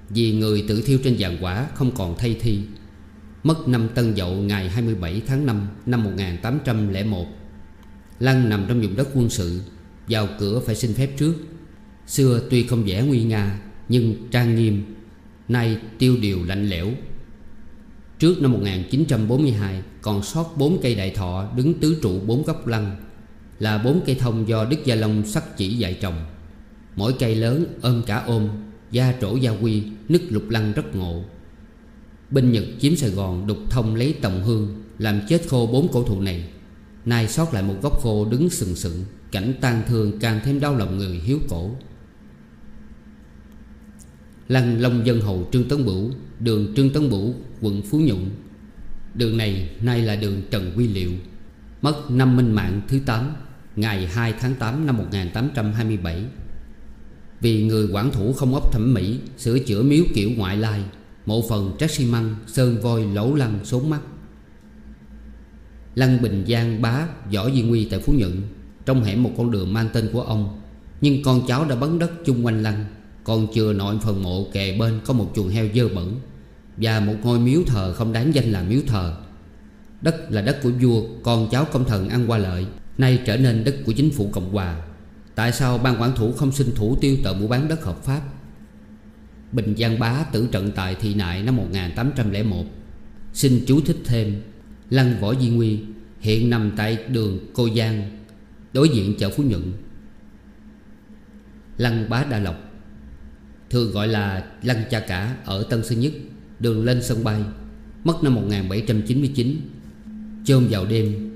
Vì 0.08 0.32
người 0.32 0.64
tự 0.68 0.82
thiêu 0.82 0.98
trên 1.04 1.14
giàn 1.16 1.38
quả 1.40 1.68
Không 1.74 1.90
còn 1.94 2.16
thay 2.18 2.36
thi. 2.40 2.60
Mất 3.42 3.68
năm 3.68 3.88
Tân 3.94 4.16
Dậu 4.16 4.34
ngày 4.34 4.68
27 4.68 5.22
tháng 5.26 5.46
5 5.46 5.68
năm 5.86 6.04
1801 6.04 7.26
Lăng 8.18 8.48
nằm 8.48 8.64
trong 8.68 8.80
vùng 8.80 8.96
đất 8.96 9.08
quân 9.14 9.30
sự, 9.30 9.60
Vào 10.08 10.28
cửa 10.38 10.60
phải 10.66 10.74
xin 10.74 10.94
phép 10.94 11.10
trước. 11.16 11.34
Xưa 12.06 12.42
tuy 12.50 12.66
không 12.66 12.84
vẻ 12.84 13.02
nguy 13.02 13.22
nga, 13.22 13.60
Nhưng 13.88 14.14
trang 14.30 14.56
nghiêm, 14.56 14.82
Nay 15.48 15.78
tiêu 15.98 16.16
điều 16.20 16.44
lạnh 16.44 16.68
lẽo. 16.68 16.88
Trước 18.18 18.42
năm 18.42 18.52
1942 18.52 19.82
Còn 20.02 20.22
sót 20.22 20.54
bốn 20.56 20.78
cây 20.82 20.94
đại 20.94 21.10
thọ 21.10 21.48
Đứng 21.56 21.74
tứ 21.74 21.98
trụ 22.02 22.20
bốn 22.20 22.42
góc 22.42 22.66
lăng. 22.66 22.96
Là 23.60 23.78
bốn 23.78 24.00
cây 24.06 24.14
thông 24.14 24.48
do 24.48 24.64
Đức 24.64 24.76
Gia 24.84 24.94
Long 24.94 25.26
sắc 25.26 25.56
chỉ 25.56 25.74
dạy 25.74 25.98
trồng. 26.00 26.26
Mỗi 26.96 27.14
cây 27.18 27.34
lớn, 27.34 27.66
ôm 27.82 28.02
cả 28.06 28.24
ôm, 28.26 28.48
da 28.90 29.14
trổ 29.20 29.36
gia 29.36 29.50
quy, 29.50 29.82
Nứt 30.08 30.22
lục 30.32 30.48
lăng 30.48 30.72
rất 30.72 30.96
ngộ. 30.96 31.24
Binh 32.30 32.52
Nhật 32.52 32.64
chiếm 32.80 32.96
Sài 32.96 33.10
Gòn 33.10 33.46
đục 33.46 33.58
thông 33.70 33.94
lấy 33.94 34.14
tòng 34.22 34.42
hương, 34.44 34.82
Làm 34.98 35.20
chết 35.28 35.42
khô 35.48 35.66
bốn 35.66 35.88
cổ 35.92 36.02
thụ 36.02 36.20
này. 36.20 36.48
Nay 37.04 37.28
sót 37.28 37.54
lại 37.54 37.62
một 37.62 37.74
gốc 37.82 38.00
khô 38.02 38.24
đứng 38.30 38.50
sừng 38.50 38.76
sững, 38.76 39.04
Cảnh 39.32 39.54
tan 39.60 39.82
thương 39.88 40.18
càng 40.18 40.40
thêm 40.44 40.60
đau 40.60 40.76
lòng 40.76 40.98
người 40.98 41.20
hiếu 41.24 41.38
cổ. 41.48 41.70
Lăng 44.48 44.80
Long 44.80 45.06
Dân 45.06 45.20
Hầu 45.20 45.48
Trương 45.52 45.68
Tấn 45.68 45.84
Bửu, 45.84 46.10
Đường 46.40 46.74
Trương 46.76 46.90
Tấn 46.90 47.10
Bửu, 47.10 47.34
quận 47.60 47.82
Phú 47.82 47.98
Nhuận. 47.98 48.30
Đường 49.14 49.36
này 49.36 49.70
nay 49.82 50.02
là 50.02 50.16
đường 50.16 50.42
Trần 50.50 50.72
Quy 50.76 50.88
Liệu, 50.88 51.10
Mất 51.82 52.10
năm 52.10 52.36
minh 52.36 52.52
mạng 52.52 52.80
thứ 52.88 52.98
8 53.06 53.34
Ngày 53.80 54.06
2 54.06 54.34
tháng 54.40 54.54
8 54.54 54.86
năm 54.86 54.96
1827 54.96 56.24
Vì 57.40 57.64
người 57.64 57.88
quản 57.92 58.12
thủ 58.12 58.32
không 58.32 58.54
ốc 58.54 58.72
thẩm 58.72 58.94
mỹ, 58.94 59.18
Sửa 59.38 59.58
chữa 59.58 59.82
miếu 59.82 60.04
kiểu 60.14 60.30
ngoại 60.36 60.56
lai, 60.56 60.84
Mộ 61.26 61.42
phần 61.48 61.72
trách 61.78 61.90
xi 61.90 62.06
măng 62.06 62.36
Sơn 62.46 62.80
voi 62.82 63.04
lỗ 63.04 63.34
lăng 63.34 63.58
sốn 63.64 63.90
mắt. 63.90 64.00
Lăng 65.94 66.22
Bình 66.22 66.44
Giang 66.48 66.82
bá 66.82 67.06
Võ 67.34 67.46
Duy 67.46 67.62
Nguy 67.62 67.84
tại 67.84 68.00
Phú 68.00 68.12
Nhuận, 68.16 68.42
Trong 68.86 69.04
hẻm 69.04 69.22
một 69.22 69.30
con 69.36 69.50
đường 69.50 69.72
mang 69.72 69.88
tên 69.92 70.08
của 70.12 70.22
ông, 70.22 70.60
Nhưng 71.00 71.22
con 71.22 71.46
cháu 71.46 71.64
đã 71.64 71.76
bấn 71.76 71.98
đất 71.98 72.10
chung 72.24 72.46
quanh 72.46 72.62
lăng, 72.62 72.84
Còn 73.24 73.46
chưa 73.54 73.72
nội 73.72 73.98
phần 74.02 74.22
mộ 74.22 74.46
kề 74.52 74.78
bên 74.78 75.00
Có 75.04 75.14
một 75.14 75.32
chuồng 75.34 75.48
heo 75.48 75.66
dơ 75.74 75.88
bẩn 75.88 76.20
Và 76.76 77.00
một 77.00 77.14
ngôi 77.22 77.38
miếu 77.38 77.60
thờ 77.66 77.94
không 77.96 78.12
đáng 78.12 78.34
danh 78.34 78.52
là 78.52 78.62
miếu 78.62 78.80
thờ. 78.86 79.16
Đất 80.00 80.30
là 80.30 80.42
đất 80.42 80.58
của 80.62 80.70
vua, 80.70 81.02
Con 81.22 81.48
cháu 81.50 81.64
công 81.72 81.84
thần 81.84 82.08
ăn 82.08 82.30
qua 82.30 82.38
lợi. 82.38 82.66
Nay 83.00 83.22
trở 83.24 83.36
nên 83.36 83.64
đất 83.64 83.76
của 83.86 83.92
chính 83.92 84.10
phủ 84.10 84.30
Cộng 84.32 84.52
Hòa. 84.52 84.82
Tại 85.34 85.52
sao 85.52 85.78
ban 85.78 86.00
quản 86.00 86.16
thủ 86.16 86.32
không 86.32 86.52
xin 86.52 86.74
thủ 86.74 86.96
tiêu 87.00 87.16
tờ 87.24 87.32
mua 87.32 87.48
bán 87.48 87.68
đất 87.68 87.84
hợp 87.84 88.04
pháp? 88.04 88.22
Bình 89.52 89.74
Giang 89.78 89.98
Bá 89.98 90.24
tử 90.32 90.48
trận 90.52 90.70
tại 90.74 90.94
Thị 90.94 91.14
Nại 91.14 91.42
năm 91.42 91.56
1801 91.56 92.64
Xin 93.32 93.64
chú 93.66 93.80
thích 93.80 93.96
thêm, 94.04 94.42
Lăng 94.90 95.20
Võ 95.20 95.34
Di 95.34 95.48
Nguy 95.48 95.80
Hiện 96.20 96.50
nằm 96.50 96.72
tại 96.76 96.98
đường 97.08 97.38
Cô 97.54 97.68
Giang, 97.76 98.10
Đối 98.72 98.88
diện 98.88 99.14
chợ 99.18 99.30
Phú 99.30 99.42
Nhuận. 99.42 99.72
Lăng 101.78 102.10
Bá 102.10 102.24
Đa 102.24 102.38
Lộc, 102.38 102.56
Thường 103.70 103.92
gọi 103.92 104.08
là 104.08 104.44
Lăng 104.62 104.84
Cha 104.90 105.00
Cả 105.00 105.36
ở 105.44 105.62
Tân 105.70 105.84
Sơn 105.84 106.00
Nhất, 106.00 106.12
Đường 106.58 106.84
lên 106.84 107.02
sân 107.02 107.24
bay, 107.24 107.42
Mất 108.04 108.24
năm 108.24 108.34
1799 108.34 109.56
Chôm 110.44 110.66
vào 110.70 110.86
đêm 110.86 111.29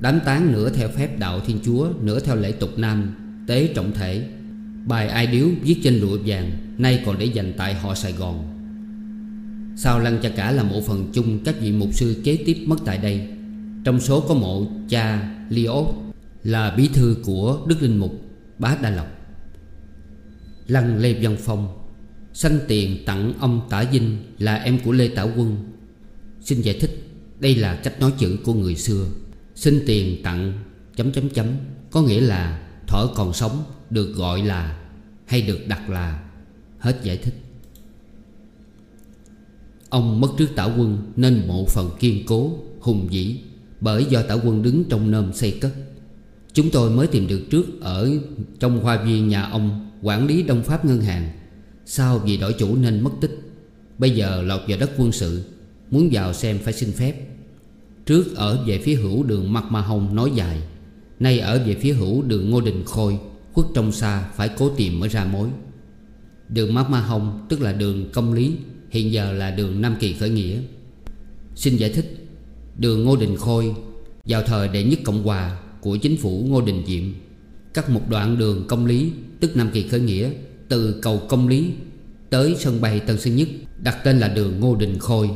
Đám 0.00 0.20
tán 0.24 0.52
nửa 0.52 0.70
theo 0.70 0.88
phép 0.88 1.18
đạo 1.18 1.40
Thiên 1.40 1.58
Chúa, 1.64 1.88
Nửa 2.02 2.20
theo 2.20 2.36
lễ 2.36 2.52
tục 2.52 2.70
Nam, 2.76 3.14
Tế 3.46 3.66
trọng 3.74 3.92
thể. 3.92 4.28
Bài 4.86 5.08
ai 5.08 5.26
điếu 5.26 5.48
viết 5.62 5.76
trên 5.82 5.94
lụa 5.94 6.18
vàng, 6.26 6.50
Nay 6.78 7.02
còn 7.06 7.18
để 7.18 7.26
dành 7.26 7.52
tại 7.56 7.74
họ 7.74 7.94
Sài 7.94 8.12
Gòn. 8.12 8.54
Sao 9.76 10.00
Lăng 10.00 10.18
Cha 10.22 10.28
Cả 10.28 10.50
là 10.50 10.62
mộ 10.62 10.80
phần 10.80 11.10
chung 11.12 11.38
Các 11.44 11.54
vị 11.60 11.72
mục 11.72 11.88
sư 11.92 12.20
kế 12.24 12.36
tiếp 12.46 12.64
mất 12.66 12.76
tại 12.84 12.98
đây? 12.98 13.28
Trong 13.84 14.00
số 14.00 14.20
có 14.20 14.34
mộ 14.34 14.66
cha 14.88 15.34
Leo 15.50 15.94
Là 16.44 16.74
bí 16.76 16.88
thư 16.88 17.16
của 17.24 17.60
Đức 17.66 17.82
Linh 17.82 17.98
Mục, 17.98 18.12
Bá 18.58 18.76
Đa 18.82 18.90
Lộc. 18.90 19.06
Lăng 20.66 20.98
Lê 20.98 21.12
Văn 21.22 21.36
Phong, 21.40 21.78
Sanh 22.32 22.58
tiền 22.68 22.96
tặng 23.06 23.32
ông 23.40 23.60
Tả 23.70 23.84
Vinh 23.92 24.16
Là 24.38 24.56
em 24.56 24.78
của 24.84 24.92
Lê 24.92 25.08
Tả 25.08 25.22
Quân. 25.22 25.56
Xin 26.40 26.60
giải 26.60 26.78
thích, 26.80 26.90
Đây 27.40 27.54
là 27.54 27.74
cách 27.74 28.00
nói 28.00 28.12
chữ 28.18 28.38
của 28.44 28.54
người 28.54 28.74
xưa. 28.74 29.06
Xin 29.58 29.82
tiền 29.86 30.22
tặng, 30.22 30.52
chấm 30.96 31.12
chấm 31.12 31.28
chấm. 31.30 31.46
Có 31.90 32.02
nghĩa 32.02 32.20
là 32.20 32.68
thở 32.86 33.06
còn 33.14 33.32
sống, 33.32 33.64
Được 33.90 34.12
gọi 34.16 34.42
là, 34.42 34.78
Hay 35.26 35.42
được 35.42 35.58
đặt 35.68 35.90
là, 35.90 36.24
Hết 36.78 37.00
giải 37.02 37.16
thích. 37.16 37.34
Ông 39.88 40.20
mất 40.20 40.28
trước 40.38 40.48
tả 40.56 40.64
quân 40.64 41.12
Nên 41.16 41.42
mộ 41.48 41.64
phần 41.66 41.90
kiên 42.00 42.26
cố, 42.26 42.58
Hùng 42.80 43.08
vĩ, 43.10 43.36
Bởi 43.80 44.04
do 44.04 44.22
tả 44.22 44.34
quân 44.34 44.62
đứng 44.62 44.84
trong 44.84 45.10
nơm 45.10 45.32
xây 45.32 45.58
cất. 45.60 45.72
Chúng 46.52 46.70
tôi 46.70 46.90
mới 46.90 47.06
tìm 47.06 47.26
được 47.26 47.42
trước 47.50 47.80
Ở 47.80 48.10
trong 48.60 48.80
hoa 48.80 49.04
viên 49.04 49.28
nhà 49.28 49.42
ông, 49.42 49.90
Quản 50.02 50.26
lý 50.26 50.42
Đông 50.42 50.62
Pháp 50.62 50.84
Ngân 50.84 51.00
hàng. 51.00 51.30
Sau 51.86 52.18
vì 52.18 52.36
đổi 52.36 52.52
chủ 52.52 52.76
nên 52.76 53.00
mất 53.00 53.12
tích. 53.20 53.38
Bây 53.98 54.10
giờ 54.10 54.42
lọt 54.42 54.60
vào 54.68 54.78
đất 54.78 54.90
quân 54.98 55.12
sự, 55.12 55.44
Muốn 55.90 56.08
vào 56.12 56.34
xem 56.34 56.58
phải 56.58 56.72
xin 56.72 56.92
phép. 56.92 57.27
Trước 58.08 58.36
ở 58.36 58.64
về 58.66 58.78
phía 58.78 58.94
hữu 58.94 59.22
đường 59.22 59.52
Mạc 59.52 59.64
Ma 59.70 59.80
Hồng 59.80 60.14
nói 60.14 60.30
dài, 60.34 60.62
Nay 61.20 61.38
ở 61.38 61.62
về 61.66 61.74
phía 61.74 61.92
hữu 61.92 62.22
đường 62.22 62.50
Ngô 62.50 62.60
Đình 62.60 62.84
Khôi, 62.84 63.18
Khuất 63.52 63.66
trong 63.74 63.92
xa 63.92 64.30
phải 64.36 64.50
cố 64.58 64.68
tìm 64.76 65.00
mới 65.00 65.08
ra 65.08 65.24
mối. 65.24 65.48
Đường 66.48 66.74
Mạc 66.74 66.90
Ma 66.90 67.00
Hồng 67.00 67.46
tức 67.48 67.60
là 67.60 67.72
đường 67.72 68.10
công 68.12 68.32
lý, 68.32 68.52
Hiện 68.90 69.12
giờ 69.12 69.32
là 69.32 69.50
đường 69.50 69.80
Nam 69.80 69.96
Kỳ 70.00 70.12
khởi 70.12 70.30
nghĩa. 70.30 70.58
Xin 71.54 71.76
giải 71.76 71.90
thích, 71.90 72.28
Đường 72.78 73.04
Ngô 73.04 73.16
Đình 73.16 73.36
Khôi 73.36 73.74
Vào 74.24 74.42
thời 74.42 74.68
đệ 74.68 74.84
nhất 74.84 74.98
Cộng 75.04 75.22
Hòa 75.22 75.58
Của 75.80 75.96
chính 75.96 76.16
phủ 76.16 76.44
Ngô 76.48 76.60
Đình 76.60 76.82
Diệm, 76.86 77.02
Cắt 77.74 77.90
một 77.90 78.02
đoạn 78.10 78.38
đường 78.38 78.64
công 78.68 78.86
lý, 78.86 79.12
Tức 79.40 79.56
Nam 79.56 79.70
Kỳ 79.72 79.88
khởi 79.88 80.00
nghĩa, 80.00 80.30
Từ 80.68 81.00
cầu 81.02 81.22
công 81.28 81.48
lý 81.48 81.70
Tới 82.30 82.56
sân 82.58 82.80
bay 82.80 83.00
Tân 83.00 83.20
Sơn 83.20 83.36
Nhất, 83.36 83.48
Đặt 83.82 83.96
tên 84.04 84.18
là 84.18 84.28
đường 84.28 84.60
Ngô 84.60 84.76
Đình 84.76 84.98
Khôi. 84.98 85.30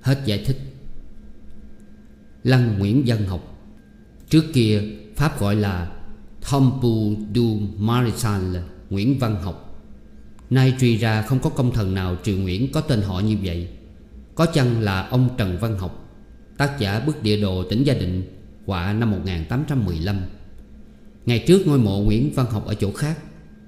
Hết 0.00 0.18
giải 0.26 0.44
thích. 0.44 0.65
Lăng 2.46 2.78
Nguyễn 2.78 3.06
Dân 3.06 3.26
Học. 3.26 3.58
Trước 4.30 4.44
kia, 4.52 4.82
Pháp 5.16 5.40
gọi 5.40 5.56
là 5.56 5.92
Thompu 6.40 7.14
du 7.34 7.58
Marisal 7.78 8.56
Nguyễn 8.90 9.18
Văn 9.18 9.42
Học. 9.42 9.82
Nay 10.50 10.74
truy 10.80 10.96
ra 10.96 11.22
không 11.22 11.38
có 11.38 11.50
công 11.50 11.72
thần 11.72 11.94
nào 11.94 12.16
triều 12.24 12.36
Nguyễn 12.36 12.72
có 12.72 12.80
tên 12.80 13.02
họ 13.02 13.20
như 13.20 13.36
vậy. 13.42 13.68
Có 14.34 14.46
chăng 14.46 14.80
là 14.80 15.06
ông 15.06 15.28
Trần 15.38 15.58
Văn 15.60 15.78
Học, 15.78 16.08
Tác 16.56 16.78
giả 16.78 17.00
bức 17.00 17.22
địa 17.22 17.40
đồ 17.40 17.64
tỉnh 17.64 17.84
Gia 17.84 17.94
Định 17.94 18.22
Họa 18.66 18.92
năm 18.92 19.10
1815 19.10 20.20
Ngày 21.26 21.44
trước 21.46 21.66
ngôi 21.66 21.78
mộ 21.78 22.00
Nguyễn 22.00 22.32
Văn 22.34 22.46
Học 22.50 22.66
ở 22.66 22.74
chỗ 22.74 22.92
khác, 22.92 23.18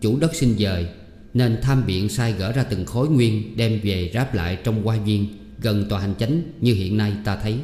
Chủ 0.01 0.19
đất 0.19 0.35
xin 0.35 0.59
dời, 0.59 0.87
Nên 1.35 1.59
tham 1.63 1.83
biện 1.87 2.09
sai 2.09 2.33
gỡ 2.33 2.53
ra 2.53 2.63
từng 2.63 2.87
khối 2.87 3.09
nguyên 3.09 3.57
Đem 3.57 3.81
về 3.83 4.11
ráp 4.15 4.35
lại 4.35 4.59
trong 4.65 4.83
hoa 4.83 4.97
viên 4.97 5.27
Gần 5.63 5.87
tòa 5.89 6.01
hành 6.01 6.15
chánh 6.19 6.43
như 6.61 6.75
hiện 6.75 6.97
nay 6.97 7.13
ta 7.25 7.37
thấy. 7.37 7.59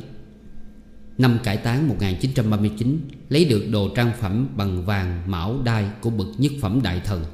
Năm 1.18 1.38
cải 1.44 1.56
táng 1.56 1.88
1939 1.88 3.00
Lấy 3.28 3.44
được 3.44 3.66
đồ 3.70 3.88
trang 3.94 4.12
phẩm 4.20 4.48
bằng 4.56 4.84
vàng 4.84 5.22
mão 5.30 5.62
đai 5.64 5.84
Của 6.00 6.10
bậc 6.10 6.26
nhất 6.38 6.52
phẩm 6.60 6.80
đại 6.82 7.00
thần. 7.04 7.24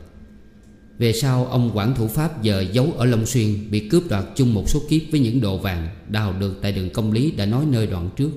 Về 0.98 1.12
sau, 1.12 1.46
ông 1.46 1.70
quản 1.74 1.94
thủ 1.94 2.08
Pháp 2.08 2.42
giờ 2.42 2.64
giấu 2.72 2.92
ở 2.96 3.04
Long 3.04 3.26
Xuyên 3.26 3.70
Bị 3.70 3.88
cướp 3.88 4.02
đoạt 4.08 4.24
chung 4.36 4.54
một 4.54 4.68
số 4.68 4.82
kiếp 4.88 5.00
với 5.10 5.20
những 5.20 5.40
đồ 5.40 5.58
vàng 5.58 5.88
Đào 6.08 6.34
được 6.40 6.58
tại 6.62 6.72
đường 6.72 6.90
công 6.90 7.12
lý 7.12 7.30
đã 7.30 7.46
nói 7.46 7.64
nơi 7.70 7.86
đoạn 7.86 8.10
trước. 8.16 8.30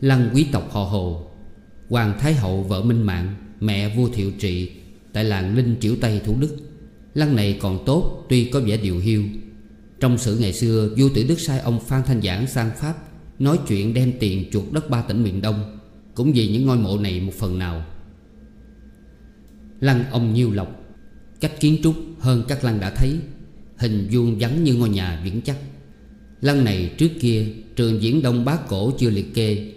Lăng 0.00 0.30
quý 0.34 0.46
tộc 0.52 0.72
họ 0.72 0.84
Hồ, 0.84 1.30
Hoàng 1.88 2.18
Thái 2.20 2.34
Hậu 2.34 2.62
vợ 2.62 2.82
Minh 2.82 3.02
Mạng, 3.02 3.34
Mẹ 3.60 3.96
vua 3.96 4.08
Thiệu 4.08 4.30
Trị, 4.38 4.70
Tại 5.12 5.24
làng 5.24 5.56
Linh 5.56 5.76
Triểu 5.80 5.96
Tây 6.00 6.20
Thủ 6.24 6.36
Đức. 6.40 6.56
Lăng 7.14 7.36
này 7.36 7.58
còn 7.62 7.84
tốt, 7.86 8.26
tuy 8.28 8.44
có 8.44 8.60
vẻ 8.60 8.76
điều 8.76 8.98
hiu 8.98 9.22
trong 10.00 10.18
sự 10.18 10.38
ngày 10.38 10.52
xưa, 10.52 10.88
Vua 10.96 11.08
Tử 11.14 11.24
Đức 11.28 11.40
sai 11.40 11.60
ông 11.60 11.80
Phan 11.80 12.02
Thanh 12.02 12.22
Giảng 12.22 12.46
sang 12.46 12.70
Pháp, 12.76 12.94
Nói 13.38 13.58
chuyện 13.68 13.94
đem 13.94 14.12
tiền 14.20 14.50
chuột 14.52 14.64
đất 14.72 14.90
ba 14.90 15.02
tỉnh 15.02 15.22
miền 15.22 15.42
Đông, 15.42 15.78
Cũng 16.14 16.32
vì 16.32 16.48
những 16.48 16.66
ngôi 16.66 16.76
mộ 16.76 16.98
này 16.98 17.20
một 17.20 17.32
phần 17.38 17.58
nào. 17.58 17.84
Lăng 19.80 20.04
ông 20.10 20.34
Nhiêu 20.34 20.50
Lộc, 20.52 20.80
Cách 21.40 21.60
kiến 21.60 21.78
trúc 21.82 21.94
hơn 22.18 22.44
các 22.48 22.64
lăng 22.64 22.80
đã 22.80 22.90
thấy, 22.90 23.18
Hình 23.76 24.08
vuông 24.12 24.38
vắn 24.38 24.64
như 24.64 24.74
ngôi 24.74 24.88
nhà 24.88 25.22
vững 25.24 25.40
chắc. 25.40 25.56
Lăng 26.40 26.64
này 26.64 26.94
trước 26.98 27.10
kia, 27.20 27.46
Trường 27.76 28.02
diễn 28.02 28.22
Đông 28.22 28.44
Bác 28.44 28.68
Cổ 28.68 28.92
chưa 28.98 29.10
liệt 29.10 29.34
kê. 29.34 29.72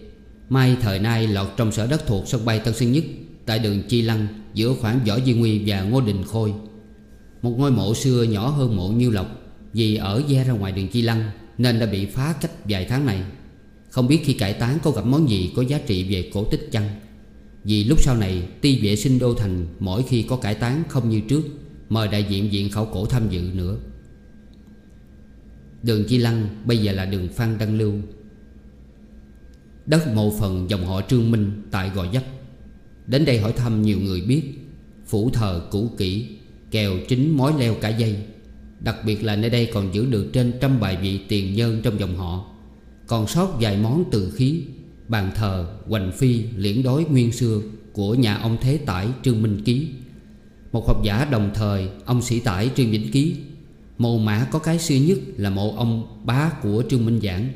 Mai 0.50 0.78
thời 0.82 1.00
nay 1.00 1.28
lọt 1.28 1.48
trong 1.58 1.72
sở 1.72 1.88
đất 1.88 2.08
thuộc 2.08 2.28
sân 2.28 2.46
bay 2.46 2.60
Tân 2.60 2.74
Sơn 2.74 2.92
Nhất, 2.92 3.04
Tại 3.46 3.60
đường 3.60 3.84
Chi 3.88 4.02
Lăng, 4.02 4.28
Giữa 4.54 4.74
khoảng 4.82 5.00
Võ 5.06 5.16
Duy 5.16 5.34
Nguy 5.34 5.62
và 5.66 5.82
Ngô 5.82 6.02
Đình 6.02 6.24
Khôi. 6.24 6.54
Một 7.42 7.56
ngôi 7.58 7.72
mộ 7.72 7.94
xưa 7.94 8.24
nhỏ 8.24 8.50
hơn 8.50 8.76
mộ 8.76 8.90
Nhiêu 8.90 9.12
Lộc. 9.12 9.43
Vì 9.74 9.96
ở 9.96 10.24
gia 10.28 10.44
ra 10.44 10.54
ngoài 10.54 10.72
đường 10.72 10.88
Chi 10.88 11.02
Lăng 11.02 11.32
Nên 11.58 11.80
đã 11.80 11.86
bị 11.86 12.06
phá 12.06 12.34
cách 12.42 12.52
vài 12.70 12.86
tháng 12.90 13.06
này. 13.06 13.24
Không 13.90 14.08
biết 14.08 14.20
khi 14.24 14.34
cải 14.34 14.54
tán 14.54 14.78
có 14.84 14.92
gặp 14.92 15.06
món 15.06 15.30
gì 15.30 15.52
có 15.56 15.62
giá 15.62 15.80
trị 15.88 16.14
về 16.14 16.30
cổ 16.34 16.46
tích 16.46 16.70
chăng? 16.72 16.90
Vì 17.64 17.84
lúc 17.84 18.02
sau 18.02 18.18
này, 18.18 18.48
Ti 18.62 18.80
vệ 18.82 18.96
sinh 18.96 19.20
đô 19.20 19.34
thành 19.34 19.66
Mỗi 19.80 20.04
khi 20.04 20.22
có 20.24 20.36
cải 20.36 20.56
tán 20.56 20.84
không 20.90 21.10
như 21.10 21.22
trước, 21.30 21.44
Mời 21.90 22.08
đại 22.08 22.26
diện 22.30 22.50
viện 22.50 22.70
khảo 22.70 22.86
cổ 22.86 23.06
tham 23.06 23.30
dự 23.30 23.42
nữa. 23.54 23.78
Đường 25.84 26.04
Chi 26.08 26.18
Lăng 26.18 26.48
bây 26.66 26.78
giờ 26.78 26.92
là 26.92 27.06
đường 27.06 27.28
Phan 27.28 27.58
Đăng 27.58 27.78
Lưu. 27.78 27.94
Đất 29.86 30.08
mộ 30.16 30.34
phần 30.40 30.70
dòng 30.70 30.86
họ 30.86 31.02
Trương 31.02 31.32
Minh 31.32 31.62
tại 31.72 31.90
Gò 31.96 32.06
Dấp 32.14 32.24
Đến 33.08 33.26
đây 33.26 33.40
hỏi 33.40 33.54
thăm 33.54 33.82
nhiều 33.82 34.00
người 34.00 34.22
biết, 34.22 34.44
Phủ 35.06 35.30
thờ 35.30 35.68
cũ 35.72 35.90
kỹ, 35.98 36.28
Kèo 36.72 36.92
chính 37.08 37.38
mối 37.38 37.54
leo 37.60 37.76
cả 37.82 37.90
dây. 37.90 38.18
Đặc 38.84 38.96
biệt 39.06 39.24
là 39.24 39.36
nơi 39.36 39.50
đây 39.50 39.70
còn 39.74 39.94
giữ 39.94 40.06
được 40.06 40.30
trên 40.34 40.54
trăm 40.62 40.80
bài 40.80 40.98
vị 41.02 41.20
tiền 41.28 41.56
nhân 41.56 41.82
trong 41.84 42.00
dòng 42.00 42.16
họ. 42.18 42.46
Còn 43.08 43.28
sót 43.28 43.58
vài 43.60 43.78
món 43.78 44.04
từ 44.12 44.32
khí 44.36 44.62
Bàn 45.08 45.32
thờ, 45.36 45.68
hoành 45.88 46.12
phi, 46.12 46.44
liễn 46.58 46.84
đối 46.84 47.06
nguyên 47.06 47.32
xưa 47.32 47.62
Của 47.94 48.16
nhà 48.16 48.36
ông 48.36 48.58
Thế 48.62 48.78
Tải 48.78 49.08
Trương 49.24 49.42
Minh 49.42 49.62
Ký. 49.66 49.88
Một 50.72 50.88
học 50.88 51.04
giả 51.04 51.26
đồng 51.26 51.52
thời 51.54 51.88
Ông 52.06 52.22
Sĩ 52.22 52.40
Tải 52.40 52.70
Trương 52.76 52.92
Vĩnh 52.92 53.12
Ký. 53.12 53.36
Mộ 53.98 54.18
mã 54.18 54.48
có 54.52 54.60
cái 54.60 54.80
xưa 54.80 54.96
nhất 54.96 55.18
là 55.38 55.50
mộ 55.50 55.76
ông 55.76 56.22
bá 56.26 56.52
của 56.62 56.84
Trương 56.90 57.06
Minh 57.06 57.20
Giảng. 57.24 57.54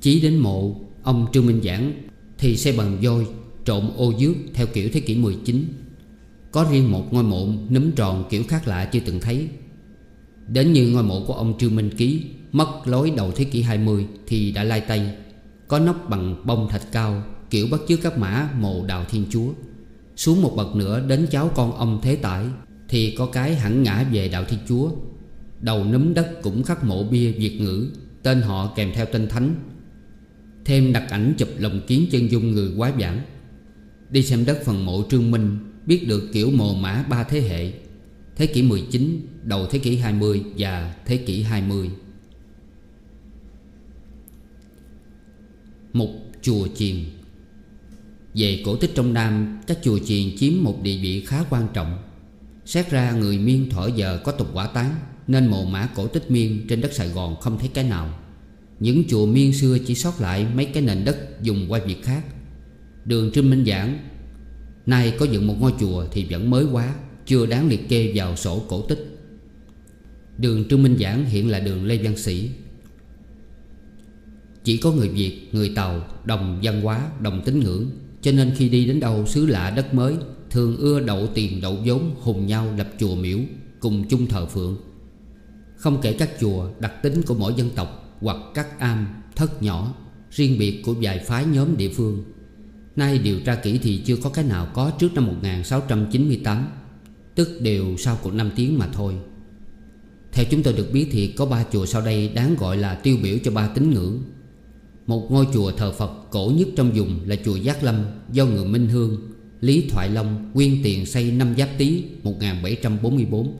Chí 0.00 0.20
đến 0.20 0.36
mộ 0.36 0.76
ông 1.02 1.26
Trương 1.32 1.46
Minh 1.46 1.60
Giảng 1.64 1.92
Thì 2.38 2.56
xây 2.56 2.76
bằng 2.76 2.98
vôi 3.02 3.26
trộn 3.64 3.90
ô 3.96 4.12
dước 4.18 4.34
theo 4.54 4.66
kiểu 4.66 4.88
thế 4.92 5.00
kỷ 5.00 5.16
19 5.16 5.64
Có 6.52 6.66
riêng 6.70 6.92
một 6.92 7.12
ngôi 7.12 7.24
mộ 7.24 7.48
nấm 7.68 7.92
tròn 7.92 8.24
kiểu 8.30 8.42
khác 8.48 8.68
lạ 8.68 8.84
chưa 8.84 9.00
từng 9.00 9.20
thấy. 9.20 9.48
Đến 10.48 10.72
như 10.72 10.88
ngôi 10.88 11.02
mộ 11.02 11.24
của 11.26 11.34
ông 11.34 11.58
Trương 11.58 11.76
Minh 11.76 11.90
Ký, 11.96 12.24
Mất 12.52 12.68
lối 12.84 13.10
đầu 13.16 13.32
thế 13.32 13.44
kỷ 13.44 13.62
20 13.62 14.06
thì 14.26 14.52
đã 14.52 14.64
lai 14.64 14.80
tay. 14.80 15.14
Có 15.68 15.78
nóc 15.78 16.10
bằng 16.10 16.46
bông 16.46 16.68
thạch 16.68 16.92
cao, 16.92 17.22
Kiểu 17.50 17.66
bắt 17.70 17.80
chước 17.88 18.02
các 18.02 18.18
mã 18.18 18.48
mộ 18.60 18.84
đào 18.86 19.04
thiên 19.10 19.24
chúa. 19.30 19.48
Xuống 20.16 20.42
một 20.42 20.52
bậc 20.56 20.76
nữa 20.76 21.02
đến 21.08 21.26
cháu 21.30 21.50
con 21.54 21.76
ông 21.76 22.00
Thế 22.02 22.16
Tải, 22.16 22.44
Thì 22.88 23.14
có 23.18 23.26
cái 23.26 23.54
hẳn 23.54 23.82
ngã 23.82 24.04
về 24.12 24.28
đạo 24.28 24.44
thiên 24.48 24.60
chúa. 24.68 24.90
Đầu 25.60 25.84
núm 25.84 26.14
đất 26.14 26.42
cũng 26.42 26.62
khắc 26.62 26.84
mộ 26.84 27.04
bia 27.04 27.32
Việt 27.32 27.60
ngữ, 27.60 27.88
Tên 28.22 28.42
họ 28.42 28.72
kèm 28.76 28.92
theo 28.94 29.06
tên 29.12 29.28
thánh. 29.28 29.54
Thêm 30.64 30.92
đặt 30.92 31.10
ảnh 31.10 31.34
chụp 31.38 31.48
lồng 31.58 31.80
kiến 31.86 32.06
chân 32.10 32.30
dung 32.30 32.50
người 32.52 32.70
quá 32.76 32.92
giảng. 33.00 33.20
Đi 34.10 34.22
xem 34.22 34.44
đất 34.44 34.58
phần 34.64 34.84
mộ 34.86 35.02
Trương 35.10 35.30
Minh, 35.30 35.58
Biết 35.86 36.08
được 36.08 36.28
kiểu 36.32 36.50
mồ 36.50 36.74
mã 36.74 37.04
ba 37.08 37.24
thế 37.24 37.40
hệ. 37.40 37.72
Thế 38.36 38.46
kỷ 38.46 38.62
19, 38.62 39.26
đầu 39.42 39.66
thế 39.66 39.78
kỷ 39.78 39.96
20 39.96 40.42
và 40.58 40.94
thế 41.04 41.16
kỷ 41.16 41.42
20 41.42 41.90
Một 45.92 46.10
chùa 46.42 46.68
chiền. 46.74 46.96
Về 48.34 48.62
cổ 48.64 48.76
tích 48.76 48.90
trong 48.94 49.12
Nam 49.12 49.58
Các 49.66 49.78
chùa 49.82 49.98
chiền 49.98 50.36
chiếm 50.36 50.52
một 50.62 50.82
địa 50.82 50.98
vị 51.02 51.24
khá 51.26 51.44
quan 51.50 51.68
trọng. 51.72 51.98
Xét 52.64 52.90
ra 52.90 53.12
người 53.12 53.38
miên 53.38 53.70
thở 53.70 53.90
giờ 53.96 54.20
có 54.24 54.32
tục 54.32 54.48
quả 54.52 54.66
tán 54.66 54.94
Nên 55.26 55.46
mồ 55.46 55.64
mã 55.64 55.88
cổ 55.94 56.06
tích 56.06 56.30
miên 56.30 56.66
trên 56.68 56.80
đất 56.80 56.92
Sài 56.92 57.08
Gòn 57.08 57.36
không 57.40 57.58
thấy 57.58 57.70
cái 57.74 57.84
nào. 57.84 58.18
Những 58.80 59.04
chùa 59.08 59.26
miên 59.26 59.52
xưa 59.52 59.78
chỉ 59.86 59.94
sót 59.94 60.20
lại 60.20 60.46
mấy 60.54 60.64
cái 60.64 60.82
nền 60.82 61.04
đất 61.04 61.42
dùng 61.42 61.66
qua 61.68 61.80
việc 61.86 62.02
khác. 62.04 62.24
Đường 63.04 63.30
Trinh 63.34 63.50
Minh 63.50 63.64
Giảng 63.64 63.98
Nay 64.86 65.16
có 65.18 65.26
dựng 65.26 65.46
một 65.46 65.54
ngôi 65.60 65.72
chùa 65.80 66.06
thì 66.12 66.26
vẫn 66.30 66.50
mới 66.50 66.64
quá. 66.64 66.94
Chưa 67.26 67.46
đáng 67.46 67.68
liệt 67.68 67.88
kê 67.88 68.12
vào 68.14 68.36
sổ 68.36 68.62
cổ 68.68 68.82
tích. 68.82 69.18
Đường 70.38 70.68
Trương 70.68 70.82
Minh 70.82 70.96
Giảng 71.00 71.24
hiện 71.24 71.50
là 71.50 71.60
đường 71.60 71.84
Lê 71.84 71.96
Văn 71.96 72.16
Sĩ. 72.16 72.50
Chỉ 74.64 74.76
có 74.76 74.92
người 74.92 75.08
Việt, 75.08 75.48
người 75.52 75.72
Tàu, 75.74 76.06
đồng 76.24 76.60
văn 76.62 76.80
hóa, 76.80 77.10
đồng 77.20 77.42
tín 77.44 77.60
ngưỡng 77.60 77.90
Cho 78.22 78.32
nên 78.32 78.54
khi 78.56 78.68
đi 78.68 78.86
đến 78.86 79.00
đâu 79.00 79.26
xứ 79.26 79.46
lạ 79.46 79.72
đất 79.76 79.94
mới 79.94 80.14
Thường 80.50 80.76
ưa 80.76 81.00
đậu 81.00 81.26
tiền 81.26 81.60
đậu 81.60 81.76
vốn 81.84 82.14
hùng 82.20 82.46
nhau 82.46 82.74
lập 82.78 82.88
chùa 82.98 83.14
miễu 83.14 83.38
Cùng 83.80 84.08
chung 84.08 84.26
thờ 84.26 84.46
phượng. 84.46 84.76
Không 85.76 85.98
kể 86.02 86.12
các 86.12 86.30
chùa 86.40 86.70
đặc 86.80 86.92
tính 87.02 87.22
của 87.22 87.34
mỗi 87.34 87.54
dân 87.56 87.70
tộc 87.74 88.16
Hoặc 88.20 88.36
các 88.54 88.78
am, 88.78 89.06
thất 89.36 89.62
nhỏ 89.62 89.94
Riêng 90.30 90.58
biệt 90.58 90.82
của 90.82 90.94
vài 91.00 91.18
phái 91.18 91.44
nhóm 91.44 91.76
địa 91.76 91.88
phương. 91.88 92.24
Nay 92.96 93.18
điều 93.18 93.40
tra 93.40 93.54
kỹ 93.54 93.80
thì 93.82 94.02
chưa 94.04 94.16
có 94.16 94.30
cái 94.30 94.44
nào 94.44 94.68
có 94.74 94.90
trước 94.98 95.14
năm 95.14 95.26
1698 95.26 96.68
Tức 97.36 97.60
đều 97.60 97.96
sau 97.96 98.18
cuộc 98.22 98.34
năm 98.34 98.50
tiếng 98.56 98.78
mà 98.78 98.88
thôi. 98.92 99.14
Theo 100.32 100.44
chúng 100.50 100.62
tôi 100.62 100.74
được 100.74 100.92
biết 100.92 101.08
thì 101.12 101.26
có 101.26 101.46
ba 101.46 101.64
chùa 101.72 101.86
sau 101.86 102.02
đây 102.02 102.28
đáng 102.28 102.56
gọi 102.58 102.76
là 102.76 102.94
tiêu 102.94 103.16
biểu 103.22 103.38
cho 103.44 103.50
ba 103.50 103.68
tín 103.68 103.90
ngưỡng. 103.90 104.22
Một 105.06 105.26
ngôi 105.30 105.46
chùa 105.54 105.72
thờ 105.72 105.92
Phật 105.92 106.30
cổ 106.30 106.52
nhất 106.56 106.68
trong 106.76 106.90
vùng 106.94 107.20
là 107.26 107.36
chùa 107.44 107.56
Giác 107.56 107.82
Lâm, 107.82 108.04
Do 108.32 108.46
người 108.46 108.64
Minh 108.64 108.88
Hương, 108.88 109.16
Lý 109.60 109.88
Thoại 109.90 110.10
Long 110.10 110.50
quyên 110.54 110.80
tiền 110.82 111.06
xây 111.06 111.30
năm 111.30 111.54
Giáp 111.58 111.68
Tý 111.78 112.04
1744 112.22 113.56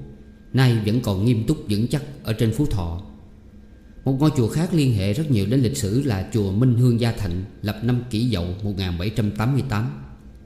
Nay 0.53 0.79
vẫn 0.87 1.01
còn 1.01 1.25
nghiêm 1.25 1.45
túc 1.47 1.59
vững 1.69 1.89
chắc 1.89 2.03
ở 2.25 2.33
trên 2.33 2.53
Phú 2.53 2.67
Thọ. 2.67 3.03
Một 4.05 4.17
ngôi 4.21 4.31
chùa 4.37 4.49
khác 4.49 4.75
liên 4.75 4.95
hệ 4.95 5.13
rất 5.13 5.31
nhiều 5.31 5.47
đến 5.47 5.61
lịch 5.61 5.77
sử 5.77 6.03
là 6.03 6.31
chùa 6.33 6.53
Minh 6.53 6.75
Hương 6.75 7.01
Gia 7.01 7.13
Thạnh, 7.13 7.45
Lập 7.63 7.81
năm 7.83 8.03
kỷ 8.11 8.25
dậu 8.25 8.47
1788 8.63 9.91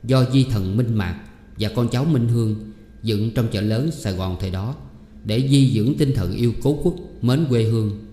Do 0.04 0.24
di 0.32 0.44
thần 0.50 0.76
Minh 0.76 0.94
Mạc 0.94 1.20
và 1.58 1.68
con 1.76 1.88
cháu 1.88 2.04
Minh 2.04 2.28
Hương 2.28 2.72
Dựng 3.03 3.30
trong 3.34 3.48
chợ 3.53 3.61
lớn 3.61 3.90
Sài 3.92 4.12
Gòn 4.12 4.36
thời 4.40 4.51
đó, 4.51 4.74
Để 5.24 5.48
di 5.51 5.72
dưỡng 5.74 5.94
tinh 5.98 6.12
thần 6.14 6.32
yêu 6.36 6.53
cố 6.62 6.80
quốc, 6.82 6.94
Mến 7.22 7.46
quê 7.48 7.62
hương. 7.62 8.05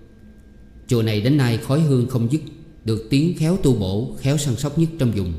Chùa 0.88 1.02
này 1.02 1.22
đến 1.22 1.38
nay 1.38 1.58
khói 1.58 1.82
hương 1.82 2.08
không 2.10 2.32
dứt, 2.32 2.42
Được 2.86 3.08
tiếng 3.10 3.38
khéo 3.38 3.58
tu 3.58 3.76
bổ, 3.76 4.16
Khéo 4.20 4.38
săn 4.38 4.56
sóc 4.56 4.80
nhất 4.80 4.90
trong 5.00 5.12
vùng. 5.12 5.34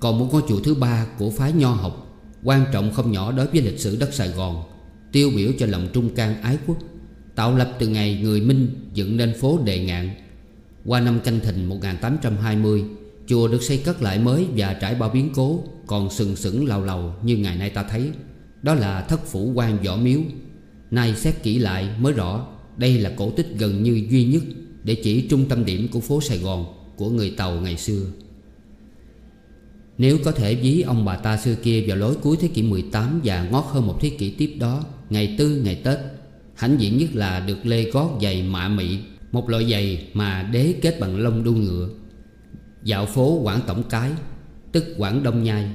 Còn 0.00 0.18
một 0.18 0.28
ngôi 0.32 0.42
chùa 0.48 0.60
thứ 0.60 0.74
ba 0.74 1.06
của 1.18 1.30
phái 1.30 1.52
nho 1.52 1.70
học, 1.70 2.02
Quan 2.42 2.64
trọng 2.72 2.92
không 2.92 3.12
nhỏ 3.12 3.32
đối 3.32 3.46
với 3.46 3.60
lịch 3.60 3.80
sử 3.80 3.96
đất 3.96 4.14
Sài 4.14 4.28
Gòn, 4.28 4.62
Tiêu 5.12 5.30
biểu 5.36 5.50
cho 5.58 5.66
lòng 5.66 5.88
trung 5.92 6.14
can 6.14 6.42
ái 6.42 6.58
quốc, 6.66 6.76
Tạo 7.34 7.56
lập 7.56 7.72
từ 7.78 7.88
ngày 7.88 8.20
người 8.22 8.40
Minh 8.40 8.68
dựng 8.94 9.16
nên 9.16 9.34
phố 9.40 9.58
Đề 9.64 9.84
Ngạn. 9.84 10.10
Qua 10.84 11.00
năm 11.00 11.20
canh 11.20 11.40
thìn 11.40 11.64
1820 11.64 12.84
Chùa 13.26 13.48
được 13.48 13.62
xây 13.62 13.78
cất 13.78 14.02
lại 14.02 14.18
mới 14.18 14.46
và 14.56 14.74
trải 14.74 14.94
bao 14.94 15.10
biến 15.10 15.30
cố, 15.34 15.64
Còn 15.86 16.10
sừng 16.10 16.36
sững 16.36 16.68
lầu 16.68 16.84
lầu 16.84 17.14
như 17.22 17.36
ngày 17.36 17.56
nay 17.56 17.70
ta 17.70 17.82
thấy. 17.82 18.10
Đó 18.62 18.74
là 18.74 19.00
thất 19.00 19.26
phủ 19.26 19.52
quan 19.54 19.82
võ 19.82 19.96
miếu. 19.96 20.20
Nay 20.90 21.16
xét 21.16 21.42
kỹ 21.42 21.58
lại 21.58 21.88
mới 21.98 22.12
rõ, 22.12 22.46
Đây 22.76 22.98
là 22.98 23.12
cổ 23.16 23.30
tích 23.30 23.46
gần 23.58 23.82
như 23.82 24.06
duy 24.10 24.24
nhất 24.24 24.42
Để 24.84 24.94
chỉ 24.94 25.28
trung 25.28 25.44
tâm 25.48 25.64
điểm 25.64 25.88
của 25.92 26.00
phố 26.00 26.20
Sài 26.20 26.38
Gòn 26.38 26.66
Của 26.96 27.10
người 27.10 27.30
Tàu 27.30 27.60
ngày 27.60 27.76
xưa. 27.76 28.06
Nếu 29.98 30.18
có 30.24 30.32
thể 30.32 30.54
ví 30.54 30.82
ông 30.82 31.04
bà 31.04 31.16
ta 31.16 31.36
xưa 31.36 31.54
kia 31.54 31.84
vào 31.86 31.96
lối 31.96 32.14
cuối 32.14 32.36
thế 32.40 32.48
kỷ 32.48 32.62
18 32.62 33.20
Và 33.24 33.48
ngót 33.50 33.64
hơn 33.70 33.86
một 33.86 33.98
thế 34.00 34.10
kỷ 34.10 34.30
tiếp 34.30 34.56
đó, 34.60 34.84
Ngày 35.10 35.34
tư, 35.38 35.60
ngày 35.64 35.74
Tết, 35.74 35.98
Hãnh 36.54 36.80
diện 36.80 36.98
nhất 36.98 37.08
là 37.14 37.40
được 37.40 37.66
lê 37.66 37.90
gót 37.90 38.18
giày 38.22 38.42
mạ 38.42 38.68
mị, 38.68 38.98
Một 39.32 39.48
loại 39.48 39.70
giày 39.70 40.08
mà 40.12 40.42
đế 40.52 40.74
kết 40.82 41.00
bằng 41.00 41.18
lông 41.18 41.44
đuôi 41.44 41.54
ngựa. 41.54 41.88
Dạo 42.86 43.06
phố 43.06 43.40
Quảng 43.42 43.60
Tổng 43.66 43.82
Cái, 43.90 44.12
Tức 44.72 44.84
Quảng 44.98 45.22
Đông 45.22 45.42
Nhai, 45.42 45.70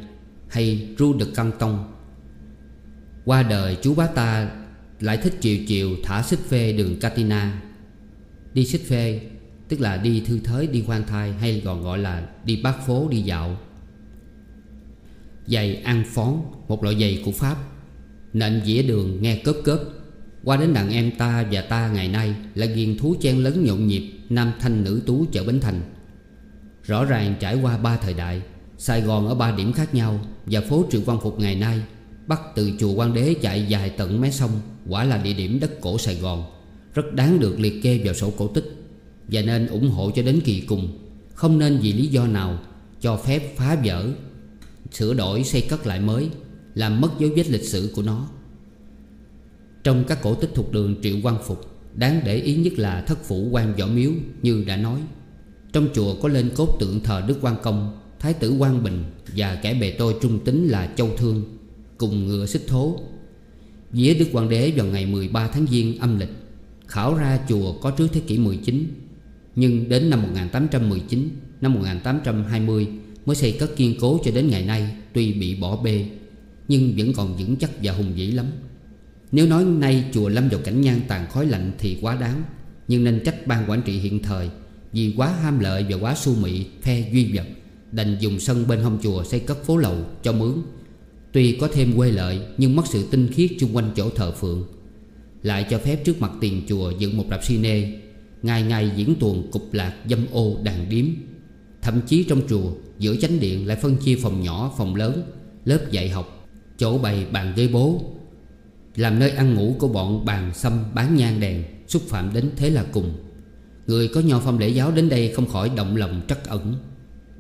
Hay 0.48 0.88
Ru 0.98 1.14
Đực 1.14 1.36
Căng 1.36 1.52
Tông. 1.60 1.94
Qua 3.26 3.44
đời, 3.44 3.78
chú 3.82 3.96
bá 3.96 4.08
ta 4.08 4.52
lại 5.00 5.18
thích 5.18 5.34
chiều 5.42 5.58
chiều 5.68 5.90
thả 6.04 6.24
xích 6.24 6.40
phê 6.40 6.74
đường 6.74 7.00
Katina. 7.00 7.62
Đi 8.54 8.66
xích 8.66 8.82
phê, 8.88 9.22
Tức 9.68 9.82
là 9.82 9.98
đi 9.98 10.24
thư 10.26 10.40
thới, 10.40 10.68
đi 10.68 10.84
khoan 10.88 11.04
thai, 11.08 11.34
Hay 11.34 11.62
còn 11.66 11.84
gọi 11.84 11.98
là 11.98 12.30
đi 12.46 12.62
bát 12.64 12.88
phố, 12.88 13.08
đi 13.12 13.22
dạo. 13.22 13.58
Giày 15.48 15.76
ăn 15.76 16.04
phón, 16.08 16.44
Một 16.68 16.84
loại 16.84 17.00
giày 17.00 17.22
của 17.26 17.32
Pháp, 17.32 17.58
Nện 18.34 18.62
dĩa 18.66 18.82
đường, 18.84 19.22
nghe 19.22 19.36
cớp 19.36 19.56
cớp. 19.64 19.80
Qua 20.44 20.58
đến 20.58 20.74
đàn 20.74 20.90
em 20.90 21.12
ta 21.18 21.46
và 21.52 21.62
ta 21.62 21.92
ngày 21.92 22.08
nay 22.08 22.36
Là 22.56 22.66
ghiền 22.66 22.98
thú 22.98 23.16
chen 23.22 23.38
lấn 23.38 23.66
nhộn 23.66 23.88
nhịp, 23.88 24.12
Nam 24.30 24.52
thanh 24.60 24.84
nữ 24.84 25.02
tú 25.06 25.26
chợ 25.32 25.44
Bến 25.44 25.60
Thành. 25.60 25.82
Rõ 26.84 27.06
ràng 27.06 27.36
trải 27.40 27.62
qua 27.62 27.78
ba 27.78 27.98
thời 27.98 28.14
đại, 28.14 28.42
Sài 28.78 29.02
Gòn 29.02 29.28
ở 29.28 29.36
ba 29.36 29.52
điểm 29.52 29.74
khác 29.74 29.96
nhau 29.96 30.20
Và 30.46 30.62
phố 30.62 30.86
Triệu 30.92 31.02
Văn 31.02 31.20
Phục 31.24 31.40
ngày 31.40 31.56
nay 31.56 31.82
Bắt 32.28 32.42
từ 32.56 32.72
chùa 32.80 32.94
Quan 32.94 33.14
Đế 33.14 33.36
chạy 33.42 33.66
dài 33.68 33.90
tận 33.90 34.22
mé 34.22 34.32
sông, 34.32 34.52
Quả 34.90 35.04
là 35.04 35.18
địa 35.18 35.34
điểm 35.34 35.60
đất 35.60 35.82
cổ 35.82 35.98
Sài 35.98 36.16
Gòn, 36.16 36.44
Rất 36.94 37.14
đáng 37.14 37.40
được 37.40 37.60
liệt 37.60 37.84
kê 37.84 38.02
vào 38.04 38.14
sổ 38.14 38.34
cổ 38.38 38.48
tích 38.48 38.76
Và 39.28 39.42
nên 39.42 39.68
ủng 39.68 39.90
hộ 39.90 40.12
cho 40.16 40.22
đến 40.22 40.42
kỳ 40.46 40.62
cùng. 40.62 41.00
Không 41.34 41.60
nên 41.60 41.80
vì 41.82 41.94
lý 41.94 42.08
do 42.08 42.28
nào 42.28 42.60
Cho 43.02 43.18
phép 43.18 43.58
phá 43.58 43.78
vỡ, 43.86 44.08
Sửa 44.92 45.14
đổi, 45.14 45.44
xây 45.44 45.62
cất 45.62 45.88
lại 45.88 46.00
mới, 46.00 46.30
Làm 46.76 47.02
mất 47.02 47.10
dấu 47.20 47.30
vết 47.36 47.50
lịch 47.50 47.66
sử 47.66 47.92
của 47.96 48.02
nó. 48.02 48.28
Trong 49.84 50.04
các 50.08 50.22
cổ 50.22 50.36
tích 50.36 50.50
thuộc 50.56 50.72
đường 50.72 50.96
Triệu 51.04 51.16
Quang 51.24 51.44
Phục, 51.44 51.66
Đáng 51.96 52.22
để 52.26 52.36
ý 52.36 52.56
nhất 52.56 52.74
là 52.74 53.02
thất 53.02 53.24
phủ 53.24 53.48
quan 53.52 53.76
võ 53.76 53.88
miếu 53.88 54.12
Như 54.42 54.64
đã 54.68 54.78
nói. 54.78 55.00
Trong 55.74 55.88
chùa 55.94 56.16
có 56.16 56.30
lên 56.30 56.50
cốt 56.56 56.78
tượng 56.80 57.00
thờ 57.00 57.24
Đức 57.28 57.42
Quang 57.42 57.56
Công, 57.64 58.00
Thái 58.20 58.34
tử 58.34 58.56
Quang 58.60 58.84
Bình 58.84 59.04
Và 59.36 59.56
kẻ 59.56 59.74
bề 59.74 59.92
tôi 59.92 60.16
trung 60.22 60.40
tính 60.40 60.68
là 60.68 60.94
Châu 60.96 61.10
Thương, 61.18 61.44
Cùng 61.98 62.28
ngựa 62.28 62.46
xích 62.46 62.68
thố. 62.68 63.00
Vía 63.92 64.14
Đức 64.14 64.26
Quang 64.32 64.50
đế 64.50 64.72
vào 64.76 64.86
ngày 64.86 65.06
13 65.06 65.48
tháng 65.48 65.66
Giêng 65.68 66.00
âm 66.00 66.20
lịch, 66.20 66.30
Khảo 66.88 67.16
ra 67.16 67.40
chùa 67.50 67.74
có 67.74 67.92
trước 67.92 68.08
thế 68.14 68.22
kỷ 68.28 68.38
19 68.38 68.88
Nhưng 69.56 69.90
đến 69.90 70.10
năm 70.10 70.22
1819 70.22 71.30
Năm 71.62 71.74
1820 71.74 72.88
Mới 73.26 73.36
xây 73.36 73.52
cất 73.52 73.76
kiên 73.76 73.96
cố 74.00 74.20
cho 74.26 74.32
đến 74.32 74.48
ngày 74.48 74.66
nay, 74.66 74.96
Tuy 75.14 75.34
bị 75.34 75.56
bỏ 75.56 75.78
bê, 75.84 76.06
Nhưng 76.68 76.94
vẫn 76.98 77.14
còn 77.14 77.38
vững 77.38 77.56
chắc 77.56 77.72
và 77.84 77.94
hùng 77.94 78.14
vĩ 78.16 78.32
lắm. 78.32 78.46
Nếu 79.32 79.48
nói 79.48 79.64
nay 79.66 80.06
chùa 80.14 80.30
lâm 80.30 80.50
vào 80.50 80.60
cảnh 80.64 80.82
nhang 80.82 81.02
tàn 81.08 81.30
khói 81.30 81.46
lạnh 81.46 81.72
Thì 81.78 81.98
quá 82.02 82.16
đáng, 82.16 82.44
Nhưng 82.88 83.04
nên 83.04 83.22
trách 83.26 83.48
ban 83.48 83.70
quản 83.70 83.82
trị 83.82 84.00
hiện 84.00 84.24
thời 84.24 84.50
vì 84.94 85.14
quá 85.18 85.28
ham 85.28 85.60
lợi 85.60 85.86
và 85.90 85.98
quá 85.98 86.16
su 86.16 86.36
mị, 86.36 86.66
Phe 86.82 87.10
duy 87.12 87.38
vật, 87.38 87.46
Đành 87.92 88.18
dùng 88.20 88.40
sân 88.40 88.68
bên 88.68 88.80
hông 88.80 89.00
chùa 89.04 89.24
xây 89.24 89.40
cất 89.40 89.64
phố 89.64 89.78
lầu 89.78 89.96
cho 90.24 90.34
mướn. 90.34 90.54
Tuy 91.32 91.58
có 91.62 91.68
thêm 91.74 91.94
quê 91.98 92.12
lợi, 92.12 92.40
Nhưng 92.58 92.76
mất 92.76 92.88
sự 92.88 93.08
tinh 93.12 93.28
khiết 93.32 93.52
chung 93.60 93.76
quanh 93.76 93.92
chỗ 93.96 94.10
thờ 94.10 94.32
phượng. 94.32 94.68
Lại 95.44 95.66
cho 95.70 95.78
phép 95.80 96.06
trước 96.06 96.22
mặt 96.22 96.32
tiền 96.42 96.62
chùa 96.68 96.92
dựng 97.00 97.18
một 97.18 97.26
rạp 97.30 97.48
cine 97.48 97.92
Ngày 98.42 98.64
ngày 98.64 98.92
diễn 98.96 99.16
tuồng 99.16 99.52
cục 99.52 99.74
lạc 99.74 99.96
dâm 100.10 100.26
ô 100.32 100.58
đàn 100.64 100.90
điếm. 100.90 101.06
Thậm 101.82 102.02
chí 102.08 102.24
trong 102.24 102.42
chùa, 102.50 102.72
Giữa 103.00 103.16
chánh 103.16 103.40
điện 103.40 103.68
lại 103.68 103.78
phân 103.82 103.98
chia 103.98 104.16
phòng 104.16 104.44
nhỏ, 104.44 104.74
phòng 104.78 104.96
lớn, 104.96 105.24
Lớp 105.66 105.92
dạy 105.92 106.10
học, 106.10 106.48
Chỗ 106.78 106.98
bày 106.98 107.26
bàn 107.32 107.54
ghế 107.56 107.68
bố. 107.68 108.02
Làm 108.96 109.20
nơi 109.20 109.30
ăn 109.30 109.54
ngủ 109.56 109.76
của 109.80 109.88
bọn 109.88 110.26
bàn 110.26 110.54
xâm 110.54 110.84
bán 110.94 111.16
nhang 111.16 111.40
đèn, 111.40 111.64
Xúc 111.88 112.02
phạm 112.08 112.34
đến 112.34 112.50
thế 112.56 112.70
là 112.70 112.84
cùng. 112.84 113.14
Người 113.88 114.08
có 114.08 114.22
nho 114.22 114.40
phong 114.40 114.60
lễ 114.60 114.70
giáo 114.70 114.92
đến 114.92 115.10
đây 115.10 115.34
không 115.36 115.50
khỏi 115.50 115.72
động 115.76 115.96
lòng 115.96 116.22
trắc 116.28 116.48
ẩn. 116.48 116.76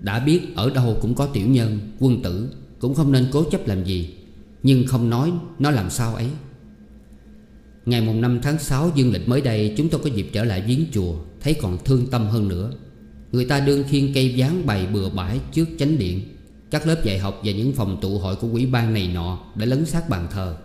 Đã 0.02 0.20
biết 0.20 0.56
ở 0.56 0.70
đâu 0.70 0.98
cũng 1.02 1.16
có 1.16 1.26
tiểu 1.26 1.48
nhân, 1.48 1.80
quân 2.00 2.22
tử 2.22 2.50
Cũng 2.80 2.96
không 2.96 3.12
nên 3.12 3.28
cố 3.32 3.44
chấp 3.44 3.68
làm 3.68 3.84
gì. 3.84 4.16
Nhưng 4.64 4.88
không 4.88 5.10
nói 5.10 5.32
nó 5.60 5.72
làm 5.72 5.90
sao 5.90 6.16
ấy. 6.16 6.28
Ngày 7.86 8.02
mùng 8.02 8.22
5 8.22 8.40
tháng 8.44 8.60
6 8.60 8.92
dương 8.96 9.12
lịch 9.14 9.28
mới 9.28 9.42
đây 9.42 9.74
Chúng 9.78 9.90
tôi 9.90 10.02
có 10.04 10.10
dịp 10.10 10.30
trở 10.34 10.44
lại 10.44 10.62
viếng 10.62 10.86
chùa 10.92 11.16
Thấy 11.42 11.54
còn 11.54 11.78
thương 11.86 12.08
tâm 12.08 12.28
hơn 12.28 12.48
nữa. 12.48 12.72
Người 13.32 13.46
ta 13.46 13.60
đương 13.60 13.84
khiên 13.90 14.12
cây 14.14 14.34
ván 14.38 14.66
bày 14.66 14.88
bừa 14.88 15.10
bãi 15.10 15.40
trước 15.52 15.68
chánh 15.80 15.98
điện. 15.98 16.22
Các 16.72 16.88
lớp 16.88 17.04
dạy 17.04 17.20
học 17.20 17.42
và 17.44 17.52
những 17.52 17.74
phòng 17.74 17.98
tụ 18.02 18.18
hội 18.18 18.36
của 18.36 18.48
quỹ 18.52 18.66
ban 18.66 18.94
này 18.94 19.08
nọ 19.14 19.40
Đã 19.56 19.66
lấn 19.66 19.86
sát 19.86 20.10
bàn 20.10 20.28
thờ. 20.32 20.56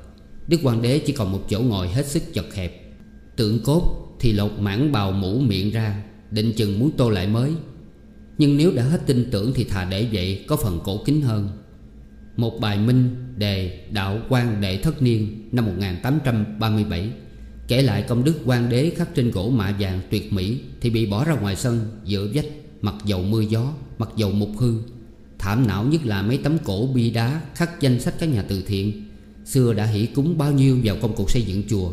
Đức 0.49 0.61
Hoàng 0.62 0.83
đế 0.83 0.99
chỉ 0.99 1.12
còn 1.12 1.33
một 1.33 1.41
chỗ 1.51 1.61
ngồi 1.61 1.89
hết 1.89 2.07
sức 2.07 2.22
chật 2.35 2.55
hẹp. 2.55 2.97
Tượng 3.37 3.61
cốt 3.64 4.06
thì 4.21 4.33
lột 4.33 4.53
mảng 4.59 4.93
bào 4.93 5.12
mũ 5.12 5.39
miệng 5.39 5.71
ra, 5.71 6.03
Định 6.31 6.53
chừng 6.57 6.79
muốn 6.79 6.91
tô 6.97 7.11
lại 7.11 7.27
mới. 7.27 7.53
Nhưng 8.39 8.57
nếu 8.57 8.73
đã 8.73 8.83
hết 8.83 9.01
tin 9.07 9.31
tưởng 9.31 9.53
thì 9.55 9.64
thà 9.64 9.85
để 9.85 10.09
vậy, 10.12 10.45
Có 10.49 10.57
phần 10.57 10.81
cổ 10.85 11.03
kính 11.05 11.23
hơn. 11.23 11.49
Một 12.37 12.61
bài 12.61 12.79
minh 12.79 13.17
đề 13.37 13.81
đạo 13.91 14.19
quan 14.29 14.61
đệ 14.61 14.77
thất 14.77 15.03
niên 15.03 15.49
Năm 15.53 15.67
1837 15.67 17.11
Kể 17.69 17.83
lại 17.83 18.03
công 18.03 18.25
đức 18.25 18.35
quan 18.45 18.69
đế 18.69 18.93
khắc 18.97 19.14
trên 19.14 19.31
gỗ 19.31 19.51
mạ 19.51 19.77
vàng 19.81 20.01
tuyệt 20.11 20.33
mỹ 20.33 20.61
Thì 20.81 20.91
bị 20.91 21.07
bỏ 21.07 21.25
ra 21.25 21.35
ngoài 21.35 21.57
sân 21.57 21.81
Giữa 22.05 22.29
vách, 22.35 22.47
Mặc 22.81 22.95
dầu 23.05 23.23
mưa 23.23 23.41
gió, 23.41 23.73
Mặc 23.99 24.09
dầu 24.17 24.31
mục 24.31 24.51
hư. 24.59 24.75
Thảm 25.39 25.67
não 25.67 25.85
nhất 25.85 26.07
là 26.07 26.23
mấy 26.23 26.39
tấm 26.39 26.59
cổ 26.64 26.89
bi 26.95 27.11
đá 27.11 27.41
Khắc 27.55 27.81
danh 27.81 28.01
sách 28.01 28.14
các 28.19 28.27
nhà 28.27 28.43
từ 28.43 28.62
thiện. 28.67 29.05
Xưa 29.45 29.73
đã 29.73 29.85
hỷ 29.85 30.07
cúng 30.07 30.39
bao 30.39 30.53
nhiêu 30.53 30.79
vào 30.85 30.97
công 31.03 31.14
cuộc 31.17 31.31
xây 31.31 31.43
dựng 31.43 31.62
chùa 31.69 31.91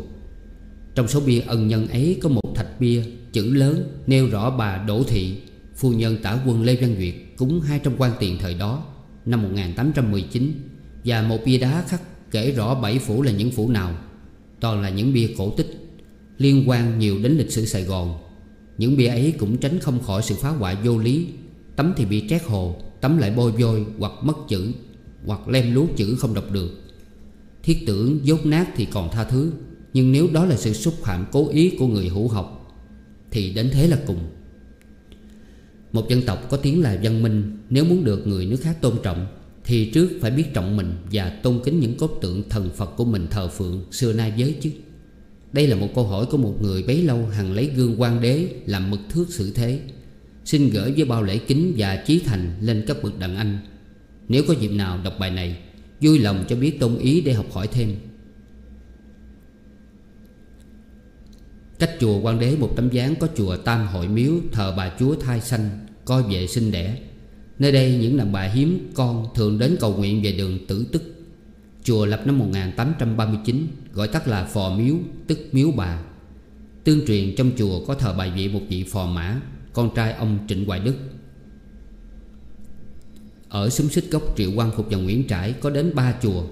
trong 0.94 1.08
số 1.08 1.20
bia 1.20 1.40
ân 1.40 1.68
nhân 1.68 1.88
ấy 1.88 2.18
Có 2.22 2.28
một 2.28 2.54
thạch 2.54 2.80
bia 2.80 3.02
chữ 3.32 3.54
lớn 3.54 3.98
Nêu 4.06 4.28
rõ 4.30 4.50
bà 4.50 4.78
Đỗ 4.78 5.02
Thị, 5.02 5.36
Phu 5.76 5.92
nhân 5.92 6.16
tả 6.22 6.38
quân 6.46 6.62
Lê 6.62 6.76
Văn 6.76 6.96
Duyệt 6.98 7.14
Cúng 7.36 7.60
200 7.60 7.92
quan 7.98 8.12
tiền 8.20 8.38
thời 8.40 8.54
đó, 8.54 8.84
Năm 9.26 9.42
1819 9.42 10.52
Và 11.04 11.22
một 11.22 11.38
bia 11.44 11.58
đá 11.58 11.84
khắc 11.88 12.02
kể 12.34 12.50
rõ 12.50 12.74
bảy 12.74 12.98
phủ 12.98 13.22
là 13.22 13.32
những 13.32 13.50
phủ 13.50 13.68
nào. 13.68 13.94
Toàn 14.60 14.82
là 14.82 14.88
những 14.88 15.12
bia 15.12 15.28
cổ 15.38 15.50
tích, 15.50 15.66
Liên 16.38 16.68
quan 16.68 16.98
nhiều 16.98 17.18
đến 17.18 17.32
lịch 17.32 17.52
sử 17.52 17.64
Sài 17.64 17.82
Gòn. 17.82 18.18
Những 18.78 18.96
bia 18.96 19.06
ấy 19.06 19.34
cũng 19.38 19.56
tránh 19.56 19.78
không 19.78 20.02
khỏi 20.02 20.22
sự 20.22 20.34
phá 20.34 20.48
hoại 20.48 20.76
vô 20.84 20.98
lý. 20.98 21.26
Tấm 21.76 21.92
thì 21.96 22.04
bị 22.04 22.24
trét 22.28 22.42
hồ, 22.44 22.76
Tấm 23.00 23.18
lại 23.18 23.30
bôi 23.36 23.52
vôi 23.52 23.86
hoặc 23.98 24.12
mất 24.22 24.36
chữ, 24.48 24.72
Hoặc 25.26 25.48
lem 25.48 25.74
lú 25.74 25.86
chữ 25.96 26.16
không 26.18 26.34
đọc 26.34 26.50
được. 26.50 26.70
Thiết 27.62 27.84
tưởng 27.86 28.20
dốt 28.22 28.46
nát 28.46 28.66
thì 28.76 28.84
còn 28.84 29.10
tha 29.12 29.24
thứ. 29.24 29.52
Nhưng 29.94 30.12
nếu 30.12 30.28
đó 30.32 30.44
là 30.44 30.56
sự 30.56 30.72
xúc 30.72 30.94
phạm 31.02 31.26
cố 31.32 31.48
ý 31.48 31.76
của 31.78 31.86
người 31.86 32.08
hữu 32.08 32.28
học, 32.28 32.76
Thì 33.30 33.52
đến 33.52 33.70
thế 33.72 33.86
là 33.86 33.98
cùng. 34.06 34.18
Một 35.92 36.08
dân 36.08 36.22
tộc 36.22 36.50
có 36.50 36.56
tiếng 36.56 36.82
là 36.82 36.98
văn 37.02 37.22
minh, 37.22 37.58
Nếu 37.70 37.84
muốn 37.84 38.04
được 38.04 38.26
người 38.26 38.46
nước 38.46 38.60
khác 38.62 38.76
tôn 38.80 38.96
trọng, 39.02 39.26
thì 39.64 39.90
trước 39.90 40.10
phải 40.20 40.30
biết 40.30 40.44
trọng 40.54 40.76
mình 40.76 40.94
Và 41.12 41.28
tôn 41.28 41.60
kính 41.64 41.80
những 41.80 41.96
cốt 41.96 42.18
tượng 42.22 42.48
thần 42.48 42.70
Phật 42.76 42.96
của 42.96 43.04
mình 43.04 43.26
thờ 43.30 43.48
phượng 43.48 43.84
Xưa 43.90 44.12
nay 44.12 44.32
giới 44.36 44.54
chứ 44.60 44.70
Đây 45.52 45.66
là 45.66 45.76
một 45.76 45.88
câu 45.94 46.06
hỏi 46.06 46.26
của 46.26 46.36
một 46.36 46.54
người 46.62 46.82
bấy 46.82 47.02
lâu 47.02 47.26
Hằng 47.26 47.52
lấy 47.52 47.70
gương 47.76 48.00
quan 48.00 48.20
đế 48.20 48.48
làm 48.66 48.90
mực 48.90 49.00
thước 49.10 49.26
xử 49.30 49.52
thế. 49.52 49.80
Xin 50.44 50.70
gửi 50.70 50.92
với 50.92 51.04
bao 51.04 51.22
lễ 51.22 51.38
kính 51.38 51.74
và 51.76 51.96
chí 51.96 52.18
thành 52.18 52.56
Lên 52.60 52.84
các 52.86 53.02
bậc 53.02 53.18
đàn 53.18 53.36
anh. 53.36 53.58
Nếu 54.28 54.42
có 54.48 54.54
dịp 54.60 54.70
nào 54.70 55.00
đọc 55.04 55.14
bài 55.18 55.30
này, 55.30 55.56
Vui 56.00 56.18
lòng 56.18 56.44
cho 56.48 56.56
biết 56.56 56.80
tôn 56.80 56.98
ý 56.98 57.20
để 57.20 57.32
học 57.32 57.46
hỏi 57.52 57.66
thêm. 57.72 57.96
Cách 61.78 61.90
chùa 62.00 62.20
quan 62.20 62.38
đế 62.38 62.56
một 62.56 62.72
tấm 62.76 62.90
dáng 62.90 63.14
có 63.20 63.28
chùa 63.36 63.56
Tam 63.56 63.86
Hội 63.86 64.08
Miếu 64.08 64.32
Thờ 64.52 64.74
bà 64.76 64.92
chúa 64.98 65.14
thai 65.14 65.40
sanh, 65.40 65.86
Coi 66.04 66.22
vệ 66.22 66.46
sinh 66.46 66.70
đẻ. 66.70 66.98
Nơi 67.58 67.72
đây 67.72 67.96
những 67.96 68.16
đàn 68.16 68.32
bà 68.32 68.42
hiếm 68.42 68.90
con 68.94 69.26
thường 69.34 69.58
đến 69.58 69.76
cầu 69.80 69.96
nguyện 69.96 70.22
về 70.22 70.32
đường 70.32 70.66
tử 70.66 70.86
tức. 70.92 71.02
Chùa 71.84 72.06
lập 72.06 72.22
năm 72.26 72.38
1839 72.38 73.66
Gọi 73.92 74.08
tắt 74.08 74.28
là 74.28 74.44
Phò 74.44 74.76
Miếu, 74.76 74.94
tức 75.26 75.38
Miếu 75.52 75.70
Bà. 75.70 76.02
Tương 76.84 77.06
truyền 77.06 77.34
trong 77.36 77.50
chùa 77.58 77.84
có 77.86 77.94
thờ 77.94 78.14
bài 78.18 78.32
vị 78.36 78.48
một 78.48 78.60
vị 78.68 78.84
phò 78.84 79.06
mã, 79.06 79.40
Con 79.72 79.90
trai 79.94 80.12
ông 80.12 80.38
Trịnh 80.48 80.64
Hoài 80.64 80.80
Đức. 80.80 80.94
Ở 83.48 83.70
xúm 83.70 83.88
xích 83.88 84.10
gốc 84.10 84.36
Triệu 84.36 84.50
Quang 84.56 84.70
Phục 84.76 84.86
và 84.90 84.98
Nguyễn 84.98 85.28
Trãi 85.28 85.52
có 85.52 85.70
đến 85.70 85.94
ba 85.94 86.14
chùa, 86.22 86.42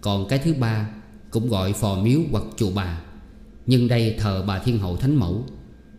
Còn 0.00 0.28
cái 0.28 0.38
thứ 0.38 0.54
ba 0.54 0.90
cũng 1.30 1.48
gọi 1.48 1.72
phò 1.72 1.94
miếu 2.02 2.20
hoặc 2.30 2.44
chùa 2.56 2.70
bà. 2.74 3.03
Nhưng 3.66 3.88
đây 3.88 4.14
thờ 4.18 4.44
bà 4.46 4.58
Thiên 4.58 4.78
Hậu 4.78 4.96
Thánh 4.96 5.16
Mẫu. 5.16 5.44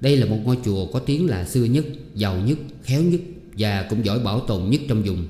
Đây 0.01 0.18
là 0.18 0.26
một 0.26 0.38
ngôi 0.43 0.57
chùa 0.66 0.86
có 0.86 0.99
tiếng 0.99 1.30
là 1.30 1.45
xưa 1.45 1.63
nhất, 1.63 1.86
giàu 2.16 2.38
nhất, 2.39 2.57
khéo 2.84 3.01
nhất 3.01 3.22
và 3.57 3.88
cũng 3.89 4.05
giỏi 4.05 4.20
bảo 4.20 4.39
tồn 4.39 4.70
nhất 4.70 4.82
trong 4.88 5.03
vùng. 5.03 5.28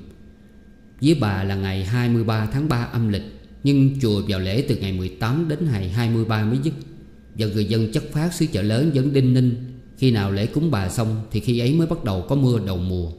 Với 1.00 1.14
bà 1.20 1.44
là 1.44 1.54
ngày 1.54 1.84
23 1.84 2.46
tháng 2.52 2.68
3 2.68 2.84
âm 2.84 3.08
lịch 3.08 3.22
Nhưng 3.64 4.00
chùa 4.00 4.22
vào 4.28 4.40
lễ 4.40 4.64
từ 4.68 4.76
ngày 4.76 4.92
18 4.92 5.48
đến 5.48 5.58
ngày 5.72 5.88
23 5.88 6.44
mới 6.44 6.58
dứt. 6.62 6.74
Và 7.34 7.46
người 7.46 7.64
dân 7.64 7.92
chất 7.92 8.04
phát 8.12 8.34
xứ 8.34 8.46
chợ 8.52 8.62
lớn 8.62 8.90
vẫn 8.94 9.12
đinh 9.12 9.34
ninh. 9.34 9.56
Khi 9.98 10.10
nào 10.10 10.32
lễ 10.32 10.46
cúng 10.46 10.70
bà 10.70 10.88
xong 10.88 11.20
Thì 11.30 11.40
khi 11.40 11.58
ấy 11.58 11.74
mới 11.74 11.86
bắt 11.86 12.04
đầu 12.04 12.24
có 12.28 12.36
mưa 12.36 12.60
đầu 12.66 12.76
mùa. 12.76 13.10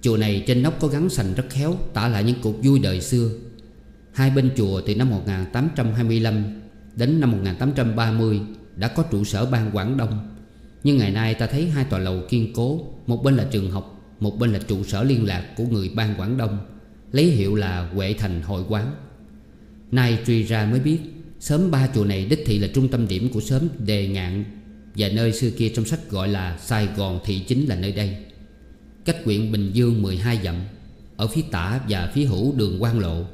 Chùa 0.00 0.16
này 0.16 0.44
trên 0.46 0.62
nóc 0.62 0.80
có 0.80 0.88
gắn 0.88 1.08
sành 1.08 1.34
rất 1.34 1.44
khéo 1.50 1.76
Tả 1.94 2.08
lại 2.08 2.24
những 2.24 2.36
cuộc 2.42 2.54
vui 2.62 2.78
đời 2.78 3.00
xưa. 3.00 3.30
Hai 4.12 4.30
bên 4.30 4.50
chùa 4.56 4.80
từ 4.80 4.94
năm 4.94 5.10
1825 5.10 6.44
đến 6.96 7.20
năm 7.20 7.30
1830 7.30 8.40
Đã 8.76 8.88
có 8.88 9.02
trụ 9.02 9.24
sở 9.24 9.46
ban 9.46 9.70
Quảng 9.76 9.96
Đông. 9.96 10.28
Nhưng 10.84 10.98
ngày 10.98 11.10
nay 11.10 11.34
ta 11.34 11.46
thấy 11.46 11.70
hai 11.70 11.84
tòa 11.84 11.98
lầu 11.98 12.22
kiên 12.28 12.52
cố, 12.54 12.80
Một 13.06 13.22
bên 13.24 13.36
là 13.36 13.46
trường 13.50 13.70
học, 13.70 14.14
một 14.20 14.38
bên 14.38 14.52
là 14.52 14.58
trụ 14.58 14.84
sở 14.84 15.02
liên 15.02 15.26
lạc 15.26 15.44
của 15.56 15.64
người 15.64 15.90
ban 15.94 16.14
Quảng 16.14 16.36
Đông, 16.36 16.58
Lấy 17.12 17.24
hiệu 17.24 17.54
là 17.54 17.88
Huệ 17.94 18.14
Thành 18.18 18.42
Hội 18.42 18.64
Quán. 18.68 18.94
Nay 19.92 20.18
truy 20.26 20.42
ra 20.42 20.66
mới 20.66 20.80
biết, 20.80 20.98
Sớm 21.40 21.70
ba 21.70 21.88
chùa 21.94 22.04
này 22.04 22.24
đích 22.24 22.42
thị 22.46 22.58
là 22.58 22.68
trung 22.74 22.88
tâm 22.88 23.08
điểm 23.08 23.28
của 23.32 23.40
sớm 23.40 23.68
Đề 23.78 24.08
Ngạn 24.08 24.44
Và 24.94 25.08
nơi 25.08 25.32
xưa 25.32 25.50
kia 25.50 25.68
trong 25.68 25.84
sách 25.84 26.10
gọi 26.10 26.28
là 26.28 26.58
Sài 26.58 26.88
Gòn 26.96 27.20
Thị 27.24 27.38
Chính 27.38 27.68
là 27.68 27.76
nơi 27.76 27.92
đây. 27.92 28.16
Cách 29.04 29.16
huyện 29.24 29.52
Bình 29.52 29.70
Dương 29.72 30.02
12 30.02 30.40
dặm, 30.44 30.54
Ở 31.16 31.26
phía 31.26 31.42
tả 31.50 31.80
và 31.88 32.10
phía 32.14 32.24
hữu 32.24 32.54
đường 32.56 32.82
quan 32.82 32.98
lộ. 32.98 33.24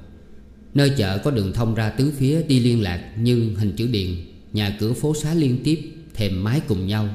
Nơi 0.75 0.93
chợ 0.97 1.19
có 1.19 1.31
đường 1.31 1.53
thông 1.53 1.75
ra 1.75 1.91
tứ 1.91 2.13
phía 2.17 2.43
đi 2.43 2.61
liên 2.61 2.83
lạc 2.83 3.13
như 3.17 3.55
hình 3.57 3.73
chữ 3.77 3.87
điền 3.87 4.09
Nhà 4.53 4.77
cửa 4.81 4.93
phố 4.93 5.15
xá 5.15 5.35
liên 5.35 5.59
tiếp, 5.65 5.93
Thềm 6.15 6.45
mái 6.45 6.61
cùng 6.69 6.87
nhau. 6.87 7.09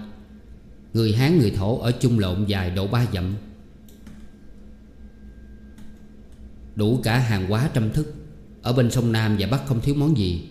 Người 0.94 1.14
Hán, 1.14 1.38
người 1.40 1.52
Thổ 1.52 1.80
ở 1.80 1.92
chung 1.92 2.20
lộn 2.20 2.46
dài 2.46 2.70
độ 2.70 2.88
ba 2.88 3.06
dặm. 3.14 3.36
Đủ 6.76 7.00
cả 7.04 7.18
hàng 7.18 7.48
hóa 7.48 7.70
trăm 7.74 7.92
thức. 7.92 8.14
Ở 8.62 8.74
bên 8.74 8.92
sông 8.92 9.12
Nam 9.12 9.36
và 9.40 9.48
Bắc 9.48 9.66
không 9.66 9.82
thiếu 9.82 9.96
món 9.96 10.18
gì. 10.18 10.50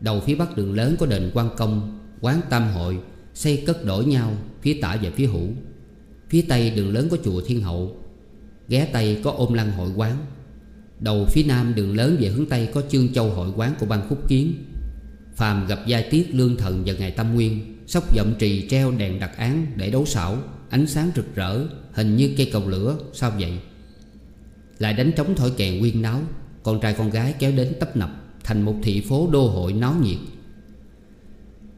Đầu 0.00 0.20
phía 0.20 0.34
Bắc 0.34 0.56
đường 0.56 0.74
lớn 0.74 0.96
có 0.98 1.06
đền 1.06 1.30
quan 1.34 1.50
công, 1.56 2.00
Quán 2.20 2.40
tam 2.50 2.68
hội, 2.68 2.98
Xây 3.34 3.62
cất 3.66 3.84
đổi 3.84 4.04
nhau, 4.04 4.36
Phía 4.62 4.78
tả 4.82 4.96
và 5.02 5.10
phía 5.10 5.26
hữu. 5.26 5.48
Phía 6.28 6.42
Tây 6.48 6.70
đường 6.70 6.92
lớn 6.92 7.08
có 7.10 7.16
chùa 7.24 7.42
Thiên 7.46 7.62
Hậu, 7.62 7.96
Ghé 8.68 8.88
Tây 8.92 9.20
có 9.24 9.30
ôm 9.30 9.52
lăng 9.52 9.72
hội 9.72 9.90
quán. 9.96 10.16
Đầu 11.00 11.26
phía 11.30 11.42
nam 11.42 11.74
đường 11.74 11.96
lớn 11.96 12.16
về 12.20 12.28
hướng 12.28 12.46
Tây 12.46 12.68
có 12.74 12.82
chương 12.88 13.12
châu 13.12 13.30
hội 13.30 13.50
quán 13.56 13.74
của 13.80 13.86
ban 13.86 14.08
khúc 14.08 14.28
kiến. 14.28 14.54
Phàm 15.36 15.66
gặp 15.66 15.78
giai 15.86 16.02
tiết, 16.02 16.34
lương 16.34 16.56
thần 16.56 16.82
và 16.86 16.92
ngày 16.92 17.10
tâm 17.10 17.34
nguyên, 17.34 17.76
Sóc 17.86 18.14
giọng 18.14 18.34
trì 18.38 18.68
treo 18.68 18.90
đèn 18.90 19.20
đặt 19.20 19.36
án 19.36 19.66
để 19.76 19.90
đấu 19.90 20.06
xảo, 20.06 20.38
Ánh 20.70 20.86
sáng 20.86 21.10
rực 21.16 21.34
rỡ, 21.34 21.66
Hình 21.92 22.16
như 22.16 22.34
cây 22.36 22.50
cầu 22.52 22.68
lửa, 22.68 22.98
Sao 23.12 23.32
vậy? 23.38 23.52
Lại 24.78 24.92
đánh 24.92 25.12
trống 25.16 25.34
thổi 25.36 25.50
kèn 25.56 25.80
quyên 25.80 26.02
náo, 26.02 26.20
Con 26.62 26.80
trai 26.80 26.94
con 26.94 27.10
gái 27.10 27.34
kéo 27.38 27.52
đến 27.52 27.72
tấp 27.80 27.96
nập 27.96 28.10
Thành 28.44 28.62
một 28.62 28.74
thị 28.82 29.00
phố 29.00 29.28
đô 29.32 29.48
hội 29.48 29.72
náo 29.72 29.94
nhiệt. 30.02 30.18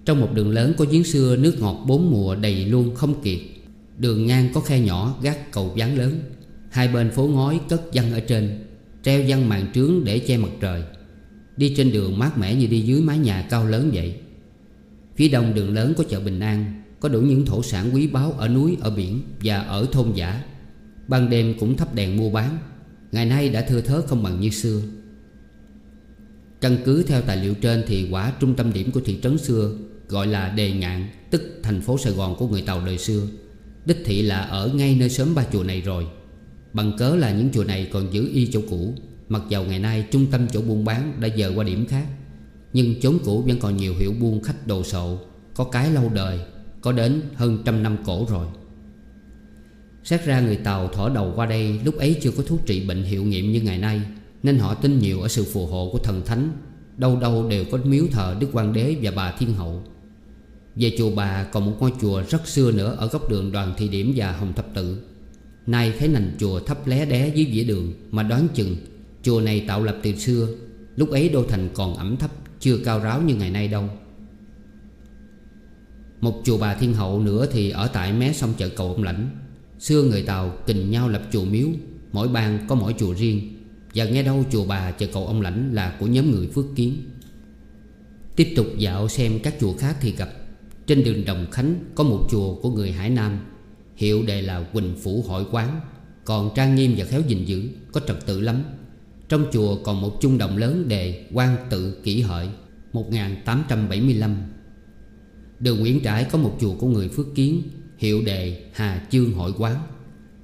Trong 0.04 0.20
một 0.20 0.28
đường 0.34 0.50
lớn 0.50 0.74
có 0.78 0.84
giếng 0.90 1.04
xưa 1.04 1.36
Nước 1.36 1.60
ngọt 1.60 1.84
bốn 1.86 2.10
mùa 2.10 2.34
đầy 2.34 2.64
luôn 2.64 2.94
không 2.94 3.22
kiệt, 3.22 3.38
Đường 3.98 4.26
ngang 4.26 4.48
có 4.54 4.60
khe 4.60 4.80
nhỏ 4.80 5.18
gác 5.22 5.52
cầu 5.52 5.72
ván 5.76 5.96
lớn, 5.96 6.20
Hai 6.70 6.88
bên 6.88 7.10
phố 7.10 7.22
ngói 7.22 7.60
cất 7.68 7.82
văn 7.92 8.12
ở 8.12 8.20
trên. 8.20 8.71
Treo 9.02 9.22
văn 9.28 9.48
màn 9.48 9.72
trướng 9.74 10.04
để 10.04 10.18
che 10.18 10.36
mặt 10.36 10.50
trời. 10.60 10.82
Đi 11.56 11.74
trên 11.76 11.92
đường 11.92 12.18
mát 12.18 12.38
mẻ 12.38 12.54
như 12.54 12.66
đi 12.66 12.80
dưới 12.80 13.00
mái 13.00 13.18
nhà 13.18 13.46
cao 13.50 13.66
lớn 13.66 13.90
vậy. 13.94 14.14
Phía 15.16 15.28
đông 15.28 15.54
đường 15.54 15.74
lớn 15.74 15.94
có 15.96 16.04
chợ 16.08 16.20
Bình 16.20 16.40
An 16.40 16.82
Có 17.00 17.08
đủ 17.08 17.20
những 17.20 17.46
thổ 17.46 17.62
sản 17.62 17.90
quý 17.94 18.06
báu 18.06 18.32
ở 18.32 18.48
núi, 18.48 18.76
ở 18.80 18.90
biển 18.90 19.22
và 19.44 19.58
ở 19.58 19.86
thôn 19.92 20.12
giả. 20.12 20.44
Ban 21.08 21.30
đêm 21.30 21.54
cũng 21.58 21.76
thắp 21.76 21.94
đèn 21.94 22.16
mua 22.16 22.30
bán 22.30 22.58
Ngày 23.12 23.26
nay 23.26 23.48
đã 23.48 23.60
thưa 23.60 23.80
thớt 23.80 24.04
không 24.06 24.22
bằng 24.22 24.40
như 24.40 24.50
xưa. 24.50 24.80
Căn 26.60 26.76
cứ 26.84 27.02
theo 27.02 27.20
tài 27.22 27.36
liệu 27.36 27.54
trên 27.54 27.84
thì 27.86 28.08
quả 28.10 28.32
trung 28.40 28.54
tâm 28.54 28.72
điểm 28.72 28.90
của 28.90 29.00
thị 29.00 29.18
trấn 29.22 29.38
xưa 29.38 29.76
Gọi 30.08 30.26
là 30.26 30.48
Đề 30.48 30.72
Ngạn 30.72 31.08
Tức 31.30 31.60
thành 31.62 31.80
phố 31.80 31.98
Sài 31.98 32.12
Gòn 32.12 32.36
của 32.38 32.48
người 32.48 32.62
Tàu 32.62 32.86
đời 32.86 32.98
xưa. 32.98 33.26
Đích 33.86 34.02
thị 34.04 34.22
là 34.22 34.40
ở 34.40 34.70
ngay 34.74 34.96
nơi 35.00 35.10
sớm 35.10 35.34
ba 35.34 35.44
chùa 35.52 35.64
này 35.64 35.80
rồi. 35.80 36.06
Bằng 36.72 36.92
cớ 36.98 37.16
là 37.16 37.32
những 37.32 37.48
chùa 37.52 37.64
này 37.64 37.90
còn 37.92 38.12
giữ 38.12 38.28
y 38.32 38.46
chỗ 38.52 38.60
cũ. 38.70 38.94
Mặc 39.28 39.42
dầu 39.48 39.64
ngày 39.64 39.78
nay 39.78 40.06
trung 40.10 40.26
tâm 40.30 40.46
chỗ 40.52 40.60
buôn 40.60 40.84
bán 40.84 41.12
đã 41.20 41.28
dời 41.38 41.54
qua 41.54 41.64
điểm 41.64 41.86
khác, 41.86 42.06
Nhưng 42.72 43.00
chốn 43.00 43.18
cũ 43.24 43.42
vẫn 43.42 43.58
còn 43.60 43.76
nhiều 43.76 43.94
hiệu 43.98 44.12
buôn 44.20 44.42
khách 44.42 44.66
đồ 44.66 44.82
sộ, 44.82 45.18
Có 45.54 45.64
cái 45.64 45.90
lâu 45.90 46.10
đời, 46.14 46.40
Có 46.80 46.92
đến 46.92 47.22
hơn 47.34 47.62
trăm 47.64 47.82
năm 47.82 47.96
cổ 48.04 48.26
rồi. 48.30 48.46
Xét 50.04 50.24
ra 50.24 50.40
người 50.40 50.56
Tàu 50.56 50.88
thỏ 50.88 51.08
đầu 51.08 51.32
qua 51.36 51.46
đây 51.46 51.80
Lúc 51.84 51.98
ấy 51.98 52.16
chưa 52.22 52.30
có 52.30 52.42
thuốc 52.42 52.66
trị 52.66 52.86
bệnh 52.86 53.02
hiệu 53.02 53.24
nghiệm 53.24 53.52
như 53.52 53.60
ngày 53.60 53.78
nay, 53.78 54.00
Nên 54.42 54.58
họ 54.58 54.74
tin 54.74 54.98
nhiều 54.98 55.20
ở 55.20 55.28
sự 55.28 55.44
phù 55.44 55.66
hộ 55.66 55.88
của 55.92 55.98
thần 55.98 56.22
thánh, 56.26 56.50
Đâu 56.96 57.20
đâu 57.20 57.48
đều 57.48 57.64
có 57.72 57.78
miếu 57.84 58.04
thờ 58.10 58.36
Đức 58.40 58.48
Quan 58.52 58.72
Đế 58.72 58.96
và 59.02 59.10
bà 59.16 59.32
Thiên 59.38 59.54
Hậu. 59.54 59.82
Về 60.76 60.94
chùa 60.98 61.10
bà 61.16 61.44
còn 61.44 61.66
một 61.66 61.76
ngôi 61.80 61.92
chùa 62.00 62.22
rất 62.28 62.48
xưa 62.48 62.72
nữa 62.72 62.96
Ở 62.98 63.06
góc 63.06 63.30
đường 63.30 63.52
đoàn 63.52 63.74
thị 63.78 63.88
điểm 63.88 64.12
và 64.16 64.32
hồng 64.32 64.52
thập 64.52 64.66
tự. 64.74 65.11
Nay 65.66 65.94
thấy 65.98 66.08
nành 66.08 66.30
chùa 66.38 66.60
thấp 66.60 66.86
lé 66.86 67.04
đé 67.04 67.32
dưới 67.34 67.44
vỉa 67.44 67.64
đường 67.64 67.92
Mà 68.10 68.22
đoán 68.22 68.48
chừng 68.54 68.76
Chùa 69.22 69.40
này 69.40 69.64
tạo 69.68 69.84
lập 69.84 69.96
từ 70.02 70.14
xưa, 70.14 70.48
Lúc 70.96 71.10
ấy 71.10 71.28
đô 71.28 71.44
thành 71.44 71.68
còn 71.74 71.94
ẩm 71.94 72.16
thấp, 72.16 72.30
Chưa 72.60 72.78
cao 72.84 72.98
ráo 73.00 73.22
như 73.22 73.34
ngày 73.34 73.50
nay 73.50 73.68
đâu. 73.68 73.88
Một 76.20 76.40
chùa 76.44 76.58
bà 76.58 76.74
thiên 76.74 76.94
hậu 76.94 77.20
nữa 77.20 77.46
thì 77.52 77.70
ở 77.70 77.86
tại 77.86 78.12
mé 78.12 78.32
sông 78.32 78.54
chợ 78.58 78.68
cầu 78.68 78.88
ông 78.88 79.02
lãnh. 79.02 79.28
Xưa 79.78 80.02
người 80.02 80.22
Tàu 80.22 80.56
kình 80.66 80.90
nhau 80.90 81.08
lập 81.08 81.22
chùa 81.32 81.44
miếu, 81.44 81.68
Mỗi 82.12 82.28
bang 82.28 82.66
có 82.68 82.74
mỗi 82.74 82.94
chùa 82.98 83.14
riêng. 83.14 83.58
Và 83.94 84.04
nghe 84.04 84.22
đâu 84.22 84.44
chùa 84.52 84.64
bà 84.64 84.90
chợ 84.90 85.06
cầu 85.12 85.26
ông 85.26 85.40
lãnh 85.40 85.74
là 85.74 85.96
của 86.00 86.06
nhóm 86.06 86.30
người 86.30 86.46
phước 86.46 86.64
kiến. 86.76 86.96
Tiếp 88.36 88.52
tục 88.56 88.66
dạo 88.78 89.08
xem 89.08 89.38
các 89.42 89.54
chùa 89.60 89.72
khác 89.78 89.96
thì 90.00 90.12
gặp. 90.12 90.28
Trên 90.86 91.04
đường 91.04 91.24
Đồng 91.24 91.46
Khánh 91.50 91.74
có 91.94 92.04
một 92.04 92.28
chùa 92.30 92.54
của 92.54 92.70
người 92.70 92.92
Hải 92.92 93.10
Nam. 93.10 93.38
Hiệu 93.96 94.22
đề 94.22 94.42
là 94.42 94.62
Quỳnh 94.62 94.94
Phủ 95.02 95.24
Hội 95.26 95.46
Quán. 95.50 95.80
Còn 96.24 96.50
trang 96.54 96.74
nghiêm 96.74 96.94
và 96.96 97.04
khéo 97.04 97.22
gìn 97.26 97.44
giữ 97.44 97.68
Có 97.92 98.00
trật 98.00 98.26
tự 98.26 98.40
lắm. 98.40 98.62
Trong 99.28 99.46
chùa 99.52 99.76
còn 99.84 100.00
một 100.00 100.18
chung 100.20 100.38
đồng 100.38 100.56
lớn 100.56 100.88
đề 100.88 101.26
quan 101.32 101.56
tự 101.70 102.00
kỷ 102.02 102.20
hợi 102.20 102.48
1875 102.92 104.36
Đường 105.60 105.80
Nguyễn 105.80 106.00
Trãi 106.04 106.24
có 106.24 106.38
một 106.38 106.56
chùa 106.60 106.74
của 106.74 106.86
người 106.86 107.08
Phước 107.08 107.34
Kiến, 107.34 107.62
Hiệu 107.98 108.22
đề 108.22 108.64
Hà 108.72 109.06
Chương 109.10 109.32
Hội 109.32 109.52
Quán. 109.58 109.76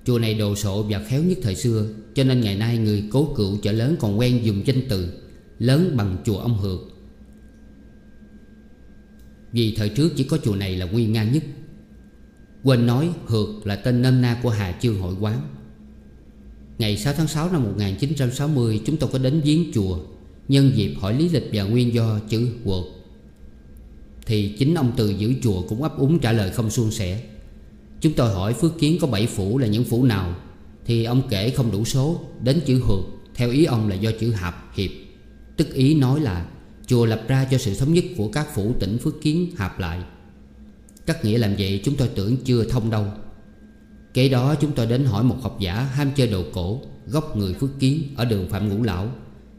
Chùa 0.04 0.18
này 0.18 0.34
đồ 0.34 0.54
sộ 0.54 0.82
và 0.82 1.04
khéo 1.08 1.22
nhất 1.22 1.38
thời 1.42 1.54
xưa, 1.54 1.86
Cho 2.14 2.24
nên 2.24 2.40
ngày 2.40 2.56
nay 2.56 2.78
người 2.78 3.04
cố 3.10 3.34
cựu 3.36 3.56
chợ 3.56 3.72
lớn 3.72 3.96
còn 4.00 4.18
quen 4.18 4.40
dùng 4.44 4.66
danh 4.66 4.82
từ 4.88 5.12
Lớn 5.58 5.94
bằng 5.96 6.16
chùa 6.24 6.38
ông 6.38 6.58
Hược. 6.58 6.80
Vì 9.52 9.74
thời 9.76 9.88
trước 9.88 10.12
chỉ 10.16 10.24
có 10.24 10.38
chùa 10.44 10.54
này 10.54 10.76
là 10.76 10.86
nguy 10.86 11.06
nga 11.06 11.24
nhất. 11.24 11.42
Quên 12.64 12.86
nói 12.86 13.10
Hược 13.26 13.66
là 13.66 13.76
tên 13.76 14.02
nôm 14.02 14.20
na 14.22 14.40
của 14.42 14.50
Hà 14.50 14.78
Chương 14.82 15.00
Hội 15.00 15.14
Quán. 15.20 15.40
Ngày 16.78 16.96
6 16.96 17.14
tháng 17.16 17.28
6 17.28 17.52
năm 17.52 17.62
1960 17.62 18.80
Chúng 18.84 18.96
tôi 18.96 19.10
có 19.12 19.18
đến 19.18 19.40
viếng 19.40 19.72
chùa, 19.74 19.98
Nhân 20.48 20.72
dịp 20.74 20.94
hỏi 21.00 21.14
lý 21.14 21.28
lịch 21.28 21.50
và 21.52 21.62
nguyên 21.62 21.94
do 21.94 22.18
chữ 22.28 22.48
Hược. 22.64 22.84
Thì 24.26 24.54
chính 24.58 24.74
ông 24.74 24.92
Từ 24.96 25.08
giữ 25.08 25.34
chùa 25.42 25.62
cũng 25.68 25.82
ấp 25.82 25.98
úng 25.98 26.18
trả 26.18 26.32
lời 26.32 26.50
không 26.50 26.70
suôn 26.70 26.90
sẻ. 26.90 27.22
Chúng 28.00 28.12
tôi 28.12 28.34
hỏi 28.34 28.54
Phước 28.54 28.78
Kiến 28.78 28.98
có 29.00 29.06
7 29.06 29.26
phủ 29.26 29.58
là 29.58 29.66
những 29.66 29.84
phủ 29.84 30.04
nào, 30.04 30.34
Thì 30.84 31.04
ông 31.04 31.22
kể 31.30 31.50
không 31.50 31.72
đủ 31.72 31.84
số, 31.84 32.20
Đến 32.42 32.60
chữ 32.66 32.80
Hược, 32.86 33.04
Theo 33.34 33.50
ý 33.50 33.64
ông 33.64 33.88
là 33.88 33.94
do 33.94 34.10
chữ 34.20 34.30
Hạp, 34.30 34.76
Hiệp. 34.76 34.90
Tức 35.56 35.74
ý 35.74 35.94
nói 35.94 36.20
là, 36.20 36.46
Chùa 36.86 37.06
lập 37.06 37.22
ra 37.28 37.44
cho 37.50 37.58
sự 37.58 37.74
thống 37.74 37.94
nhất 37.94 38.04
của 38.16 38.28
các 38.28 38.54
phủ 38.54 38.72
tỉnh 38.80 38.98
Phước 38.98 39.22
Kiến 39.22 39.50
hạp 39.56 39.80
lại. 39.80 40.00
Cắt 41.08 41.24
nghĩa 41.24 41.38
làm 41.38 41.54
vậy 41.58 41.80
chúng 41.84 41.96
tôi 41.96 42.08
tưởng 42.08 42.36
chưa 42.44 42.64
thông 42.64 42.90
đâu. 42.90 43.06
Kế 44.14 44.28
đó 44.28 44.54
chúng 44.54 44.72
tôi 44.72 44.86
đến 44.86 45.04
hỏi 45.04 45.24
một 45.24 45.36
học 45.40 45.56
giả 45.60 45.74
ham 45.74 46.10
chơi 46.16 46.26
đồ 46.26 46.44
cổ, 46.52 46.80
góc 47.06 47.36
người 47.36 47.54
Phước 47.54 47.70
Kiến 47.78 48.02
ở 48.16 48.24
đường 48.24 48.48
Phạm 48.48 48.68
Ngũ 48.68 48.82
Lão. 48.82 49.08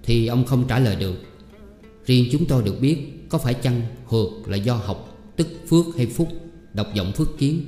Thì 0.03 0.27
ông 0.27 0.45
không 0.45 0.67
trả 0.67 0.79
lời 0.79 0.95
được. 0.95 1.15
Riêng 2.05 2.29
chúng 2.31 2.45
tôi 2.45 2.63
được 2.63 2.75
biết 2.81 2.97
Có 3.29 3.37
phải 3.37 3.53
chăng 3.53 3.81
hược 4.05 4.47
là 4.47 4.57
do 4.57 4.73
học, 4.73 5.17
Tức 5.35 5.47
Phước 5.67 5.85
hay 5.97 6.05
Phúc, 6.05 6.27
Đọc 6.73 6.87
giọng 6.93 7.11
Phước 7.11 7.37
Kiến. 7.37 7.65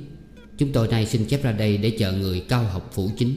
Chúng 0.58 0.72
tôi 0.72 0.88
nay 0.88 1.06
xin 1.06 1.24
chép 1.24 1.42
ra 1.42 1.52
đây 1.52 1.76
để 1.76 1.90
chờ 1.98 2.12
người 2.12 2.40
cao 2.40 2.64
học 2.64 2.90
phủ 2.92 3.10
chính. 3.18 3.34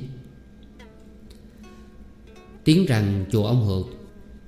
Tiếng 2.63 2.85
rằng 2.85 3.25
chùa 3.31 3.45
ông 3.45 3.65
Hược, 3.65 3.85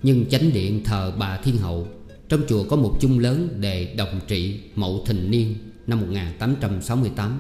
Nhưng 0.04 0.26
chánh 0.26 0.54
điện 0.54 0.84
thờ 0.84 1.14
bà 1.20 1.38
Thiên 1.38 1.58
Hậu. 1.58 1.88
Trong 2.30 2.42
chùa 2.50 2.64
có 2.64 2.76
một 2.76 2.98
chung 3.02 3.20
lớn 3.20 3.58
đề 3.62 3.94
đồng 3.94 4.20
trị 4.28 4.60
mậu 4.76 5.04
thình 5.06 5.32
niên 5.32 5.56
năm 5.88 6.00
1868 6.02 7.40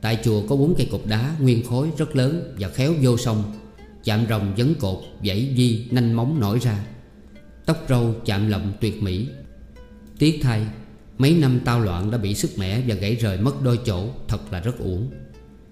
Tại 0.00 0.18
chùa 0.24 0.42
có 0.48 0.56
bốn 0.56 0.74
cây 0.78 0.88
cột 0.90 1.02
đá 1.06 1.36
nguyên 1.40 1.66
khối 1.66 1.88
rất 1.98 2.16
lớn 2.16 2.54
và 2.58 2.68
khéo 2.68 2.94
vô 3.02 3.16
sông 3.16 3.52
Chạm 4.04 4.26
rồng 4.28 4.54
vấn 4.56 4.74
cột, 4.74 4.98
dãy 5.24 5.54
di, 5.56 5.86
nanh 5.90 6.12
móng 6.12 6.40
nổi 6.40 6.58
ra. 6.58 6.84
Tóc 7.66 7.86
râu 7.88 8.14
chạm 8.24 8.48
lậm 8.48 8.72
tuyệt 8.80 9.02
mỹ. 9.02 9.28
Tiếc 10.18 10.38
thay 10.42 10.66
Mấy 11.18 11.34
năm 11.34 11.60
tao 11.64 11.80
loạn 11.80 12.10
đã 12.10 12.18
bị 12.18 12.34
sức 12.34 12.50
mẻ 12.58 12.82
và 12.86 12.94
gãy 12.94 13.14
rời 13.14 13.38
mất 13.38 13.62
đôi 13.62 13.80
chỗ 13.86 14.08
Thật 14.28 14.52
là 14.52 14.60
rất 14.60 14.78
uổng. 14.78 15.10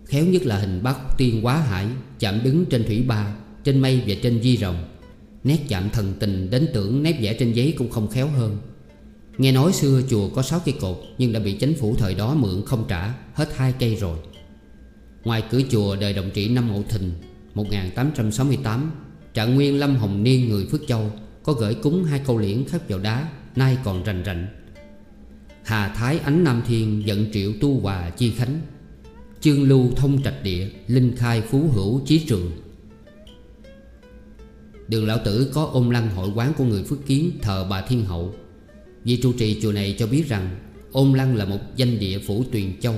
Khéo 0.05 0.27
nhất 0.27 0.43
là 0.43 0.59
hình 0.59 0.83
bác 0.83 0.97
tiên 1.19 1.41
quá 1.43 1.57
hải 1.57 1.87
Chạm 2.19 2.41
đứng 2.45 2.65
trên 2.65 2.85
thủy 2.85 3.05
ba 3.09 3.37
Trên 3.65 3.81
mây 3.81 4.03
và 4.07 4.15
trên 4.23 4.43
di 4.43 4.57
rồng. 4.57 4.85
Nét 5.45 5.59
chạm 5.69 5.91
thần 5.91 6.15
tình 6.21 6.51
đến 6.51 6.69
tưởng 6.75 7.03
nét 7.03 7.19
vẽ 7.21 7.35
trên 7.35 7.53
giấy 7.53 7.75
cũng 7.79 7.91
không 7.91 8.09
khéo 8.09 8.29
hơn. 8.29 8.59
Nghe 9.39 9.53
nói 9.53 9.73
xưa 9.73 10.03
chùa 10.11 10.29
có 10.29 10.43
6 10.43 10.61
cây 10.65 10.75
cột, 10.81 10.97
Nhưng 11.19 11.33
đã 11.33 11.41
bị 11.41 11.53
chính 11.53 11.75
phủ 11.75 11.95
thời 11.99 12.15
đó 12.15 12.35
mượn 12.35 12.63
không 12.67 12.85
trả, 12.89 13.15
Hết 13.35 13.57
hai 13.57 13.75
cây 13.79 13.97
rồi. 13.97 14.19
Ngoài 15.25 15.43
cửa 15.51 15.61
chùa 15.71 15.97
đời 15.97 16.13
đồng 16.13 16.31
trị 16.31 16.49
năm 16.49 16.69
Mậu 16.69 16.85
Thìn 16.89 17.13
1868 17.55 18.93
Trạng 19.35 19.55
Nguyên 19.55 19.79
Lâm 19.79 19.97
Hồng 19.97 20.23
Niên 20.23 20.49
người 20.49 20.67
Phước 20.67 20.81
Châu 20.89 21.11
Có 21.43 21.53
gửi 21.53 21.75
cúng 21.75 22.05
hai 22.05 22.21
câu 22.27 22.39
liễn 22.39 22.65
khắc 22.65 22.89
vào 22.89 22.99
đá, 22.99 23.29
Nay 23.57 23.79
còn 23.85 24.05
rành 24.05 24.23
rành. 24.23 24.47
Hà 25.65 25.89
Thái 25.89 26.19
Ánh 26.19 26.45
Nam 26.45 26.63
Thiên 26.67 27.07
Dẫn 27.07 27.27
triệu 27.33 27.53
tu 27.61 27.81
hòa 27.81 28.11
chi 28.11 28.31
khánh, 28.31 28.61
Chương 29.41 29.69
lưu 29.69 29.91
thông 29.97 30.23
trạch 30.23 30.43
địa, 30.43 30.69
Linh 30.87 31.17
khai 31.17 31.43
phú 31.43 31.71
hữu 31.75 32.01
chí 32.07 32.19
trường. 32.19 32.51
Đường 34.89 35.07
Lão 35.07 35.19
Tử 35.25 35.51
có 35.55 35.71
ôm 35.73 35.91
lăng 35.91 36.11
hội 36.11 36.31
quán 36.35 36.53
của 36.59 36.65
người 36.65 36.85
Phước 36.85 37.07
Kiến 37.07 37.31
Thờ 37.43 37.67
bà 37.71 37.83
Thiên 37.83 38.05
Hậu. 38.05 38.35
Vị 39.07 39.17
trụ 39.17 39.33
trì 39.33 39.61
chùa 39.63 39.73
này 39.73 39.97
cho 39.99 40.07
biết 40.07 40.29
rằng, 40.29 40.57
Ôn 40.93 41.13
Lăng 41.13 41.37
là 41.37 41.45
một 41.45 41.59
danh 41.77 41.99
địa 41.99 42.19
phủ 42.19 42.45
Tuyền 42.53 42.81
Châu. 42.81 42.95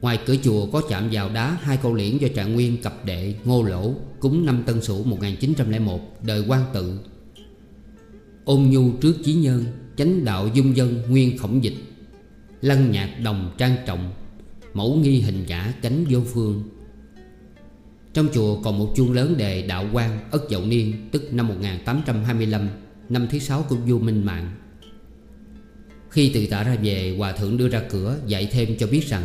Ngoài 0.00 0.18
cửa 0.26 0.36
chùa 0.42 0.66
có 0.66 0.82
chạm 0.88 1.08
vào 1.12 1.28
đá 1.28 1.58
hai 1.60 1.76
câu 1.76 1.94
liễn 1.94 2.18
do 2.18 2.28
trạng 2.34 2.52
nguyên 2.52 2.82
cập 2.82 3.04
đệ 3.04 3.34
Ngô 3.44 3.62
Lỗ 3.62 3.94
cúng 4.20 4.46
năm 4.46 4.62
Tân 4.66 4.82
Sửu 4.82 5.04
1901 5.04 6.00
đời 6.22 6.44
quan 6.48 6.64
tự. 6.72 6.98
Ôn 8.44 8.62
nhu 8.62 8.92
trước 8.92 9.14
chí 9.24 9.34
nhân 9.34 9.64
Chánh 9.96 10.24
đạo 10.24 10.48
dung 10.54 10.76
dân 10.76 11.02
nguyên 11.08 11.38
khổng 11.38 11.64
dịch. 11.64 11.76
Lăng 12.60 12.90
nhạc 12.90 13.16
đồng 13.22 13.54
trang 13.58 13.76
trọng, 13.86 14.12
Mẫu 14.74 14.96
nghi 14.96 15.20
hình 15.20 15.44
giả 15.46 15.74
cánh 15.82 16.04
vô 16.10 16.20
phương. 16.32 16.62
Trong 18.14 18.28
chùa 18.34 18.62
còn 18.62 18.78
một 18.78 18.92
chuông 18.96 19.12
lớn 19.12 19.34
đề 19.38 19.66
đạo 19.66 19.86
quan 19.92 20.18
Ất 20.30 20.42
Dậu 20.50 20.64
Niên, 20.66 21.08
Tức 21.12 21.32
năm 21.32 21.48
1825 21.48 22.68
Năm 23.08 23.26
thứ 23.30 23.38
sáu 23.38 23.64
của 23.68 23.76
vua 23.76 23.98
Minh 23.98 24.24
Mạng. 24.24 24.52
Khi 26.12 26.30
từ 26.34 26.46
tả 26.46 26.62
ra 26.62 26.76
về 26.82 27.14
Hòa 27.18 27.32
thượng 27.32 27.56
đưa 27.56 27.68
ra 27.68 27.82
cửa 27.90 28.18
dạy 28.26 28.48
thêm 28.52 28.76
cho 28.78 28.86
biết 28.86 29.08
rằng 29.08 29.22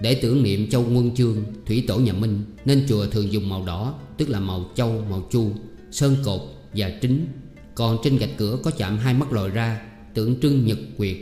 Để 0.00 0.14
tưởng 0.14 0.42
niệm 0.42 0.70
châu 0.70 0.82
Nguyên 0.82 1.14
Chương 1.14 1.44
Thủy 1.66 1.84
tổ 1.88 1.98
nhà 1.98 2.12
Minh 2.12 2.44
Nên 2.64 2.86
chùa 2.88 3.06
thường 3.06 3.32
dùng 3.32 3.48
màu 3.48 3.66
đỏ 3.66 3.94
Tức 4.16 4.28
là 4.28 4.40
màu 4.40 4.70
châu, 4.74 5.04
màu 5.10 5.28
chu 5.30 5.52
Sơn 5.90 6.16
cột 6.24 6.40
và 6.74 6.90
trính 7.02 7.26
Còn 7.74 7.98
trên 8.04 8.18
gạch 8.18 8.36
cửa 8.36 8.58
có 8.62 8.70
chạm 8.70 8.98
hai 8.98 9.14
mắt 9.14 9.32
lòi 9.32 9.50
ra 9.50 9.80
Tượng 10.14 10.40
trưng 10.40 10.66
nhật 10.66 10.78
quyệt 10.96 11.16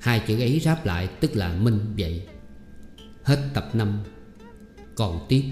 Hai 0.00 0.22
chữ 0.26 0.40
ấy 0.40 0.60
ráp 0.60 0.86
lại 0.86 1.08
tức 1.20 1.36
là 1.36 1.52
Minh 1.52 1.78
vậy. 1.98 2.22
Hết 3.22 3.50
tập 3.54 3.70
5 3.74 3.98
Còn 4.94 5.26
tiếp. 5.28 5.42